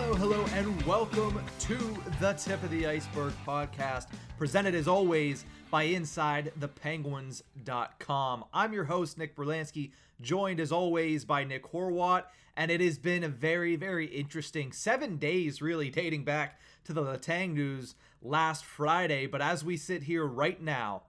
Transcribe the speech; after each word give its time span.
Hello, 0.00 0.14
hello, 0.14 0.44
and 0.54 0.80
welcome 0.82 1.42
to 1.58 1.76
the 2.20 2.32
Tip 2.34 2.62
of 2.62 2.70
the 2.70 2.86
Iceberg 2.86 3.32
podcast, 3.44 4.06
presented 4.38 4.76
as 4.76 4.86
always 4.86 5.44
by 5.72 5.88
InsideThePenguins.com. 5.88 8.44
I'm 8.54 8.72
your 8.72 8.84
host, 8.84 9.18
Nick 9.18 9.34
Berlansky, 9.34 9.90
joined 10.20 10.60
as 10.60 10.70
always 10.70 11.24
by 11.24 11.42
Nick 11.42 11.72
Horwat, 11.72 12.26
and 12.56 12.70
it 12.70 12.80
has 12.80 12.96
been 12.96 13.24
a 13.24 13.28
very, 13.28 13.74
very 13.74 14.06
interesting 14.06 14.70
seven 14.70 15.16
days, 15.16 15.60
really, 15.60 15.90
dating 15.90 16.22
back 16.22 16.60
to 16.84 16.92
the 16.92 17.02
Letang 17.02 17.54
news 17.54 17.96
last 18.22 18.64
Friday. 18.64 19.26
But 19.26 19.42
as 19.42 19.64
we 19.64 19.76
sit 19.76 20.04
here 20.04 20.24
right 20.24 20.62
now, 20.62 21.02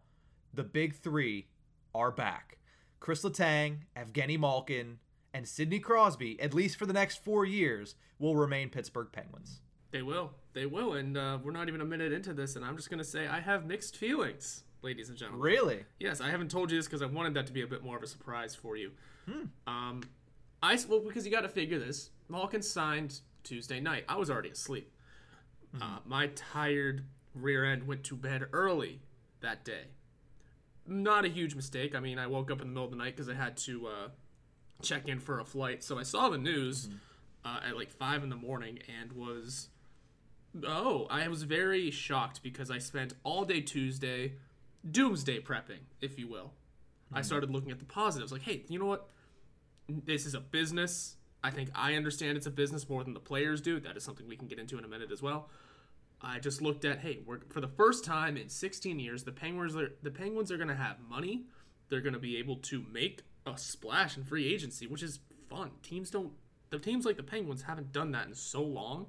the 0.52 0.63
big 0.63 0.96
three 0.96 1.46
are 1.94 2.10
back. 2.10 2.58
Chris 2.99 3.21
Letang, 3.21 3.82
Evgeny 3.96 4.40
Malkin, 4.40 4.98
and 5.34 5.48
Sidney 5.48 5.80
Crosby, 5.80 6.40
at 6.42 6.54
least 6.54 6.78
for 6.78 6.86
the 6.86 6.94
next 6.94 7.24
four 7.24 7.46
years, 7.46 7.96
will 8.18 8.36
remain 8.36 8.70
Pittsburgh 8.70 9.08
Penguins. 9.12 9.62
They 9.92 10.02
will. 10.02 10.32
They 10.54 10.66
will. 10.66 10.94
And 10.94 11.18
uh, 11.18 11.40
we're 11.44 11.52
not 11.52 11.68
even 11.68 11.82
a 11.82 11.86
minute 11.86 12.12
into 12.12 12.34
this, 12.34 12.55
and 12.55 12.66
I'm 12.66 12.76
just 12.76 12.90
going 12.90 13.00
to 13.00 13.04
say 13.04 13.28
I 13.28 13.40
have 13.40 13.66
mixed 13.66 13.98
feelings, 13.98 14.64
ladies 14.82 15.10
and 15.10 15.18
gentlemen. 15.18 15.42
Really? 15.42 15.86
Yes, 16.00 16.22
I 16.22 16.30
haven't 16.30 16.52
told 16.52 16.72
you 16.72 16.78
this 16.78 16.86
because 16.86 17.02
I 17.02 17.08
wanted 17.08 17.34
that 17.36 17.48
to 17.48 17.54
be 17.54 17.62
a 17.62 17.68
bit 17.68 17.84
more 17.84 17.98
of 17.98 18.04
a 18.04 18.08
surprise 18.08 18.55
for 18.55 18.76
you. 18.76 18.92
Hmm. 19.26 19.46
Um, 19.68 20.02
I 20.62 20.78
well 20.88 21.00
because 21.00 21.26
you 21.26 21.32
got 21.32 21.41
to 21.41 21.50
figure 21.50 21.80
this. 21.80 22.12
Malkin 22.27 22.62
signed 22.62 23.22
Tuesday 23.44 23.80
night. 23.80 24.05
I 24.08 24.18
was 24.18 24.30
already 24.30 24.50
asleep. 24.50 24.91
Mm-hmm. 25.76 25.82
Uh, 25.82 26.00
my 26.05 26.27
tired 26.36 27.05
rear 27.34 27.66
end 27.66 27.88
went 27.88 28.04
to 28.05 28.16
bed 28.16 28.46
early 28.52 29.02
that 29.41 29.64
day. 29.64 29.86
Not 30.88 31.26
a 31.26 31.30
huge 31.30 31.55
mistake. 31.55 31.96
I 31.96 31.99
mean, 31.99 32.18
I 32.18 32.27
woke 32.27 32.52
up 32.52 32.62
in 32.62 32.68
the 32.68 32.74
middle 32.74 32.86
of 32.86 32.91
the 32.91 32.98
night 32.98 33.16
because 33.16 33.30
I 33.30 33.36
had 33.36 33.55
to 33.58 33.88
uh, 33.88 34.08
check 34.82 35.08
in 35.08 35.20
for 35.20 35.40
a 35.40 35.46
flight. 35.46 35.84
So 35.84 35.98
I 35.98 36.04
saw 36.04 36.30
the 36.30 36.38
news 36.38 36.88
mm-hmm. 36.88 36.98
uh, 37.46 37.70
at 37.70 37.76
like 37.76 37.91
five 37.91 38.24
in 38.24 38.30
the 38.30 38.35
morning 38.35 38.80
and 39.02 39.13
was 39.13 39.70
oh, 40.66 41.08
I 41.10 41.27
was 41.27 41.44
very 41.44 41.91
shocked 41.91 42.41
because 42.41 42.71
I 42.71 42.80
spent 42.80 43.13
all 43.24 43.46
day 43.46 43.62
Tuesday 43.62 44.34
doomsday 44.90 45.40
prepping, 45.41 45.82
if 46.02 46.18
you 46.18 46.27
will. 46.27 46.54
Mm-hmm. 47.08 47.18
I 47.18 47.21
started 47.21 47.49
looking 47.49 47.71
at 47.71 47.80
the 47.80 47.86
positives, 47.86 48.32
like, 48.32 48.44
hey, 48.44 48.63
you 48.68 48.80
know 48.80 48.86
what? 48.86 49.10
This 49.88 50.26
is 50.26 50.34
a 50.34 50.40
business. 50.40 51.16
I 51.43 51.52
think 51.52 51.70
I 51.74 51.96
understand 51.96 52.38
it's 52.38 52.48
a 52.48 52.52
business 52.52 52.90
more 52.90 53.04
than 53.04 53.14
the 53.14 53.20
players 53.20 53.62
do. 53.62 53.80
That 53.80 53.98
is 53.98 54.04
something 54.04 54.27
we 54.27 54.36
can 54.36 54.48
get 54.48 54.60
into 54.60 54.77
in 54.77 54.84
a 54.84 54.88
minute 54.88 55.12
as 55.12 55.21
well. 55.21 55.49
I 56.21 56.40
just 56.40 56.62
looked 56.62 56.84
at, 56.84 56.99
hey, 56.99 57.20
we're, 57.26 57.40
for 57.49 57.62
the 57.62 57.68
first 57.68 58.04
time 58.04 58.36
in 58.36 58.49
16 58.49 58.99
years, 58.99 59.24
the 59.24 59.32
Penguins 59.32 59.76
are 59.76 59.93
the 60.04 60.12
Penguins 60.12 60.52
are 60.52 60.58
going 60.58 60.70
to 60.70 60.76
have 60.76 60.98
money. 61.10 61.46
They're 61.88 62.02
going 62.02 62.14
to 62.14 62.20
be 62.20 62.38
able 62.38 62.58
to 62.58 62.84
make 62.91 63.21
a 63.45 63.57
splash 63.57 64.18
in 64.18 64.23
free 64.23 64.53
agency, 64.53 64.88
which 64.88 65.03
is 65.03 65.19
fun. 65.50 65.72
Teams 65.81 66.09
don't 66.09 66.34
the 66.69 66.79
teams 66.79 67.06
like 67.06 67.18
the 67.18 67.23
Penguins 67.23 67.63
haven't 67.63 67.91
done 67.91 68.12
that 68.12 68.28
in 68.28 68.35
so 68.35 68.62
long. 68.62 69.07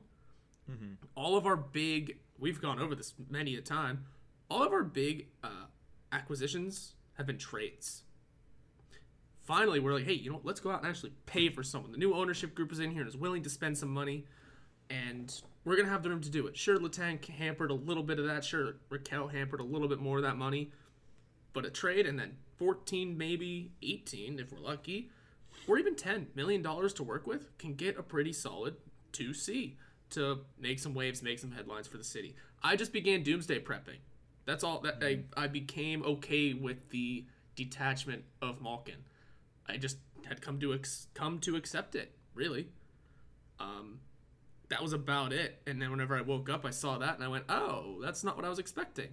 Mm-hmm. 0.70 0.94
All 1.14 1.36
of 1.36 1.46
our 1.46 1.56
big 1.56 2.18
we've 2.38 2.60
gone 2.60 2.78
over 2.78 2.94
this 2.94 3.14
many 3.28 3.56
a 3.56 3.60
time. 3.60 4.04
All 4.50 4.62
of 4.62 4.72
our 4.72 4.82
big 4.82 5.28
uh, 5.44 5.66
acquisitions 6.12 6.94
have 7.14 7.26
been 7.26 7.38
trades. 7.38 8.02
Finally, 9.42 9.80
we're 9.80 9.94
like, 9.94 10.04
hey, 10.04 10.12
you 10.12 10.30
know, 10.30 10.40
let's 10.44 10.60
go 10.60 10.70
out 10.70 10.80
and 10.80 10.88
actually 10.88 11.12
pay 11.26 11.48
for 11.48 11.62
someone. 11.62 11.92
The 11.92 11.98
new 11.98 12.14
ownership 12.14 12.54
group 12.54 12.72
is 12.72 12.78
in 12.78 12.90
here 12.90 13.00
and 13.00 13.08
is 13.08 13.16
willing 13.16 13.42
to 13.42 13.50
spend 13.50 13.76
some 13.76 13.88
money, 13.88 14.24
and 14.88 15.32
we're 15.64 15.76
gonna 15.76 15.88
have 15.88 16.02
the 16.02 16.08
room 16.08 16.20
to 16.20 16.30
do 16.30 16.46
it. 16.46 16.56
Sure, 16.56 16.78
Letang 16.78 17.24
hampered 17.24 17.70
a 17.70 17.74
little 17.74 18.02
bit 18.02 18.18
of 18.18 18.26
that. 18.26 18.44
Sure, 18.44 18.76
Rakell 18.90 19.32
hampered 19.32 19.60
a 19.60 19.64
little 19.64 19.88
bit 19.88 19.98
more 19.98 20.18
of 20.18 20.22
that 20.22 20.36
money, 20.36 20.70
but 21.52 21.64
a 21.64 21.70
trade 21.70 22.06
and 22.06 22.18
then 22.18 22.36
14, 22.58 23.16
maybe 23.16 23.72
18 23.82 24.38
if 24.38 24.52
we're 24.52 24.58
lucky, 24.58 25.10
or 25.66 25.78
even 25.78 25.96
10 25.96 26.28
million 26.34 26.62
dollars 26.62 26.92
to 26.94 27.02
work 27.02 27.26
with 27.26 27.56
can 27.58 27.74
get 27.74 27.98
a 27.98 28.02
pretty 28.02 28.32
solid 28.32 28.76
2C 29.12 29.74
to 30.10 30.40
make 30.58 30.78
some 30.78 30.94
waves, 30.94 31.22
make 31.22 31.38
some 31.38 31.52
headlines 31.52 31.86
for 31.86 31.96
the 31.96 32.04
city. 32.04 32.34
I 32.62 32.76
just 32.76 32.92
began 32.92 33.22
doomsday 33.22 33.60
prepping. 33.60 33.98
That's 34.44 34.64
all 34.64 34.80
that 34.80 35.02
I, 35.02 35.20
I 35.36 35.46
became 35.46 36.02
okay 36.02 36.54
with 36.54 36.90
the 36.90 37.24
detachment 37.56 38.24
of 38.42 38.60
Malkin. 38.60 39.04
I 39.68 39.76
just 39.76 39.98
had 40.26 40.42
come 40.42 40.58
to 40.60 40.74
ex- 40.74 41.06
come 41.14 41.38
to 41.40 41.56
accept 41.56 41.94
it, 41.94 42.12
really. 42.34 42.68
Um, 43.58 44.00
that 44.68 44.82
was 44.82 44.92
about 44.92 45.32
it. 45.32 45.60
And 45.66 45.80
then 45.80 45.90
whenever 45.90 46.16
I 46.16 46.22
woke 46.22 46.48
up, 46.48 46.64
I 46.64 46.70
saw 46.70 46.98
that 46.98 47.14
and 47.14 47.24
I 47.24 47.28
went, 47.28 47.44
"Oh, 47.48 48.00
that's 48.02 48.24
not 48.24 48.36
what 48.36 48.44
I 48.44 48.48
was 48.48 48.58
expecting." 48.58 49.10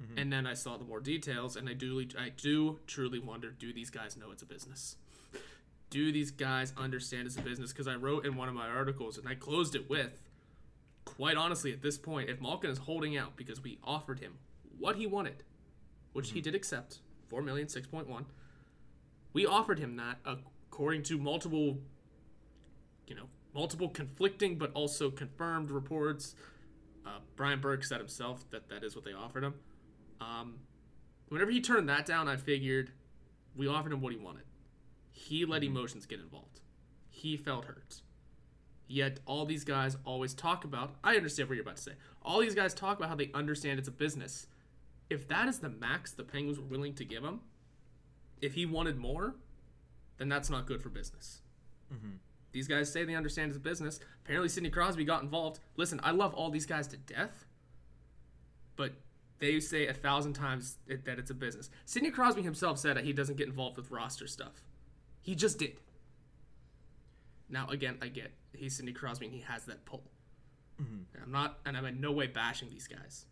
Mm-hmm. 0.00 0.18
And 0.18 0.32
then 0.32 0.46
I 0.46 0.54
saw 0.54 0.76
the 0.76 0.84
more 0.84 1.00
details, 1.00 1.56
and 1.56 1.68
I 1.68 1.72
do, 1.72 2.04
I 2.18 2.28
do 2.28 2.80
truly 2.86 3.18
wonder: 3.18 3.50
Do 3.50 3.72
these 3.72 3.90
guys 3.90 4.16
know 4.16 4.30
it's 4.30 4.42
a 4.42 4.46
business? 4.46 4.96
Do 5.88 6.10
these 6.10 6.32
guys 6.32 6.72
understand 6.76 7.26
it's 7.26 7.36
a 7.36 7.42
business? 7.42 7.72
Because 7.72 7.86
I 7.86 7.94
wrote 7.94 8.26
in 8.26 8.34
one 8.34 8.48
of 8.48 8.54
my 8.54 8.68
articles, 8.68 9.18
and 9.18 9.28
I 9.28 9.36
closed 9.36 9.76
it 9.76 9.88
with, 9.88 10.20
quite 11.04 11.36
honestly, 11.36 11.72
at 11.72 11.80
this 11.80 11.96
point, 11.96 12.28
if 12.28 12.40
Malkin 12.40 12.70
is 12.70 12.78
holding 12.78 13.16
out 13.16 13.36
because 13.36 13.62
we 13.62 13.78
offered 13.84 14.18
him 14.18 14.34
what 14.78 14.96
he 14.96 15.06
wanted, 15.06 15.44
which 16.12 16.26
mm-hmm. 16.26 16.34
he 16.34 16.40
did 16.40 16.54
accept, 16.56 16.98
four 17.28 17.40
million, 17.40 17.68
six 17.68 17.86
point 17.86 18.08
one, 18.08 18.26
we 19.32 19.46
offered 19.46 19.78
him 19.78 19.96
that 19.96 20.18
according 20.24 21.02
to 21.04 21.18
multiple, 21.18 21.78
you 23.06 23.14
know, 23.14 23.28
multiple 23.54 23.88
conflicting 23.88 24.58
but 24.58 24.70
also 24.74 25.10
confirmed 25.10 25.70
reports. 25.70 26.34
Uh, 27.06 27.20
Brian 27.36 27.60
Burke 27.60 27.84
said 27.84 27.98
himself 27.98 28.44
that 28.50 28.68
that 28.68 28.82
is 28.82 28.94
what 28.94 29.04
they 29.04 29.12
offered 29.12 29.44
him. 29.44 29.54
Um, 30.20 30.60
whenever 31.28 31.50
he 31.50 31.60
turned 31.60 31.88
that 31.88 32.06
down, 32.06 32.28
I 32.28 32.36
figured 32.36 32.92
we 33.54 33.68
offered 33.68 33.92
him 33.92 34.00
what 34.00 34.12
he 34.12 34.18
wanted. 34.18 34.44
He 35.10 35.44
let 35.44 35.62
mm-hmm. 35.62 35.76
emotions 35.76 36.06
get 36.06 36.20
involved. 36.20 36.60
He 37.08 37.36
felt 37.36 37.64
hurt. 37.64 38.02
Yet 38.88 39.20
all 39.26 39.46
these 39.46 39.64
guys 39.64 39.96
always 40.04 40.34
talk 40.34 40.64
about. 40.64 40.94
I 41.02 41.16
understand 41.16 41.48
what 41.48 41.56
you're 41.56 41.62
about 41.62 41.76
to 41.76 41.82
say. 41.82 41.92
All 42.22 42.40
these 42.40 42.54
guys 42.54 42.72
talk 42.72 42.98
about 42.98 43.08
how 43.08 43.16
they 43.16 43.30
understand 43.34 43.78
it's 43.78 43.88
a 43.88 43.92
business. 43.92 44.46
If 45.10 45.26
that 45.28 45.48
is 45.48 45.58
the 45.58 45.68
max 45.68 46.12
the 46.12 46.22
Penguins 46.22 46.58
were 46.58 46.66
willing 46.66 46.94
to 46.94 47.04
give 47.04 47.24
him, 47.24 47.40
if 48.40 48.54
he 48.54 48.66
wanted 48.66 48.96
more, 48.96 49.34
then 50.18 50.28
that's 50.28 50.50
not 50.50 50.66
good 50.66 50.82
for 50.82 50.88
business. 50.88 51.40
Mm-hmm. 51.92 52.16
These 52.52 52.68
guys 52.68 52.92
say 52.92 53.04
they 53.04 53.14
understand 53.14 53.50
it's 53.50 53.56
a 53.58 53.60
business. 53.60 54.00
Apparently, 54.24 54.48
Sidney 54.48 54.70
Crosby 54.70 55.04
got 55.04 55.22
involved. 55.22 55.60
Listen, 55.76 56.00
I 56.02 56.12
love 56.12 56.32
all 56.34 56.50
these 56.50 56.66
guys 56.66 56.86
to 56.88 56.96
death, 56.96 57.44
but 58.76 58.92
they 59.38 59.60
say 59.60 59.86
a 59.86 59.94
thousand 59.94 60.32
times 60.32 60.78
that 60.86 61.18
it's 61.18 61.30
a 61.30 61.34
business. 61.34 61.70
Sidney 61.84 62.10
Crosby 62.10 62.42
himself 62.42 62.78
said 62.78 62.96
that 62.96 63.04
he 63.04 63.12
doesn't 63.12 63.36
get 63.36 63.46
involved 63.46 63.76
with 63.76 63.90
roster 63.90 64.26
stuff. 64.26 64.62
He 65.20 65.34
just 65.34 65.58
did. 65.58 65.78
Now, 67.48 67.68
again, 67.68 67.98
I 68.00 68.08
get 68.08 68.32
he's 68.54 68.76
Sidney 68.76 68.92
Crosby 68.92 69.26
and 69.26 69.34
he 69.34 69.42
has 69.42 69.64
that 69.66 69.84
pull. 69.84 70.02
Mm-hmm. 70.80 71.22
I'm 71.22 71.32
not, 71.32 71.58
and 71.64 71.76
I'm 71.76 71.84
in 71.86 72.00
no 72.00 72.12
way 72.12 72.26
bashing 72.26 72.70
these 72.70 72.86
guys, 72.86 73.26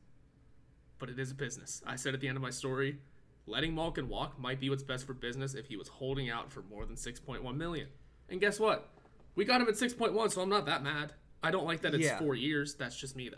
but 0.99 1.11
it 1.11 1.19
is 1.19 1.31
a 1.31 1.35
business. 1.35 1.83
I 1.87 1.97
said 1.97 2.15
at 2.15 2.21
the 2.21 2.29
end 2.29 2.37
of 2.37 2.43
my 2.43 2.51
story, 2.51 2.99
letting 3.47 3.75
Malkin 3.75 4.09
walk 4.09 4.39
might 4.39 4.61
be 4.61 4.71
what's 4.71 4.83
best 4.83 5.07
for 5.07 5.15
business 5.15 5.55
if 5.55 5.67
he 5.67 5.77
was 5.77 5.89
holding 5.89 6.31
out 6.31 6.51
for 6.51 6.63
more 6.63 6.87
than 6.87 6.97
6.1 6.97 7.57
million. 7.57 7.89
And 8.29 8.41
guess 8.41 8.59
what? 8.59 8.89
We 9.35 9.45
got 9.45 9.61
him 9.61 9.69
at 9.69 9.75
6.1, 9.75 10.33
so 10.33 10.43
I'm 10.43 10.49
not 10.49 10.67
that 10.67 10.83
mad. 10.83 11.13
I 11.43 11.51
don't 11.51 11.67
like 11.67 11.83
that 11.83 11.95
it's 11.95 12.05
yeah. 12.05 12.19
four 12.19 12.35
years. 12.35 12.75
That's 12.75 12.97
just 12.97 13.17
me, 13.17 13.29
though. 13.29 13.37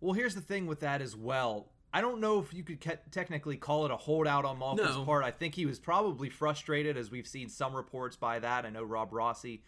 Well, 0.00 0.12
here's 0.12 0.34
the 0.34 0.40
thing 0.40 0.66
with 0.66 0.80
that 0.80 1.02
as 1.02 1.16
well. 1.16 1.68
I 1.92 2.00
don't 2.00 2.20
know 2.20 2.38
if 2.38 2.52
you 2.52 2.62
could 2.62 2.80
ke- 2.80 3.10
technically 3.10 3.56
call 3.56 3.86
it 3.86 3.90
a 3.90 3.96
holdout 3.96 4.44
on 4.44 4.58
Malkin's 4.58 4.96
no. 4.96 5.04
part. 5.04 5.24
I 5.24 5.30
think 5.30 5.54
he 5.54 5.66
was 5.66 5.78
probably 5.78 6.28
frustrated, 6.28 6.96
as 6.96 7.10
we've 7.10 7.26
seen 7.26 7.48
some 7.48 7.74
reports 7.74 8.14
by 8.14 8.38
that. 8.40 8.66
I 8.66 8.70
know 8.70 8.82
Rob 8.82 9.12
Rossi 9.12 9.62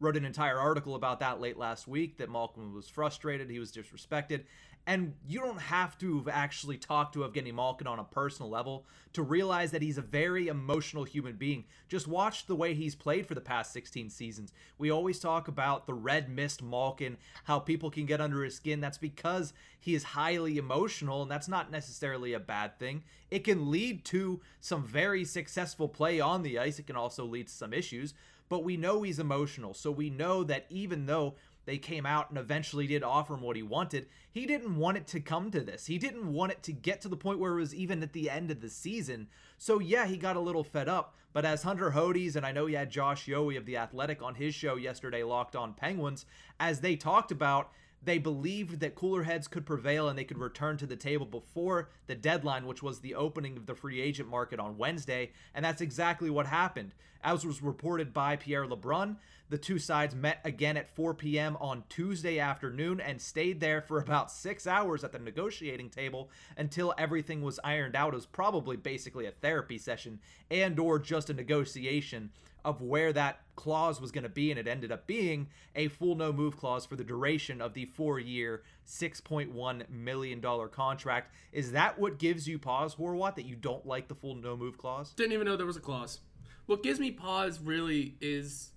wrote 0.00 0.16
an 0.16 0.24
entire 0.24 0.58
article 0.58 0.94
about 0.94 1.20
that 1.20 1.40
late 1.40 1.56
last 1.56 1.86
week 1.86 2.18
that 2.18 2.30
Malkin 2.30 2.74
was 2.74 2.88
frustrated, 2.88 3.50
he 3.50 3.58
was 3.58 3.70
disrespected. 3.70 4.44
And 4.86 5.14
you 5.26 5.40
don't 5.40 5.60
have 5.60 5.98
to 5.98 6.18
have 6.18 6.28
actually 6.28 6.76
talked 6.76 7.14
to 7.14 7.20
Evgeny 7.20 7.54
Malkin 7.54 7.86
on 7.86 7.98
a 7.98 8.04
personal 8.04 8.50
level 8.50 8.86
to 9.12 9.22
realize 9.22 9.70
that 9.70 9.82
he's 9.82 9.98
a 9.98 10.02
very 10.02 10.48
emotional 10.48 11.04
human 11.04 11.36
being. 11.36 11.64
Just 11.88 12.08
watch 12.08 12.46
the 12.46 12.56
way 12.56 12.74
he's 12.74 12.94
played 12.94 13.26
for 13.26 13.34
the 13.34 13.40
past 13.40 13.72
16 13.72 14.10
seasons. 14.10 14.52
We 14.78 14.90
always 14.90 15.20
talk 15.20 15.48
about 15.48 15.86
the 15.86 15.94
red 15.94 16.28
mist 16.28 16.62
Malkin, 16.62 17.18
how 17.44 17.58
people 17.58 17.90
can 17.90 18.06
get 18.06 18.20
under 18.20 18.42
his 18.42 18.56
skin. 18.56 18.80
That's 18.80 18.98
because 18.98 19.52
he 19.78 19.94
is 19.94 20.02
highly 20.02 20.58
emotional, 20.58 21.22
and 21.22 21.30
that's 21.30 21.48
not 21.48 21.70
necessarily 21.70 22.32
a 22.32 22.40
bad 22.40 22.78
thing. 22.78 23.04
It 23.30 23.44
can 23.44 23.70
lead 23.70 24.04
to 24.06 24.40
some 24.60 24.84
very 24.84 25.24
successful 25.24 25.88
play 25.88 26.20
on 26.20 26.42
the 26.42 26.58
ice, 26.58 26.78
it 26.78 26.86
can 26.86 26.96
also 26.96 27.24
lead 27.24 27.46
to 27.46 27.52
some 27.52 27.72
issues 27.72 28.14
but 28.50 28.64
we 28.64 28.76
know 28.76 29.02
he's 29.02 29.20
emotional. 29.20 29.72
So 29.72 29.90
we 29.92 30.10
know 30.10 30.44
that 30.44 30.66
even 30.68 31.06
though 31.06 31.36
they 31.64 31.78
came 31.78 32.06
out 32.06 32.30
and 32.30 32.38
eventually 32.38 32.86
did 32.86 33.02
offer 33.02 33.34
him 33.34 33.42
what 33.42 33.56
he 33.56 33.62
wanted, 33.62 34.06
he 34.30 34.46
didn't 34.46 34.76
want 34.76 34.96
it 34.96 35.06
to 35.08 35.20
come 35.20 35.50
to 35.50 35.60
this. 35.60 35.86
He 35.86 35.98
didn't 35.98 36.32
want 36.32 36.52
it 36.52 36.62
to 36.64 36.72
get 36.72 37.00
to 37.02 37.08
the 37.08 37.16
point 37.16 37.38
where 37.38 37.52
it 37.52 37.60
was 37.60 37.74
even 37.74 38.02
at 38.02 38.12
the 38.12 38.30
end 38.30 38.50
of 38.50 38.60
the 38.60 38.68
season. 38.68 39.28
So 39.58 39.78
yeah, 39.78 40.06
he 40.06 40.16
got 40.16 40.36
a 40.36 40.40
little 40.40 40.64
fed 40.64 40.88
up. 40.88 41.14
But 41.32 41.44
as 41.44 41.62
Hunter 41.62 41.92
Hodies, 41.92 42.34
and 42.34 42.44
I 42.44 42.52
know 42.52 42.66
he 42.66 42.74
had 42.74 42.90
Josh 42.90 43.26
Yohe 43.26 43.56
of 43.56 43.64
The 43.64 43.76
Athletic 43.76 44.20
on 44.20 44.34
his 44.34 44.54
show 44.54 44.74
yesterday, 44.74 45.22
Locked 45.22 45.54
on 45.54 45.74
Penguins, 45.74 46.26
as 46.58 46.80
they 46.80 46.96
talked 46.96 47.30
about, 47.30 47.70
they 48.02 48.18
believed 48.18 48.80
that 48.80 48.94
cooler 48.94 49.24
heads 49.24 49.46
could 49.46 49.66
prevail 49.66 50.08
and 50.08 50.18
they 50.18 50.24
could 50.24 50.38
return 50.38 50.76
to 50.78 50.86
the 50.86 50.96
table 50.96 51.26
before 51.26 51.90
the 52.06 52.14
deadline, 52.14 52.66
which 52.66 52.82
was 52.82 53.00
the 53.00 53.14
opening 53.14 53.56
of 53.56 53.66
the 53.66 53.74
free 53.74 54.00
agent 54.00 54.28
market 54.28 54.58
on 54.58 54.78
Wednesday. 54.78 55.32
And 55.54 55.64
that's 55.64 55.82
exactly 55.82 56.30
what 56.30 56.46
happened. 56.46 56.94
As 57.22 57.44
was 57.44 57.62
reported 57.62 58.14
by 58.14 58.36
Pierre 58.36 58.66
LeBrun, 58.66 59.16
the 59.50 59.58
two 59.58 59.78
sides 59.78 60.14
met 60.14 60.40
again 60.44 60.78
at 60.78 60.94
4 60.94 61.12
p.m. 61.12 61.58
on 61.60 61.84
Tuesday 61.90 62.38
afternoon 62.38 63.00
and 63.00 63.20
stayed 63.20 63.60
there 63.60 63.82
for 63.82 63.98
about 63.98 64.30
six 64.30 64.66
hours 64.66 65.04
at 65.04 65.12
the 65.12 65.18
negotiating 65.18 65.90
table 65.90 66.30
until 66.56 66.94
everything 66.96 67.42
was 67.42 67.60
ironed 67.62 67.96
out. 67.96 68.14
It 68.14 68.16
was 68.16 68.26
probably 68.26 68.76
basically 68.76 69.26
a 69.26 69.32
therapy 69.32 69.76
session 69.76 70.20
and 70.50 70.78
or 70.78 70.98
just 70.98 71.28
a 71.28 71.34
negotiation 71.34 72.30
of 72.64 72.80
where 72.82 73.12
that 73.12 73.40
clause 73.56 74.00
was 74.00 74.10
going 74.10 74.22
to 74.22 74.30
be, 74.30 74.50
and 74.50 74.58
it 74.58 74.66
ended 74.66 74.90
up 74.90 75.06
being 75.06 75.48
a 75.74 75.88
full 75.88 76.14
no 76.14 76.32
move 76.32 76.56
clause 76.56 76.86
for 76.86 76.96
the 76.96 77.04
duration 77.04 77.60
of 77.60 77.74
the 77.74 77.84
four 77.86 78.18
year, 78.18 78.62
$6.1 78.86 79.88
million 79.90 80.42
contract. 80.70 81.34
Is 81.52 81.72
that 81.72 81.98
what 81.98 82.18
gives 82.18 82.48
you 82.48 82.58
pause, 82.58 82.94
Horwat, 82.94 83.36
that 83.36 83.44
you 83.44 83.56
don't 83.56 83.84
like 83.86 84.08
the 84.08 84.14
full 84.14 84.34
no 84.34 84.56
move 84.56 84.78
clause? 84.78 85.12
Didn't 85.12 85.32
even 85.32 85.46
know 85.46 85.56
there 85.56 85.66
was 85.66 85.76
a 85.76 85.80
clause. 85.80 86.20
What 86.66 86.82
gives 86.82 87.00
me 87.00 87.10
pause 87.10 87.60
really 87.60 88.14
is, 88.20 88.70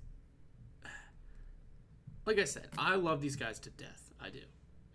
like 2.25 2.39
I 2.39 2.45
said, 2.45 2.69
I 2.77 2.95
love 2.95 3.21
these 3.21 3.35
guys 3.35 3.59
to 3.59 3.69
death. 3.69 4.11
I 4.21 4.29
do. 4.29 4.39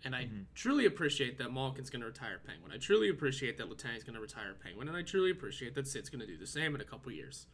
And 0.03 0.15
I 0.15 0.23
mm-hmm. 0.23 0.41
truly 0.55 0.85
appreciate 0.85 1.37
that 1.39 1.51
Malkin's 1.51 1.89
going 1.89 2.01
to 2.01 2.07
retire 2.07 2.39
Penguin. 2.45 2.71
I 2.73 2.77
truly 2.77 3.09
appreciate 3.09 3.57
that 3.57 3.69
Letang's 3.69 4.03
going 4.03 4.15
to 4.15 4.21
retire 4.21 4.55
Penguin. 4.63 4.87
And 4.87 4.95
I 4.95 5.01
truly 5.01 5.31
appreciate 5.31 5.75
that 5.75 5.87
Sid's 5.87 6.09
going 6.09 6.21
to 6.21 6.27
do 6.27 6.37
the 6.37 6.47
same 6.47 6.73
in 6.75 6.81
a 6.81 6.85
couple 6.85 7.11
years. 7.11 7.47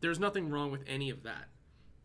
There's 0.00 0.18
nothing 0.18 0.50
wrong 0.50 0.70
with 0.70 0.84
any 0.86 1.10
of 1.10 1.22
that. 1.22 1.48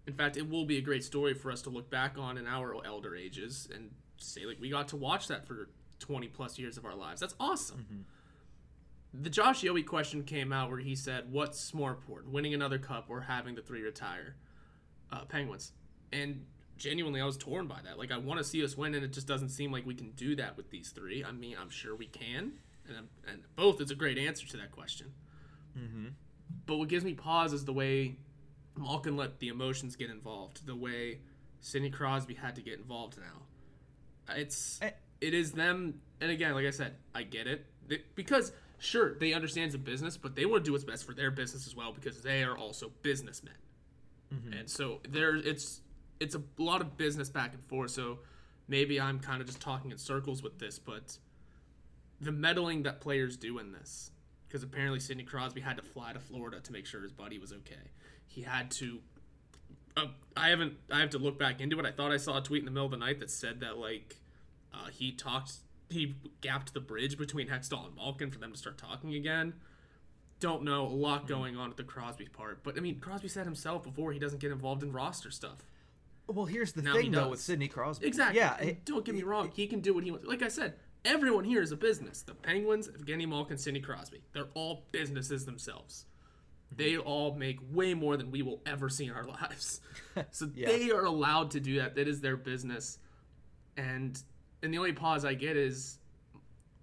In 0.08 0.14
fact, 0.14 0.38
it 0.38 0.50
will 0.50 0.66
be 0.66 0.78
a 0.78 0.82
great 0.82 1.04
story 1.04 1.34
for 1.34 1.52
us 1.52 1.62
to 1.64 1.70
look 1.70 1.90
back 1.90 2.18
on 2.18 2.38
in 2.38 2.48
our 2.48 2.76
elder 2.86 3.16
ages 3.16 3.68
and 3.74 3.92
say, 4.18 4.46
like, 4.46 4.60
we 4.60 4.70
got 4.70 4.88
to 4.90 4.96
watch 4.96 5.28
that 5.28 5.46
for 5.46 5.70
20 6.00 6.28
plus 6.30 6.58
years 6.58 6.78
of 6.78 6.86
our 6.86 6.96
lives. 6.96 7.22
That's 7.22 7.36
awesome. 7.40 7.86
Mm-hmm. 7.86 9.22
The 9.24 9.30
Josh 9.30 9.62
Yohe 9.62 9.86
question 9.86 10.24
came 10.24 10.54
out 10.54 10.70
where 10.70 10.80
he 10.80 10.96
said, 10.96 11.32
What's 11.32 11.74
more 11.74 11.92
important, 11.92 12.34
winning 12.34 12.54
another 12.54 12.78
cup 12.78 13.06
or 13.10 13.22
having 13.22 13.56
the 13.56 13.62
three 13.62 13.82
retire 13.82 14.36
uh, 15.12 15.26
Penguins? 15.26 15.74
And 16.12 16.46
genuinely, 16.78 17.20
I 17.22 17.26
was 17.26 17.38
torn 17.38 17.68
by 17.68 17.80
that. 17.86 17.98
Like, 17.98 18.12
I 18.12 18.18
want 18.18 18.40
to 18.40 18.44
see 18.44 18.64
us 18.64 18.78
win, 18.78 18.96
and 18.96 19.04
it 19.04 19.12
just 19.12 19.28
doesn't 19.28 19.50
seem 19.50 19.72
like 19.72 19.86
we 19.86 19.96
can 19.96 20.12
do 20.12 20.36
that 20.36 20.58
with 20.58 20.70
these 20.70 20.90
three. 20.90 21.24
I 21.24 21.32
mean, 21.32 21.56
I'm 21.60 21.70
sure 21.70 21.96
we 21.96 22.08
can, 22.08 22.54
and, 22.88 23.08
and 23.28 23.44
both 23.56 23.82
is 23.82 23.92
a 23.92 23.96
great 23.96 24.18
answer 24.18 24.48
to 24.48 24.58
that 24.58 24.72
question. 24.72 25.14
Mm-hmm. 25.78 26.08
But 26.70 26.78
what 26.78 26.88
gives 26.88 27.04
me 27.04 27.16
pause 27.16 27.52
is 27.52 27.66
the 27.66 27.74
way 27.74 28.16
Malkin 28.78 29.18
let 29.18 29.40
the 29.40 29.48
emotions 29.48 29.96
get 29.96 30.12
involved, 30.12 30.68
the 30.68 30.76
way 30.76 31.18
Sidney 31.62 31.90
Crosby 31.90 32.36
had 32.36 32.56
to 32.58 32.62
get 32.62 32.78
involved 32.78 33.18
now. 33.18 34.36
It's 34.36 34.80
it 35.20 35.34
is 35.34 35.54
them, 35.54 36.00
and 36.22 36.30
again, 36.30 36.54
like 36.54 36.68
I 36.68 36.70
said, 36.70 36.94
I 37.16 37.24
get 37.24 37.48
it 37.48 37.66
they, 37.88 38.04
because 38.14 38.52
sure 38.78 39.16
they 39.16 39.34
understand 39.34 39.66
it's 39.66 39.76
a 39.76 39.80
business, 39.80 40.16
but 40.16 40.36
they 40.36 40.46
want 40.46 40.64
to 40.64 40.70
do 40.70 40.74
what's 40.74 40.84
best 40.84 41.06
for 41.06 41.16
their 41.16 41.32
business 41.32 41.66
as 41.66 41.76
well 41.76 41.92
because 41.92 42.22
they 42.22 42.44
are 42.44 42.56
also 42.56 42.92
businessmen, 43.02 43.56
mm-hmm. 44.32 44.54
and 44.54 44.70
so 44.70 45.00
there 45.10 45.38
it's 45.38 45.82
it's 46.20 46.36
a 46.36 46.42
lot 46.60 46.82
of 46.82 46.98
business 46.98 47.30
back 47.30 47.56
and 47.56 47.66
forth. 47.66 47.90
So 47.90 48.20
maybe 48.68 49.02
I'm 49.02 49.20
kind 49.20 49.42
of 49.42 49.48
just 49.48 49.60
talking 49.60 49.90
in 49.90 49.98
circles 49.98 50.44
with 50.44 50.60
this, 50.60 50.78
but 50.78 51.18
the 52.22 52.32
meddling 52.32 52.84
that 52.84 53.02
players 53.02 53.38
do 53.38 53.58
in 53.58 53.72
this 53.72 54.12
because 54.50 54.64
apparently 54.64 55.00
Sidney 55.00 55.24
Crosby 55.24 55.62
had 55.62 55.78
to 55.78 55.84
fly 55.84 56.12
to 56.12 56.20
Florida 56.20 56.60
to 56.60 56.74
make 56.74 56.88
sure 56.88 57.02
his 57.02 57.12
buddy 57.12 57.38
was 57.38 57.54
okay. 57.54 57.92
He 58.26 58.42
had 58.42 58.72
to. 58.72 59.00
Uh, 59.96 60.08
I 60.36 60.50
haven't. 60.50 60.74
I 60.92 61.00
have 61.00 61.12
to 61.12 61.20
look 61.20 61.38
back 61.38 61.62
into 61.62 61.80
it. 61.80 61.86
I 61.86 61.92
thought 61.92 62.12
I 62.12 62.18
saw 62.18 62.40
a 62.40 62.42
tweet 62.42 62.60
in 62.60 62.66
the 62.66 62.72
middle 62.72 62.86
of 62.86 62.92
the 62.92 62.98
night 62.98 63.20
that 63.20 63.30
said 63.30 63.60
that 63.60 63.78
like 63.78 64.18
uh, 64.74 64.88
he 64.88 65.12
talked. 65.12 65.54
He 65.90 66.16
gapped 66.42 66.74
the 66.74 66.80
bridge 66.80 67.18
between 67.18 67.48
Hextall 67.48 67.88
and 67.88 67.96
Malkin 67.96 68.32
for 68.32 68.40
them 68.40 68.52
to 68.52 68.58
start 68.58 68.78
talking 68.78 69.14
again. 69.14 69.54
Don't 70.40 70.64
know. 70.64 70.86
A 70.86 70.88
lot 70.88 71.20
mm-hmm. 71.20 71.28
going 71.28 71.58
on 71.58 71.70
at 71.70 71.78
the 71.78 71.84
Crosby 71.84 72.26
part, 72.26 72.64
but 72.64 72.78
I 72.78 72.80
mean, 72.80 73.00
Crosby 73.00 73.28
said 73.28 73.46
himself 73.46 73.84
before 73.84 74.12
he 74.14 74.20
doesn't 74.20 74.40
get 74.40 74.52
involved 74.52 74.84
in 74.84 74.92
roster 74.92 75.32
stuff. 75.32 75.64
Well, 76.28 76.46
here's 76.46 76.74
the 76.74 76.84
now 76.84 76.94
thing 76.94 77.12
though 77.12 77.30
with 77.30 77.40
Sidney 77.40 77.68
Crosby. 77.68 78.08
Exactly. 78.08 78.40
Yeah. 78.40 78.56
It, 78.58 78.86
don't 78.86 79.04
get 79.04 79.16
me 79.16 79.24
wrong. 79.24 79.52
He 79.54 79.68
can 79.68 79.80
do 79.80 79.94
what 79.94 80.04
he 80.04 80.12
wants. 80.12 80.28
Like 80.28 80.44
I 80.44 80.48
said, 80.48 80.76
everyone 81.06 81.44
here 81.44 81.62
is 81.62 81.72
a 81.72 81.78
business. 81.78 82.22
The 82.22 82.34
Penguins, 82.34 82.88
Evgeny 82.90 83.28
Malkin, 83.28 83.58
Sidney 83.58 83.80
Crosby. 83.80 84.22
They're 84.34 84.50
all 84.54 84.86
businesses 84.92 85.46
themselves. 85.46 86.06
They 86.76 86.98
all 86.98 87.36
make 87.36 87.58
way 87.72 87.94
more 87.94 88.16
than 88.16 88.32
we 88.32 88.42
will 88.42 88.62
ever 88.66 88.90
see 88.90 89.06
in 89.06 89.12
our 89.12 89.26
lives. 89.42 89.82
So 90.32 90.50
yeah. 90.54 90.68
they 90.68 90.92
are 90.92 91.06
allowed 91.06 91.52
to 91.52 91.62
do 91.62 91.78
that. 91.80 91.96
That 91.96 92.10
is 92.10 92.20
their 92.20 92.36
business. 92.36 92.98
And 93.78 94.22
and 94.62 94.74
the 94.74 94.78
only 94.78 94.92
pause 94.92 95.24
I 95.24 95.34
get 95.34 95.56
is 95.56 95.98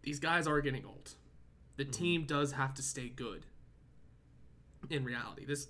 these 0.00 0.20
guys 0.20 0.46
are 0.46 0.58
getting 0.62 0.86
old. 0.86 1.10
The 1.76 1.84
mm-hmm. 1.84 1.90
team 1.90 2.24
does 2.24 2.52
have 2.52 2.72
to 2.74 2.82
stay 2.82 3.10
good. 3.10 3.44
In 4.88 5.04
reality, 5.04 5.44
this 5.44 5.68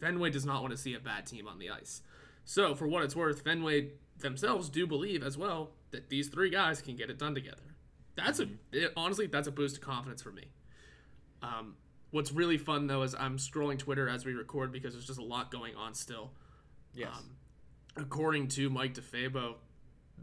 Fenway 0.00 0.30
does 0.30 0.44
not 0.44 0.62
want 0.62 0.72
to 0.72 0.76
see 0.76 0.94
a 0.94 0.98
bad 0.98 1.26
team 1.26 1.46
on 1.46 1.60
the 1.60 1.70
ice. 1.70 2.02
So, 2.44 2.74
for 2.74 2.88
what 2.88 3.04
it's 3.04 3.14
worth, 3.14 3.42
Fenway 3.42 3.92
themselves 4.18 4.68
do 4.68 4.84
believe 4.84 5.22
as 5.22 5.38
well 5.38 5.70
that 5.92 6.08
these 6.08 6.26
three 6.26 6.50
guys 6.50 6.82
can 6.82 6.96
get 6.96 7.08
it 7.08 7.18
done 7.18 7.36
together 7.36 7.75
that's 8.16 8.40
a 8.40 8.48
it, 8.72 8.92
honestly 8.96 9.26
that's 9.26 9.48
a 9.48 9.52
boost 9.52 9.76
of 9.76 9.82
confidence 9.82 10.22
for 10.22 10.32
me. 10.32 10.44
Um, 11.42 11.76
what's 12.10 12.32
really 12.32 12.58
fun 12.58 12.86
though 12.86 13.02
is 13.02 13.14
I'm 13.14 13.38
scrolling 13.38 13.78
Twitter 13.78 14.08
as 14.08 14.24
we 14.24 14.32
record 14.32 14.72
because 14.72 14.94
there's 14.94 15.06
just 15.06 15.18
a 15.18 15.24
lot 15.24 15.50
going 15.50 15.74
on 15.76 15.94
still. 15.94 16.32
Yes. 16.94 17.10
Um, 17.16 17.36
according 17.96 18.48
to 18.48 18.70
Mike 18.70 18.94
DeFabo, 18.94 19.56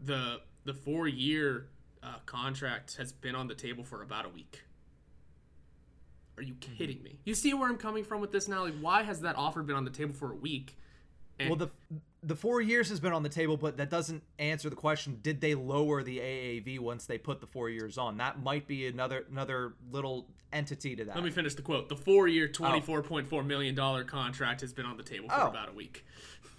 the 0.04 0.40
the 0.64 0.74
four 0.74 1.06
year 1.06 1.68
uh, 2.02 2.16
contract 2.26 2.96
has 2.96 3.12
been 3.12 3.34
on 3.34 3.48
the 3.48 3.54
table 3.54 3.84
for 3.84 4.02
about 4.02 4.26
a 4.26 4.28
week. 4.28 4.62
Are 6.36 6.42
you 6.42 6.54
mm-hmm. 6.54 6.74
kidding 6.74 6.96
mm-hmm. 6.96 7.04
me? 7.04 7.18
You 7.24 7.34
see 7.34 7.54
where 7.54 7.68
I'm 7.68 7.76
coming 7.76 8.04
from 8.04 8.20
with 8.20 8.32
this 8.32 8.48
now? 8.48 8.64
Like, 8.64 8.78
why 8.80 9.02
has 9.02 9.20
that 9.20 9.36
offer 9.36 9.62
been 9.62 9.76
on 9.76 9.84
the 9.84 9.90
table 9.90 10.14
for 10.14 10.32
a 10.32 10.36
week? 10.36 10.76
And 11.38 11.50
well, 11.50 11.56
the 11.56 11.70
the 12.24 12.36
four 12.36 12.60
years 12.60 12.88
has 12.88 13.00
been 13.00 13.12
on 13.12 13.22
the 13.22 13.28
table, 13.28 13.56
but 13.56 13.76
that 13.76 13.90
doesn't 13.90 14.22
answer 14.38 14.70
the 14.70 14.76
question: 14.76 15.18
Did 15.22 15.40
they 15.40 15.54
lower 15.54 16.02
the 16.02 16.18
AAV 16.18 16.78
once 16.80 17.06
they 17.06 17.18
put 17.18 17.40
the 17.40 17.46
four 17.46 17.68
years 17.68 17.98
on? 17.98 18.16
That 18.16 18.42
might 18.42 18.66
be 18.66 18.86
another 18.86 19.24
another 19.30 19.74
little 19.90 20.26
entity 20.52 20.96
to 20.96 21.04
that. 21.04 21.14
Let 21.14 21.24
me 21.24 21.30
finish 21.30 21.54
the 21.54 21.62
quote. 21.62 21.88
The 21.88 21.96
four-year, 21.96 22.46
oh. 22.48 22.52
twenty-four 22.52 23.02
point 23.02 23.28
four 23.28 23.42
million 23.42 23.74
dollar 23.74 24.04
contract 24.04 24.60
has 24.62 24.72
been 24.72 24.86
on 24.86 24.96
the 24.96 25.02
table 25.02 25.28
for 25.28 25.40
oh. 25.40 25.48
about 25.48 25.68
a 25.68 25.72
week. 25.72 26.04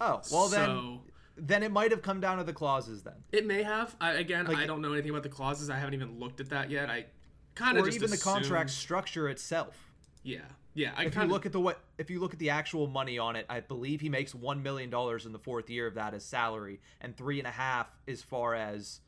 Oh 0.00 0.20
well, 0.30 0.48
so, 0.48 0.56
then 0.56 0.98
then 1.36 1.62
it 1.62 1.72
might 1.72 1.90
have 1.90 2.02
come 2.02 2.20
down 2.20 2.38
to 2.38 2.44
the 2.44 2.52
clauses. 2.52 3.02
Then 3.02 3.14
it 3.32 3.46
may 3.46 3.62
have. 3.62 3.94
I, 4.00 4.12
again, 4.12 4.46
like, 4.46 4.58
I 4.58 4.66
don't 4.66 4.80
know 4.80 4.92
anything 4.92 5.10
about 5.10 5.22
the 5.22 5.28
clauses. 5.28 5.70
I 5.70 5.78
haven't 5.78 5.94
even 5.94 6.18
looked 6.18 6.40
at 6.40 6.50
that 6.50 6.70
yet. 6.70 6.88
I 6.88 7.06
kind 7.54 7.76
of 7.76 7.84
or 7.84 7.88
even 7.88 8.04
assumed... 8.04 8.12
the 8.20 8.24
contract 8.24 8.70
structure 8.70 9.28
itself. 9.28 9.92
Yeah. 10.22 10.40
Yeah, 10.76 10.92
I 10.94 11.06
if 11.06 11.14
kinda... 11.14 11.26
you 11.26 11.32
look 11.32 11.46
at 11.46 11.52
the 11.52 11.60
what 11.60 11.80
if 11.96 12.10
you 12.10 12.20
look 12.20 12.34
at 12.34 12.38
the 12.38 12.50
actual 12.50 12.86
money 12.86 13.18
on 13.18 13.34
it, 13.34 13.46
I 13.48 13.60
believe 13.60 14.02
he 14.02 14.10
makes 14.10 14.34
one 14.34 14.62
million 14.62 14.90
dollars 14.90 15.24
in 15.24 15.32
the 15.32 15.38
fourth 15.38 15.70
year 15.70 15.86
of 15.86 15.94
that 15.94 16.12
as 16.12 16.24
salary, 16.24 16.80
and 17.00 17.16
three 17.16 17.38
and 17.38 17.48
a 17.48 17.50
half 17.50 17.88
as 18.06 18.22
far 18.22 18.54
as 18.54 19.00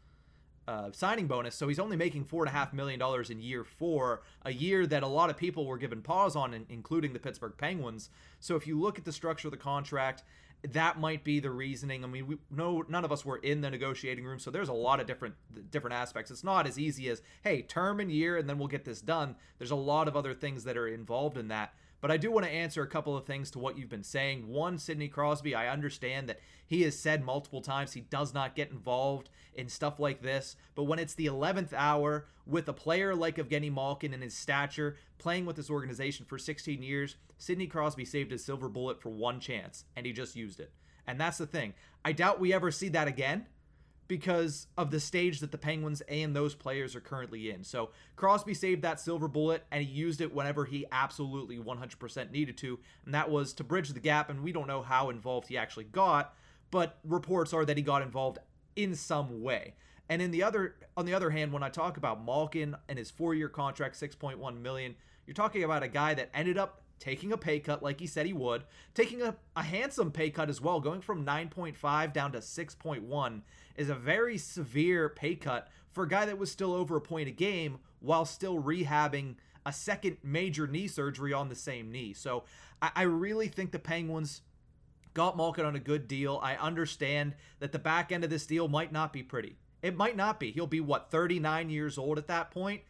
uh, 0.66 0.90
signing 0.92 1.26
bonus. 1.26 1.54
So 1.54 1.68
he's 1.68 1.78
only 1.78 1.96
making 1.96 2.24
four 2.24 2.42
and 2.42 2.48
a 2.48 2.52
half 2.52 2.72
million 2.72 2.98
dollars 2.98 3.28
in 3.28 3.40
year 3.40 3.64
four, 3.64 4.22
a 4.42 4.52
year 4.52 4.86
that 4.86 5.02
a 5.02 5.06
lot 5.06 5.28
of 5.28 5.36
people 5.36 5.66
were 5.66 5.78
given 5.78 6.00
pause 6.00 6.36
on, 6.36 6.66
including 6.70 7.12
the 7.12 7.18
Pittsburgh 7.18 7.54
Penguins. 7.56 8.08
So 8.40 8.56
if 8.56 8.66
you 8.66 8.80
look 8.80 8.98
at 8.98 9.04
the 9.04 9.12
structure 9.12 9.48
of 9.48 9.52
the 9.52 9.58
contract 9.58 10.24
that 10.62 10.98
might 10.98 11.22
be 11.24 11.40
the 11.40 11.50
reasoning. 11.50 12.04
I 12.04 12.06
mean, 12.08 12.26
we 12.26 12.38
no 12.50 12.84
none 12.88 13.04
of 13.04 13.12
us 13.12 13.24
were 13.24 13.36
in 13.36 13.60
the 13.60 13.70
negotiating 13.70 14.24
room, 14.24 14.38
so 14.38 14.50
there's 14.50 14.68
a 14.68 14.74
lot 14.74 15.00
of 15.00 15.06
different 15.06 15.34
different 15.70 15.94
aspects. 15.94 16.30
It's 16.30 16.44
not 16.44 16.66
as 16.66 16.78
easy 16.78 17.08
as 17.08 17.22
hey, 17.42 17.62
term 17.62 18.00
and 18.00 18.10
year, 18.10 18.36
and 18.36 18.48
then 18.48 18.58
we'll 18.58 18.68
get 18.68 18.84
this 18.84 19.00
done. 19.00 19.36
There's 19.58 19.70
a 19.70 19.76
lot 19.76 20.08
of 20.08 20.16
other 20.16 20.34
things 20.34 20.64
that 20.64 20.76
are 20.76 20.88
involved 20.88 21.36
in 21.36 21.48
that. 21.48 21.74
But 22.00 22.10
I 22.10 22.16
do 22.16 22.30
want 22.30 22.46
to 22.46 22.52
answer 22.52 22.82
a 22.82 22.88
couple 22.88 23.16
of 23.16 23.26
things 23.26 23.50
to 23.50 23.58
what 23.58 23.76
you've 23.76 23.88
been 23.88 24.04
saying. 24.04 24.46
One, 24.46 24.78
Sidney 24.78 25.08
Crosby, 25.08 25.54
I 25.54 25.68
understand 25.68 26.28
that 26.28 26.40
he 26.66 26.82
has 26.82 26.98
said 26.98 27.24
multiple 27.24 27.60
times 27.60 27.92
he 27.92 28.02
does 28.02 28.32
not 28.32 28.54
get 28.54 28.70
involved 28.70 29.30
in 29.54 29.68
stuff 29.68 29.98
like 29.98 30.22
this. 30.22 30.54
But 30.76 30.84
when 30.84 31.00
it's 31.00 31.14
the 31.14 31.26
11th 31.26 31.72
hour 31.72 32.26
with 32.46 32.68
a 32.68 32.72
player 32.72 33.14
like 33.14 33.36
Evgeny 33.36 33.72
Malkin 33.72 34.14
and 34.14 34.22
his 34.22 34.34
stature 34.34 34.96
playing 35.18 35.44
with 35.44 35.56
this 35.56 35.70
organization 35.70 36.24
for 36.24 36.38
16 36.38 36.82
years, 36.82 37.16
Sidney 37.36 37.66
Crosby 37.66 38.04
saved 38.04 38.30
his 38.30 38.44
silver 38.44 38.68
bullet 38.68 39.00
for 39.00 39.10
one 39.10 39.40
chance 39.40 39.84
and 39.96 40.06
he 40.06 40.12
just 40.12 40.36
used 40.36 40.60
it. 40.60 40.72
And 41.06 41.20
that's 41.20 41.38
the 41.38 41.46
thing. 41.46 41.74
I 42.04 42.12
doubt 42.12 42.38
we 42.38 42.52
ever 42.52 42.70
see 42.70 42.90
that 42.90 43.08
again 43.08 43.46
because 44.08 44.66
of 44.78 44.90
the 44.90 44.98
stage 44.98 45.40
that 45.40 45.52
the 45.52 45.58
Penguins 45.58 46.00
and 46.08 46.34
those 46.34 46.54
players 46.54 46.96
are 46.96 47.00
currently 47.00 47.50
in. 47.50 47.62
So 47.62 47.90
Crosby 48.16 48.54
saved 48.54 48.82
that 48.82 49.00
silver 49.00 49.28
bullet 49.28 49.64
and 49.70 49.84
he 49.84 49.90
used 49.90 50.22
it 50.22 50.34
whenever 50.34 50.64
he 50.64 50.86
absolutely 50.90 51.58
100% 51.58 52.30
needed 52.30 52.56
to, 52.58 52.78
and 53.04 53.14
that 53.14 53.30
was 53.30 53.52
to 53.54 53.64
bridge 53.64 53.90
the 53.90 54.00
gap. 54.00 54.30
And 54.30 54.42
we 54.42 54.50
don't 54.50 54.66
know 54.66 54.82
how 54.82 55.10
involved 55.10 55.48
he 55.48 55.58
actually 55.58 55.84
got, 55.84 56.34
but 56.70 56.98
reports 57.04 57.52
are 57.52 57.66
that 57.66 57.76
he 57.76 57.82
got 57.82 58.02
involved 58.02 58.38
in 58.74 58.94
some 58.94 59.42
way. 59.42 59.74
And 60.08 60.22
in 60.22 60.30
the 60.30 60.42
other, 60.42 60.76
on 60.96 61.04
the 61.04 61.12
other 61.12 61.28
hand, 61.28 61.52
when 61.52 61.62
I 61.62 61.68
talk 61.68 61.98
about 61.98 62.24
Malkin 62.24 62.74
and 62.88 62.98
his 62.98 63.10
four-year 63.10 63.50
contract, 63.50 64.00
6.1 64.00 64.60
million, 64.60 64.94
you're 65.26 65.34
talking 65.34 65.64
about 65.64 65.82
a 65.82 65.88
guy 65.88 66.14
that 66.14 66.30
ended 66.32 66.56
up 66.56 66.80
taking 66.98 67.32
a 67.32 67.36
pay 67.36 67.60
cut 67.60 67.82
like 67.82 68.00
he 68.00 68.06
said 68.06 68.24
he 68.24 68.32
would, 68.32 68.64
taking 68.94 69.22
a, 69.22 69.36
a 69.54 69.62
handsome 69.62 70.10
pay 70.10 70.30
cut 70.30 70.48
as 70.48 70.60
well, 70.60 70.80
going 70.80 71.02
from 71.02 71.26
9.5 71.26 72.12
down 72.12 72.32
to 72.32 72.38
6.1 72.38 73.42
is 73.78 73.88
a 73.88 73.94
very 73.94 74.36
severe 74.36 75.08
pay 75.08 75.34
cut 75.34 75.68
for 75.92 76.04
a 76.04 76.08
guy 76.08 76.26
that 76.26 76.38
was 76.38 76.50
still 76.50 76.74
over 76.74 76.96
a 76.96 77.00
point 77.00 77.28
a 77.28 77.32
game 77.32 77.78
while 78.00 78.24
still 78.24 78.62
rehabbing 78.62 79.36
a 79.64 79.72
second 79.72 80.16
major 80.22 80.66
knee 80.66 80.88
surgery 80.88 81.32
on 81.32 81.48
the 81.48 81.54
same 81.54 81.90
knee. 81.90 82.12
So 82.12 82.44
I, 82.82 82.90
I 82.96 83.02
really 83.02 83.48
think 83.48 83.72
the 83.72 83.78
Penguins 83.78 84.42
got 85.14 85.36
Malkin 85.36 85.64
on 85.64 85.76
a 85.76 85.80
good 85.80 86.08
deal. 86.08 86.40
I 86.42 86.56
understand 86.56 87.34
that 87.60 87.72
the 87.72 87.78
back 87.78 88.12
end 88.12 88.24
of 88.24 88.30
this 88.30 88.46
deal 88.46 88.68
might 88.68 88.92
not 88.92 89.12
be 89.12 89.22
pretty. 89.22 89.56
It 89.82 89.96
might 89.96 90.16
not 90.16 90.40
be. 90.40 90.50
He'll 90.50 90.66
be, 90.66 90.80
what, 90.80 91.10
39 91.10 91.70
years 91.70 91.98
old 91.98 92.18
at 92.18 92.26
that 92.26 92.50
point? 92.50 92.82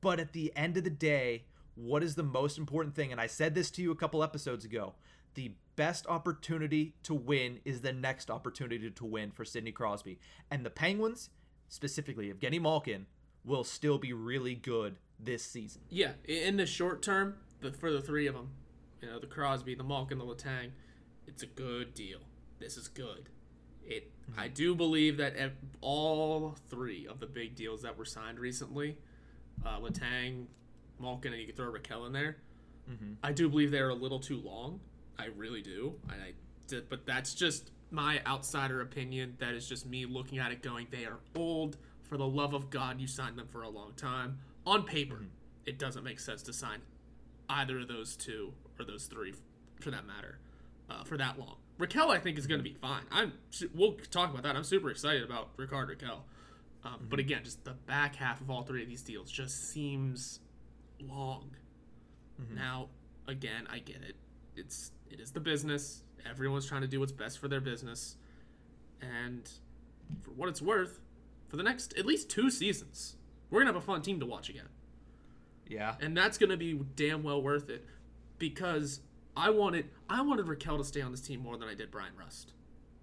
But 0.00 0.18
at 0.18 0.32
the 0.32 0.52
end 0.56 0.76
of 0.76 0.84
the 0.84 0.90
day, 0.90 1.44
what 1.74 2.02
is 2.02 2.14
the 2.14 2.22
most 2.22 2.58
important 2.58 2.94
thing? 2.94 3.12
And 3.12 3.20
I 3.20 3.26
said 3.26 3.54
this 3.54 3.70
to 3.72 3.82
you 3.82 3.90
a 3.90 3.96
couple 3.96 4.22
episodes 4.22 4.64
ago. 4.64 4.94
The 5.36 5.52
best 5.76 6.06
opportunity 6.06 6.94
to 7.04 7.14
win 7.14 7.60
is 7.64 7.82
the 7.82 7.92
next 7.92 8.30
opportunity 8.30 8.90
to 8.90 9.04
win 9.04 9.30
for 9.30 9.44
Sidney 9.44 9.70
Crosby. 9.70 10.18
And 10.50 10.64
the 10.64 10.70
Penguins, 10.70 11.28
specifically 11.68 12.32
Evgeny 12.32 12.60
Malkin, 12.60 13.06
will 13.44 13.62
still 13.62 13.98
be 13.98 14.12
really 14.12 14.54
good 14.54 14.96
this 15.20 15.44
season. 15.44 15.82
Yeah, 15.90 16.12
in 16.24 16.56
the 16.56 16.66
short 16.66 17.02
term, 17.02 17.36
the, 17.60 17.70
for 17.70 17.92
the 17.92 18.00
three 18.00 18.26
of 18.26 18.34
them, 18.34 18.48
you 19.00 19.08
know, 19.08 19.18
the 19.18 19.26
Crosby, 19.26 19.74
the 19.74 19.84
Malkin, 19.84 20.18
the 20.18 20.24
Letang, 20.24 20.70
it's 21.26 21.42
a 21.42 21.46
good 21.46 21.94
deal. 21.94 22.20
This 22.58 22.78
is 22.78 22.88
good. 22.88 23.28
It. 23.86 24.10
Mm-hmm. 24.30 24.40
I 24.40 24.48
do 24.48 24.74
believe 24.74 25.18
that 25.18 25.34
all 25.82 26.56
three 26.68 27.06
of 27.06 27.20
the 27.20 27.26
big 27.26 27.54
deals 27.54 27.82
that 27.82 27.96
were 27.96 28.06
signed 28.06 28.40
recently, 28.40 28.96
uh, 29.64 29.78
Letang, 29.78 30.46
Malkin, 30.98 31.32
and 31.32 31.40
you 31.40 31.46
could 31.46 31.56
throw 31.56 31.70
Rakell 31.70 32.06
in 32.06 32.12
there. 32.12 32.38
Mm-hmm. 32.90 33.12
I 33.22 33.32
do 33.32 33.48
believe 33.48 33.70
they're 33.70 33.90
a 33.90 33.94
little 33.94 34.18
too 34.18 34.40
long. 34.40 34.80
I 35.18 35.26
really 35.36 35.62
do. 35.62 35.94
I, 36.08 36.14
I, 36.14 36.80
but 36.88 37.06
that's 37.06 37.34
just 37.34 37.70
my 37.90 38.20
outsider 38.26 38.80
opinion. 38.80 39.36
That 39.38 39.54
is 39.54 39.68
just 39.68 39.86
me 39.86 40.06
looking 40.06 40.38
at 40.38 40.52
it, 40.52 40.62
going, 40.62 40.88
they 40.90 41.04
are 41.04 41.18
old. 41.34 41.76
For 42.02 42.16
the 42.16 42.26
love 42.26 42.54
of 42.54 42.70
God, 42.70 43.00
you 43.00 43.08
signed 43.08 43.36
them 43.36 43.48
for 43.48 43.62
a 43.62 43.68
long 43.68 43.92
time. 43.96 44.38
On 44.64 44.84
paper, 44.84 45.16
mm-hmm. 45.16 45.26
it 45.64 45.78
doesn't 45.78 46.04
make 46.04 46.20
sense 46.20 46.42
to 46.44 46.52
sign 46.52 46.80
either 47.48 47.80
of 47.80 47.88
those 47.88 48.16
two 48.16 48.52
or 48.78 48.84
those 48.84 49.06
three, 49.06 49.34
for 49.80 49.90
that 49.90 50.06
matter, 50.06 50.38
uh, 50.88 51.02
for 51.02 51.16
that 51.16 51.38
long. 51.38 51.56
Rakell, 51.78 52.10
I 52.10 52.18
think, 52.18 52.38
is 52.38 52.46
going 52.46 52.60
to 52.60 52.64
be 52.64 52.74
fine. 52.74 53.02
I'm. 53.10 53.32
We'll 53.74 53.96
talk 54.10 54.30
about 54.30 54.44
that. 54.44 54.56
I'm 54.56 54.64
super 54.64 54.90
excited 54.90 55.24
about 55.24 55.50
Rickard 55.56 55.88
Rakell. 55.88 56.20
Um, 56.84 56.92
mm-hmm. 56.92 57.04
But 57.08 57.18
again, 57.18 57.40
just 57.42 57.64
the 57.64 57.72
back 57.72 58.16
half 58.16 58.40
of 58.40 58.50
all 58.50 58.62
three 58.62 58.82
of 58.82 58.88
these 58.88 59.02
deals 59.02 59.30
just 59.30 59.70
seems 59.70 60.40
long. 61.00 61.50
Mm-hmm. 62.40 62.54
Now, 62.54 62.88
again, 63.26 63.66
I 63.70 63.80
get 63.80 63.96
it. 63.96 64.16
It's 64.56 64.92
it 65.10 65.20
is 65.20 65.32
the 65.32 65.40
business. 65.40 66.02
Everyone's 66.28 66.66
trying 66.66 66.82
to 66.82 66.88
do 66.88 67.00
what's 67.00 67.12
best 67.12 67.38
for 67.38 67.48
their 67.48 67.60
business, 67.60 68.16
and 69.00 69.48
for 70.22 70.30
what 70.32 70.48
it's 70.48 70.62
worth, 70.62 71.00
for 71.48 71.56
the 71.56 71.62
next 71.62 71.96
at 71.96 72.06
least 72.06 72.28
two 72.28 72.50
seasons, 72.50 73.16
we're 73.50 73.60
gonna 73.60 73.72
have 73.72 73.82
a 73.82 73.84
fun 73.84 74.02
team 74.02 74.20
to 74.20 74.26
watch 74.26 74.48
again. 74.48 74.68
Yeah, 75.68 75.94
and 76.00 76.16
that's 76.16 76.38
gonna 76.38 76.56
be 76.56 76.74
damn 76.94 77.22
well 77.22 77.40
worth 77.40 77.70
it, 77.70 77.84
because 78.38 79.00
I 79.36 79.50
wanted 79.50 79.90
I 80.08 80.22
wanted 80.22 80.46
Rakell 80.46 80.78
to 80.78 80.84
stay 80.84 81.00
on 81.00 81.10
this 81.10 81.20
team 81.20 81.40
more 81.40 81.56
than 81.56 81.68
I 81.68 81.74
did 81.74 81.90
Brian 81.90 82.16
Rust, 82.18 82.52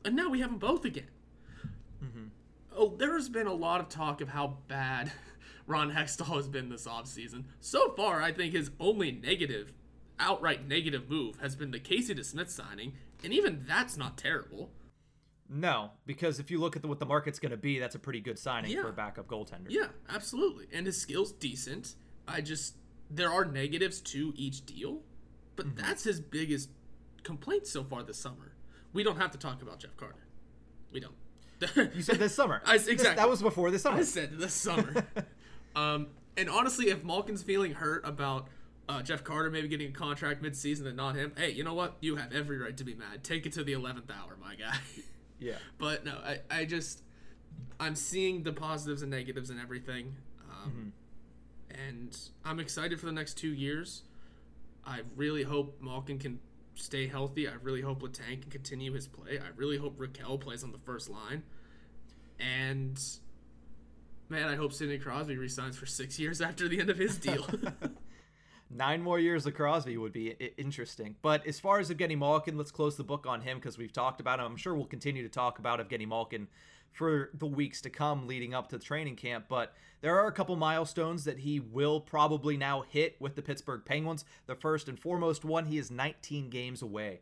and 0.03 0.15
now 0.15 0.29
we 0.29 0.39
have 0.41 0.49
them 0.49 0.59
both 0.59 0.83
again. 0.85 1.09
Mm-hmm. 2.03 2.25
Oh, 2.75 2.95
there's 2.97 3.29
been 3.29 3.47
a 3.47 3.53
lot 3.53 3.79
of 3.79 3.89
talk 3.89 4.19
of 4.21 4.29
how 4.29 4.57
bad 4.67 5.11
Ron 5.67 5.91
Hextall 5.91 6.35
has 6.35 6.47
been 6.47 6.69
this 6.69 6.87
offseason. 6.87 7.45
So 7.61 7.91
far, 7.91 8.21
I 8.21 8.31
think 8.31 8.53
his 8.53 8.71
only 8.79 9.11
negative, 9.11 9.73
outright 10.19 10.67
negative 10.67 11.09
move 11.09 11.39
has 11.41 11.55
been 11.55 11.71
the 11.71 11.79
Casey 11.79 12.15
DeSmith 12.15 12.49
signing, 12.49 12.93
and 13.23 13.33
even 13.33 13.65
that's 13.67 13.97
not 13.97 14.17
terrible. 14.17 14.71
No, 15.49 15.91
because 16.05 16.39
if 16.39 16.49
you 16.49 16.59
look 16.59 16.75
at 16.75 16.81
the, 16.81 16.87
what 16.87 16.99
the 16.99 17.05
market's 17.05 17.39
going 17.39 17.51
to 17.51 17.57
be, 17.57 17.79
that's 17.79 17.95
a 17.95 17.99
pretty 17.99 18.21
good 18.21 18.39
signing 18.39 18.71
yeah. 18.71 18.81
for 18.81 18.89
a 18.89 18.93
backup 18.93 19.27
goaltender. 19.27 19.67
Yeah, 19.69 19.87
absolutely. 20.09 20.67
And 20.73 20.85
his 20.85 20.99
skill's 20.99 21.31
decent. 21.31 21.95
I 22.27 22.41
just 22.41 22.75
there 23.09 23.31
are 23.31 23.45
negatives 23.45 24.01
to 24.01 24.33
each 24.35 24.65
deal, 24.65 25.01
but 25.55 25.67
mm-hmm. 25.67 25.85
that's 25.85 26.03
his 26.03 26.19
biggest 26.19 26.69
complaint 27.23 27.67
so 27.67 27.83
far 27.83 28.03
this 28.03 28.17
summer. 28.17 28.53
We 28.93 29.03
don't 29.03 29.17
have 29.17 29.31
to 29.31 29.37
talk 29.37 29.61
about 29.61 29.79
Jeff 29.79 29.95
Carter. 29.97 30.27
We 30.91 30.99
don't. 30.99 31.15
you 31.95 32.01
said 32.01 32.19
this 32.19 32.35
summer. 32.35 32.61
I, 32.65 32.75
exactly. 32.75 32.95
This, 32.95 33.15
that 33.15 33.29
was 33.29 33.41
before 33.41 33.71
this 33.71 33.83
summer. 33.83 33.99
I 33.99 34.03
said 34.03 34.37
this 34.37 34.53
summer. 34.53 35.05
Um, 35.75 36.09
and 36.37 36.51
honestly, 36.51 36.89
if 36.89 37.03
Malkin's 37.03 37.41
feeling 37.41 37.73
hurt 37.73 38.07
about 38.07 38.47
uh, 38.89 39.01
Jeff 39.01 39.23
Carter 39.23 39.49
maybe 39.49 39.67
getting 39.67 39.89
a 39.89 39.93
contract 39.93 40.41
mid-season 40.41 40.87
and 40.87 40.97
not 40.97 41.15
him, 41.15 41.31
hey, 41.37 41.51
you 41.51 41.63
know 41.63 41.73
what? 41.73 41.95
You 42.01 42.15
have 42.17 42.33
every 42.33 42.57
right 42.57 42.75
to 42.77 42.83
be 42.83 42.93
mad. 42.93 43.23
Take 43.23 43.45
it 43.45 43.53
to 43.53 43.63
the 43.63 43.73
eleventh 43.73 44.11
hour, 44.11 44.37
my 44.41 44.55
guy. 44.55 44.77
yeah. 45.39 45.55
But 45.77 46.05
no, 46.05 46.17
I, 46.23 46.39
I 46.51 46.65
just 46.65 47.01
I'm 47.79 47.95
seeing 47.95 48.43
the 48.43 48.53
positives 48.53 49.01
and 49.01 49.11
negatives 49.11 49.49
and 49.49 49.59
everything, 49.59 50.15
um, 50.49 50.93
mm-hmm. 51.71 51.81
and 51.81 52.17
I'm 52.43 52.59
excited 52.59 52.99
for 52.99 53.05
the 53.05 53.11
next 53.11 53.37
two 53.37 53.53
years. 53.53 54.03
I 54.85 55.01
really 55.15 55.43
hope 55.43 55.77
Malkin 55.81 56.19
can 56.19 56.39
stay 56.75 57.07
healthy. 57.07 57.47
I 57.47 57.53
really 57.61 57.81
hope 57.81 58.01
Letang 58.01 58.41
can 58.41 58.51
continue 58.51 58.91
his 58.93 59.07
play. 59.07 59.39
I 59.39 59.55
really 59.55 59.77
hope 59.77 59.97
Rakell 59.97 60.39
plays 60.41 60.63
on 60.63 60.73
the 60.73 60.79
first 60.79 61.09
line, 61.09 61.43
and 62.39 62.99
Man, 64.29 64.47
I 64.47 64.55
hope 64.55 64.73
Sidney 64.73 64.97
Crosby 64.97 65.37
resigns 65.37 65.77
for 65.77 65.85
six 65.85 66.17
years 66.17 66.41
after 66.41 66.67
the 66.67 66.79
end 66.79 66.89
of 66.89 66.97
his 66.97 67.17
deal. 67.17 67.45
Nine 68.75 69.03
more 69.03 69.19
years 69.19 69.45
of 69.45 69.53
Crosby 69.53 69.97
would 69.97 70.13
be 70.13 70.29
interesting. 70.57 71.15
But 71.21 71.45
as 71.45 71.59
far 71.59 71.79
as 71.79 71.91
Evgeny 71.91 72.17
Malkin, 72.17 72.57
let's 72.57 72.71
close 72.71 72.97
the 72.97 73.03
book 73.03 73.27
on 73.27 73.41
him 73.41 73.57
because 73.57 73.77
we've 73.77 73.93
talked 73.93 74.19
about 74.19 74.39
him. 74.39 74.45
I'm 74.45 74.57
sure 74.57 74.73
we'll 74.73 74.85
continue 74.85 75.21
to 75.21 75.29
talk 75.29 75.59
about 75.59 75.79
Evgeny 75.79 76.07
Malkin 76.07 76.47
for 76.91 77.29
the 77.33 77.45
weeks 77.45 77.81
to 77.81 77.89
come 77.89 78.27
leading 78.27 78.53
up 78.53 78.69
to 78.69 78.77
the 78.77 78.83
training 78.83 79.15
camp. 79.15 79.45
But 79.47 79.73
there 80.01 80.17
are 80.19 80.27
a 80.27 80.31
couple 80.31 80.55
milestones 80.55 81.23
that 81.25 81.39
he 81.39 81.59
will 81.59 81.99
probably 81.99 82.57
now 82.57 82.83
hit 82.87 83.15
with 83.19 83.35
the 83.35 83.41
Pittsburgh 83.43 83.83
Penguins. 83.85 84.25
The 84.47 84.55
first 84.55 84.89
and 84.89 84.99
foremost 84.99 85.45
one, 85.45 85.67
he 85.67 85.77
is 85.77 85.91
19 85.91 86.49
games 86.49 86.81
away 86.81 87.21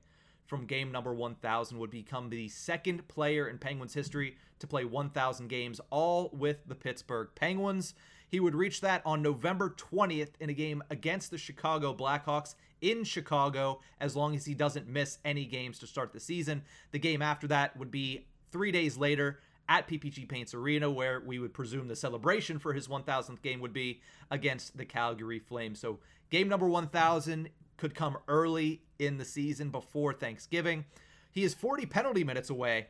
from 0.52 0.66
game 0.66 0.92
number 0.92 1.14
1000 1.14 1.78
would 1.80 1.90
become 1.90 2.30
the 2.30 2.50
second 2.50 3.08
player 3.08 3.48
in 3.48 3.58
Penguins 3.58 3.94
history 3.94 4.36
to 4.60 4.68
play 4.68 4.84
1000 4.84 5.48
games 5.48 5.80
all 5.90 6.30
with 6.34 6.58
the 6.68 6.76
Pittsburgh 6.76 7.30
Penguins. 7.36 7.94
He 8.32 8.40
would 8.40 8.56
reach 8.56 8.80
that 8.80 9.02
on 9.06 9.22
November 9.22 9.76
20th 9.78 10.32
in 10.40 10.50
a 10.50 10.54
game 10.54 10.82
against 10.90 11.32
the 11.32 11.38
Chicago 11.38 11.94
Blackhawks 11.94 12.56
in 12.80 13.04
Chicago 13.04 13.82
as 14.00 14.16
long 14.16 14.36
as 14.36 14.46
he 14.46 14.54
doesn't 14.54 14.88
miss 14.88 15.18
any 15.26 15.46
games 15.46 15.78
to 15.80 15.86
start 15.86 16.14
the 16.14 16.20
season. 16.22 16.64
The 16.92 17.00
game 17.00 17.22
after 17.22 17.46
that 17.48 17.76
would 17.76 17.92
be 17.92 18.26
3 18.54 18.72
days 18.72 18.96
later 18.96 19.42
at 19.68 19.86
PPG 19.86 20.30
Paints 20.30 20.54
Arena, 20.54 20.90
where 20.90 21.20
we 21.20 21.40
would 21.40 21.54
presume 21.54 21.90
the 21.90 21.96
celebration 21.96 22.58
for 22.58 22.72
his 22.72 22.88
1000th 22.88 23.42
game 23.42 23.60
would 23.60 23.74
be 23.74 24.00
against 24.32 24.78
the 24.78 24.86
Calgary 24.86 25.40
Flames. 25.40 25.80
So, 25.80 26.00
game 26.30 26.48
number 26.48 26.70
1000 26.70 27.50
could 27.76 27.94
come 27.94 28.18
early 28.30 28.82
in 28.98 29.18
the 29.18 29.26
season 29.26 29.72
before 29.72 30.14
Thanksgiving. 30.14 30.86
He 31.32 31.44
is 31.44 31.54
40 31.54 31.86
penalty 31.86 32.24
minutes 32.24 32.50
away 32.50 32.88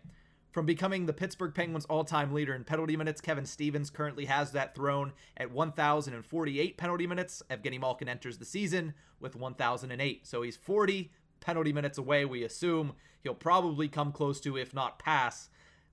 from 0.51 0.65
becoming 0.65 1.05
the 1.05 1.13
Pittsburgh 1.13 1.53
Penguins 1.55 1.85
all 1.85 2.03
time 2.03 2.33
leader 2.33 2.53
in 2.53 2.63
penalty 2.63 2.95
minutes. 2.95 3.21
Kevin 3.21 3.45
Stevens 3.45 3.89
currently 3.89 4.25
has 4.25 4.51
that 4.51 4.75
throne 4.75 5.13
at 5.37 5.51
1,048 5.51 6.77
penalty 6.77 7.07
minutes. 7.07 7.41
Evgeny 7.49 7.79
Malkin 7.79 8.09
enters 8.09 8.37
the 8.37 8.45
season 8.45 8.93
with 9.19 9.35
1,008. 9.35 10.27
So 10.27 10.41
he's 10.41 10.57
40 10.57 11.11
penalty 11.39 11.73
minutes 11.73 11.97
away. 11.97 12.25
We 12.25 12.43
assume 12.43 12.93
he'll 13.23 13.33
probably 13.33 13.87
come 13.87 14.11
close 14.11 14.39
to, 14.41 14.57
if 14.57 14.73
not 14.73 14.99
pass, 14.99 15.49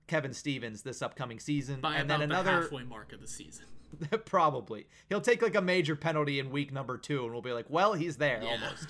Kevin 0.06 0.32
Stevens 0.32 0.82
this 0.82 1.02
upcoming 1.02 1.38
season. 1.38 1.80
By 1.80 1.96
and 1.96 2.10
then 2.10 2.22
another 2.22 2.56
the 2.56 2.62
halfway 2.62 2.82
mark 2.82 3.12
of 3.12 3.20
the 3.20 3.28
season. 3.28 3.66
Probably. 4.24 4.86
He'll 5.08 5.20
take 5.20 5.40
like 5.42 5.54
a 5.54 5.62
major 5.62 5.96
penalty 5.96 6.38
in 6.38 6.50
week 6.50 6.72
number 6.72 6.98
two, 6.98 7.24
and 7.24 7.32
we'll 7.32 7.42
be 7.42 7.52
like, 7.52 7.66
well, 7.68 7.94
he's 7.94 8.16
there 8.16 8.40
yeah. 8.42 8.50
almost. 8.50 8.88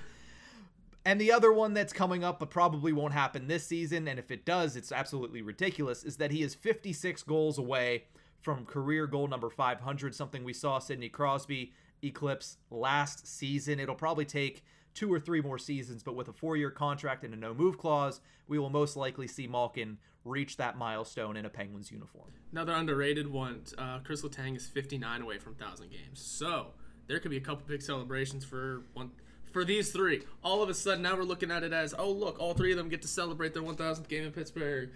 And 1.04 1.20
the 1.20 1.32
other 1.32 1.52
one 1.52 1.74
that's 1.74 1.92
coming 1.92 2.22
up, 2.22 2.38
but 2.38 2.50
probably 2.50 2.92
won't 2.92 3.14
happen 3.14 3.46
this 3.46 3.66
season, 3.66 4.08
and 4.08 4.18
if 4.18 4.30
it 4.30 4.44
does, 4.44 4.76
it's 4.76 4.92
absolutely 4.92 5.42
ridiculous, 5.42 6.04
is 6.04 6.16
that 6.18 6.30
he 6.30 6.42
is 6.42 6.54
56 6.54 7.22
goals 7.22 7.56
away 7.58 8.04
from 8.40 8.66
career 8.66 9.06
goal 9.06 9.26
number 9.26 9.50
500, 9.50 10.14
something 10.14 10.44
we 10.44 10.52
saw 10.52 10.78
Sidney 10.78 11.08
Crosby 11.08 11.72
eclipse 12.02 12.58
last 12.70 13.26
season. 13.26 13.80
It'll 13.80 13.94
probably 13.94 14.24
take 14.24 14.64
two 14.94 15.12
or 15.12 15.20
three 15.20 15.40
more 15.40 15.58
seasons, 15.58 16.02
but 16.02 16.14
with 16.14 16.28
a 16.28 16.32
four 16.32 16.56
year 16.56 16.70
contract 16.70 17.24
and 17.24 17.32
a 17.32 17.36
no 17.36 17.54
move 17.54 17.78
clause, 17.78 18.20
we 18.46 18.58
will 18.58 18.70
most 18.70 18.96
likely 18.96 19.26
see 19.26 19.46
Malkin 19.46 19.98
reach 20.24 20.56
that 20.56 20.76
milestone 20.76 21.36
in 21.36 21.46
a 21.46 21.48
Penguins 21.48 21.90
uniform. 21.90 22.30
Another 22.52 22.72
underrated 22.72 23.30
one 23.30 23.62
uh, 23.76 24.00
Chris 24.00 24.22
Letang 24.22 24.56
is 24.56 24.66
59 24.66 25.22
away 25.22 25.38
from 25.38 25.54
1,000 25.54 25.90
games. 25.90 26.20
So 26.20 26.68
there 27.06 27.18
could 27.18 27.30
be 27.30 27.36
a 27.36 27.40
couple 27.40 27.64
big 27.66 27.82
celebrations 27.82 28.44
for 28.44 28.82
one. 28.94 29.10
For 29.52 29.64
these 29.64 29.90
three, 29.90 30.22
all 30.42 30.62
of 30.62 30.68
a 30.68 30.74
sudden 30.74 31.02
now 31.02 31.16
we're 31.16 31.22
looking 31.22 31.50
at 31.50 31.62
it 31.62 31.72
as, 31.72 31.94
oh 31.98 32.10
look, 32.10 32.38
all 32.38 32.54
three 32.54 32.70
of 32.70 32.78
them 32.78 32.88
get 32.88 33.02
to 33.02 33.08
celebrate 33.08 33.54
their 33.54 33.62
1,000th 33.62 34.08
game 34.08 34.24
in 34.24 34.32
Pittsburgh 34.32 34.90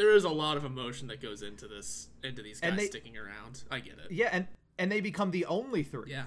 there 0.00 0.14
is 0.14 0.24
a 0.24 0.30
lot 0.30 0.56
of 0.56 0.64
emotion 0.64 1.08
that 1.08 1.20
goes 1.20 1.42
into 1.42 1.68
this 1.68 2.08
into 2.24 2.42
these 2.42 2.60
guys 2.60 2.76
they, 2.76 2.86
sticking 2.86 3.16
around. 3.16 3.64
I 3.70 3.80
get 3.80 3.98
it. 3.98 4.10
Yeah, 4.10 4.30
and 4.32 4.46
and 4.78 4.90
they 4.90 5.00
become 5.00 5.30
the 5.30 5.44
only 5.46 5.82
three. 5.82 6.10
Yeah. 6.10 6.24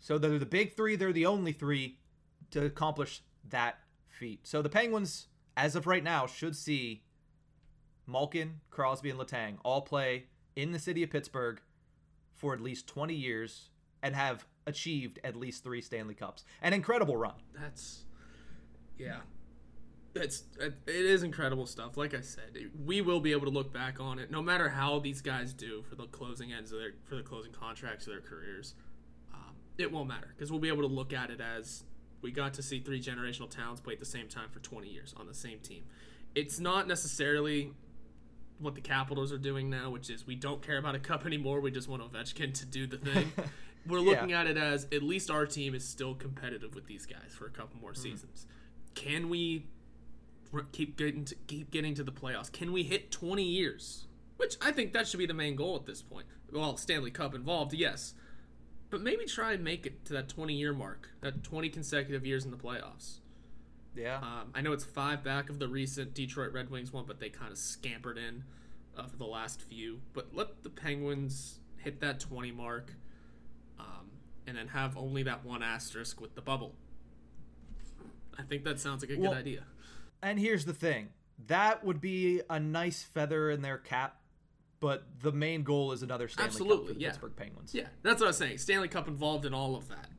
So 0.00 0.18
they're 0.18 0.38
the 0.38 0.46
big 0.46 0.76
three. 0.76 0.96
They're 0.96 1.12
the 1.12 1.26
only 1.26 1.52
three 1.52 1.98
to 2.50 2.66
accomplish 2.66 3.22
that 3.48 3.78
feat. 4.08 4.46
So 4.46 4.60
the 4.60 4.68
Penguins, 4.68 5.28
as 5.56 5.76
of 5.76 5.86
right 5.86 6.04
now, 6.04 6.26
should 6.26 6.54
see 6.54 7.04
Malkin, 8.06 8.60
Crosby, 8.70 9.08
and 9.08 9.18
Letang 9.18 9.56
all 9.64 9.80
play 9.80 10.26
in 10.54 10.72
the 10.72 10.78
city 10.78 11.02
of 11.02 11.10
Pittsburgh 11.10 11.60
for 12.34 12.52
at 12.52 12.60
least 12.60 12.86
20 12.86 13.14
years 13.14 13.70
and 14.04 14.14
have 14.14 14.46
achieved 14.66 15.18
at 15.24 15.34
least 15.34 15.64
three 15.64 15.80
Stanley 15.80 16.14
Cups. 16.14 16.44
An 16.62 16.74
incredible 16.74 17.16
run. 17.16 17.34
That's, 17.58 18.04
yeah. 18.98 19.20
It's 20.14 20.44
it 20.58 20.76
is 20.86 21.24
incredible 21.24 21.66
stuff. 21.66 21.96
Like 21.96 22.14
I 22.14 22.20
said, 22.20 22.70
we 22.84 23.00
will 23.00 23.18
be 23.18 23.32
able 23.32 23.46
to 23.46 23.50
look 23.50 23.72
back 23.72 23.98
on 23.98 24.20
it, 24.20 24.30
no 24.30 24.40
matter 24.40 24.68
how 24.68 25.00
these 25.00 25.20
guys 25.20 25.52
do 25.52 25.82
for 25.82 25.96
the 25.96 26.06
closing 26.06 26.52
ends 26.52 26.70
of 26.70 26.78
their 26.78 26.92
for 27.04 27.16
the 27.16 27.22
closing 27.22 27.50
contracts 27.50 28.06
of 28.06 28.12
their 28.12 28.20
careers. 28.20 28.74
Um, 29.32 29.56
it 29.76 29.90
won't 29.90 30.06
matter 30.06 30.32
because 30.36 30.52
we'll 30.52 30.60
be 30.60 30.68
able 30.68 30.82
to 30.82 30.94
look 30.94 31.12
at 31.12 31.30
it 31.30 31.40
as 31.40 31.82
we 32.22 32.30
got 32.30 32.54
to 32.54 32.62
see 32.62 32.78
three 32.78 33.02
generational 33.02 33.50
talents 33.50 33.80
play 33.80 33.94
at 33.94 33.98
the 33.98 34.06
same 34.06 34.28
time 34.28 34.50
for 34.52 34.60
20 34.60 34.88
years 34.88 35.14
on 35.16 35.26
the 35.26 35.34
same 35.34 35.58
team. 35.58 35.82
It's 36.36 36.60
not 36.60 36.86
necessarily 36.86 37.72
what 38.60 38.76
the 38.76 38.80
Capitals 38.80 39.32
are 39.32 39.38
doing 39.38 39.68
now, 39.68 39.90
which 39.90 40.10
is 40.10 40.24
we 40.24 40.36
don't 40.36 40.62
care 40.62 40.78
about 40.78 40.94
a 40.94 41.00
cup 41.00 41.26
anymore. 41.26 41.60
We 41.60 41.72
just 41.72 41.88
want 41.88 42.02
Ovechkin 42.02 42.54
to 42.54 42.66
do 42.66 42.86
the 42.86 42.98
thing. 42.98 43.32
We're 43.86 44.00
looking 44.00 44.30
yeah. 44.30 44.40
at 44.40 44.46
it 44.46 44.56
as 44.56 44.84
at 44.92 45.02
least 45.02 45.30
our 45.30 45.46
team 45.46 45.74
is 45.74 45.86
still 45.86 46.14
competitive 46.14 46.74
with 46.74 46.86
these 46.86 47.06
guys 47.06 47.32
for 47.36 47.46
a 47.46 47.50
couple 47.50 47.80
more 47.80 47.92
mm-hmm. 47.92 48.02
seasons. 48.02 48.46
Can 48.94 49.28
we 49.28 49.66
keep 50.72 50.96
getting 50.96 51.24
to, 51.26 51.34
keep 51.46 51.70
getting 51.70 51.94
to 51.94 52.04
the 52.04 52.12
playoffs? 52.12 52.50
Can 52.50 52.72
we 52.72 52.82
hit 52.82 53.10
20 53.10 53.42
years? 53.42 54.06
Which 54.36 54.56
I 54.60 54.72
think 54.72 54.92
that 54.92 55.06
should 55.06 55.18
be 55.18 55.26
the 55.26 55.34
main 55.34 55.56
goal 55.56 55.76
at 55.76 55.86
this 55.86 56.02
point. 56.02 56.26
Well, 56.52 56.76
Stanley 56.76 57.10
Cup 57.10 57.34
involved, 57.34 57.72
yes, 57.72 58.14
but 58.90 59.00
maybe 59.00 59.24
try 59.24 59.52
and 59.52 59.64
make 59.64 59.86
it 59.86 60.04
to 60.06 60.12
that 60.14 60.28
20 60.28 60.54
year 60.54 60.72
mark, 60.72 61.10
that 61.20 61.42
20 61.42 61.68
consecutive 61.68 62.24
years 62.26 62.44
in 62.44 62.50
the 62.50 62.56
playoffs. 62.56 63.18
Yeah. 63.94 64.18
Um, 64.18 64.50
I 64.54 64.60
know 64.60 64.72
it's 64.72 64.84
five 64.84 65.22
back 65.22 65.50
of 65.50 65.58
the 65.58 65.68
recent 65.68 66.14
Detroit 66.14 66.52
Red 66.52 66.70
Wings 66.70 66.92
one, 66.92 67.04
but 67.06 67.20
they 67.20 67.28
kind 67.28 67.52
of 67.52 67.58
scampered 67.58 68.18
in 68.18 68.44
uh, 68.96 69.06
for 69.06 69.16
the 69.16 69.26
last 69.26 69.62
few. 69.62 70.00
But 70.12 70.34
let 70.34 70.62
the 70.62 70.70
Penguins 70.70 71.60
hit 71.78 72.00
that 72.00 72.20
20 72.20 72.52
mark 72.52 72.92
and 74.46 74.56
then 74.56 74.68
have 74.68 74.96
only 74.96 75.22
that 75.24 75.44
one 75.44 75.62
asterisk 75.62 76.20
with 76.20 76.34
the 76.34 76.42
bubble. 76.42 76.74
I 78.38 78.42
think 78.42 78.64
that 78.64 78.80
sounds 78.80 79.02
like 79.02 79.16
a 79.16 79.20
well, 79.20 79.32
good 79.32 79.38
idea. 79.38 79.64
And 80.22 80.38
here's 80.38 80.64
the 80.64 80.74
thing 80.74 81.10
that 81.46 81.84
would 81.84 82.00
be 82.00 82.42
a 82.48 82.60
nice 82.60 83.02
feather 83.02 83.50
in 83.50 83.62
their 83.62 83.78
cap 83.78 84.20
but 84.84 85.06
the 85.22 85.32
main 85.32 85.62
goal 85.62 85.92
is 85.92 86.02
another 86.02 86.28
Stanley 86.28 86.48
Absolutely, 86.48 86.76
Cup 86.76 86.86
for 86.88 86.92
the 86.92 87.00
yeah. 87.00 87.08
Pittsburgh 87.08 87.36
Penguins. 87.36 87.74
Yeah, 87.74 87.86
that's 88.02 88.20
what 88.20 88.26
I 88.26 88.28
was 88.28 88.36
saying. 88.36 88.58
Stanley 88.58 88.88
Cup 88.88 89.08
involved 89.08 89.46
in 89.46 89.54
all 89.54 89.76
of 89.76 89.88
that, 89.88 90.10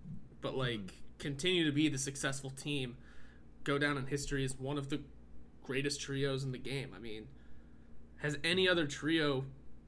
but 0.41 0.57
like 0.57 0.79
mm. 0.79 0.89
continue 1.19 1.65
to 1.65 1.71
be 1.71 1.87
the 1.87 1.99
successful 1.99 2.49
team 2.49 2.97
go 3.63 3.77
down 3.77 3.95
in 3.95 4.07
history 4.07 4.43
as 4.43 4.57
one 4.57 4.79
of 4.79 4.89
the 4.89 5.01
greatest 5.61 6.01
trios 6.01 6.43
in 6.43 6.51
the 6.51 6.57
game. 6.57 6.93
I 6.95 6.99
mean, 6.99 7.27
has 8.17 8.39
any 8.43 8.67
other 8.67 8.87
trio? 8.87 9.45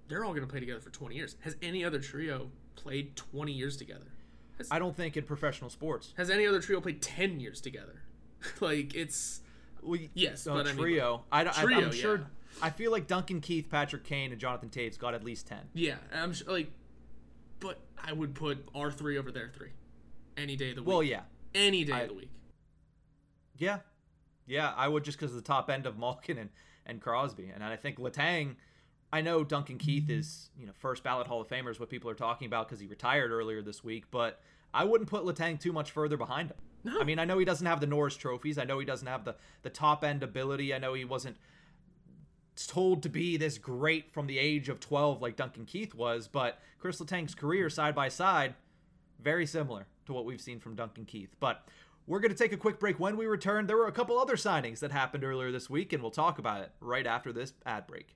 They're 0.09 0.23
all 0.23 0.31
going 0.31 0.45
to 0.45 0.47
play 0.47 0.59
together 0.59 0.79
for 0.79 0.91
20 0.91 1.15
years. 1.15 1.37
Has 1.39 1.55
any 1.63 1.83
other 1.83 1.99
trio 1.99 2.51
played 2.75 3.15
20 3.15 3.51
years 3.51 3.77
together? 3.77 4.11
Has, 4.57 4.67
I 4.71 4.79
don't 4.79 4.95
think 4.95 5.17
in 5.17 5.23
professional 5.23 5.69
sports. 5.69 6.13
Has 6.17 6.29
any 6.29 6.47
other 6.47 6.59
trio 6.59 6.81
played 6.81 7.01
10 7.01 7.39
years 7.39 7.61
together? 7.61 8.01
like 8.59 8.95
it's 8.95 9.41
well, 9.81 9.99
yes, 10.13 10.45
no, 10.45 10.55
but 10.55 10.67
trio. 10.67 11.23
I, 11.31 11.43
mean, 11.43 11.53
I, 11.55 11.61
trio, 11.61 11.79
I 11.79 11.81
am 11.81 11.91
sure. 11.91 12.17
Yeah. 12.17 12.23
I 12.61 12.69
feel 12.71 12.91
like 12.91 13.07
Duncan 13.07 13.41
Keith, 13.41 13.69
Patrick 13.69 14.03
Kane, 14.03 14.31
and 14.31 14.41
Jonathan 14.41 14.69
Toews 14.69 14.97
got 14.97 15.13
at 15.13 15.23
least 15.23 15.47
10. 15.47 15.59
Yeah, 15.73 15.95
I'm 16.13 16.33
sure, 16.33 16.51
like, 16.51 16.71
but 17.59 17.79
I 18.03 18.13
would 18.13 18.33
put 18.33 18.67
our 18.73 18.91
three 18.91 19.17
over 19.17 19.31
their 19.31 19.49
three, 19.55 19.71
any 20.35 20.55
day 20.55 20.71
of 20.71 20.77
the 20.77 20.81
week. 20.81 20.87
Well, 20.87 21.03
yeah, 21.03 21.21
any 21.53 21.83
day 21.83 21.93
I, 21.93 21.99
of 22.01 22.09
the 22.09 22.15
week. 22.15 22.31
Yeah, 23.57 23.79
yeah, 24.45 24.73
I 24.75 24.87
would 24.87 25.03
just 25.03 25.19
because 25.19 25.31
of 25.31 25.37
the 25.37 25.47
top 25.47 25.69
end 25.69 25.85
of 25.85 25.97
Malkin 25.97 26.37
and, 26.37 26.49
and 26.85 27.01
Crosby, 27.01 27.51
and 27.53 27.63
I 27.63 27.75
think 27.75 27.99
Letang. 27.99 28.55
I 29.17 29.21
know 29.21 29.43
Duncan 29.43 29.79
Keith 29.79 30.11
is 30.11 30.51
you 30.59 30.67
know 30.67 30.73
first 30.77 31.03
ballot 31.03 31.25
Hall 31.25 31.41
of 31.41 31.47
Famer 31.47 31.71
is 31.71 31.79
what 31.79 31.89
people 31.89 32.07
are 32.11 32.15
talking 32.15 32.45
about 32.45 32.67
because 32.67 32.79
he 32.79 32.85
retired 32.85 33.31
earlier 33.31 33.63
this 33.63 33.83
week, 33.83 34.05
but 34.11 34.39
I 34.75 34.83
wouldn't 34.83 35.09
put 35.09 35.23
Letang 35.23 35.59
too 35.59 35.73
much 35.73 35.89
further 35.89 36.17
behind 36.17 36.51
him. 36.51 36.57
No. 36.83 37.01
I 37.01 37.03
mean, 37.03 37.17
I 37.17 37.25
know 37.25 37.39
he 37.39 37.45
doesn't 37.45 37.65
have 37.65 37.79
the 37.79 37.87
Norris 37.87 38.15
trophies. 38.15 38.59
I 38.59 38.63
know 38.63 38.77
he 38.77 38.85
doesn't 38.85 39.07
have 39.07 39.25
the 39.25 39.35
the 39.63 39.71
top 39.71 40.03
end 40.03 40.21
ability. 40.21 40.71
I 40.71 40.77
know 40.77 40.93
he 40.93 41.03
wasn't 41.03 41.37
told 42.67 43.01
to 43.03 43.09
be 43.09 43.37
this 43.37 43.57
great 43.57 44.11
from 44.13 44.27
the 44.27 44.37
age 44.37 44.69
of 44.69 44.79
12 44.79 45.19
like 45.19 45.35
Duncan 45.35 45.65
Keith 45.65 45.95
was, 45.95 46.27
but 46.27 46.59
Chris 46.77 46.99
Letang's 46.99 47.33
career 47.33 47.71
side 47.71 47.95
by 47.95 48.09
side 48.09 48.53
very 49.19 49.47
similar 49.47 49.87
to 50.05 50.13
what 50.13 50.25
we've 50.25 50.41
seen 50.41 50.59
from 50.59 50.75
Duncan 50.75 51.05
Keith. 51.05 51.35
But 51.39 51.67
we're 52.05 52.19
going 52.19 52.31
to 52.31 52.37
take 52.37 52.53
a 52.53 52.57
quick 52.57 52.79
break. 52.79 52.99
When 52.99 53.17
we 53.17 53.25
return, 53.25 53.65
there 53.65 53.77
were 53.77 53.87
a 53.87 53.91
couple 53.91 54.19
other 54.19 54.35
signings 54.35 54.79
that 54.79 54.91
happened 54.91 55.23
earlier 55.23 55.51
this 55.51 55.71
week, 55.71 55.91
and 55.91 56.03
we'll 56.03 56.11
talk 56.11 56.37
about 56.37 56.61
it 56.61 56.71
right 56.79 57.07
after 57.07 57.33
this 57.33 57.53
ad 57.65 57.87
break. 57.87 58.15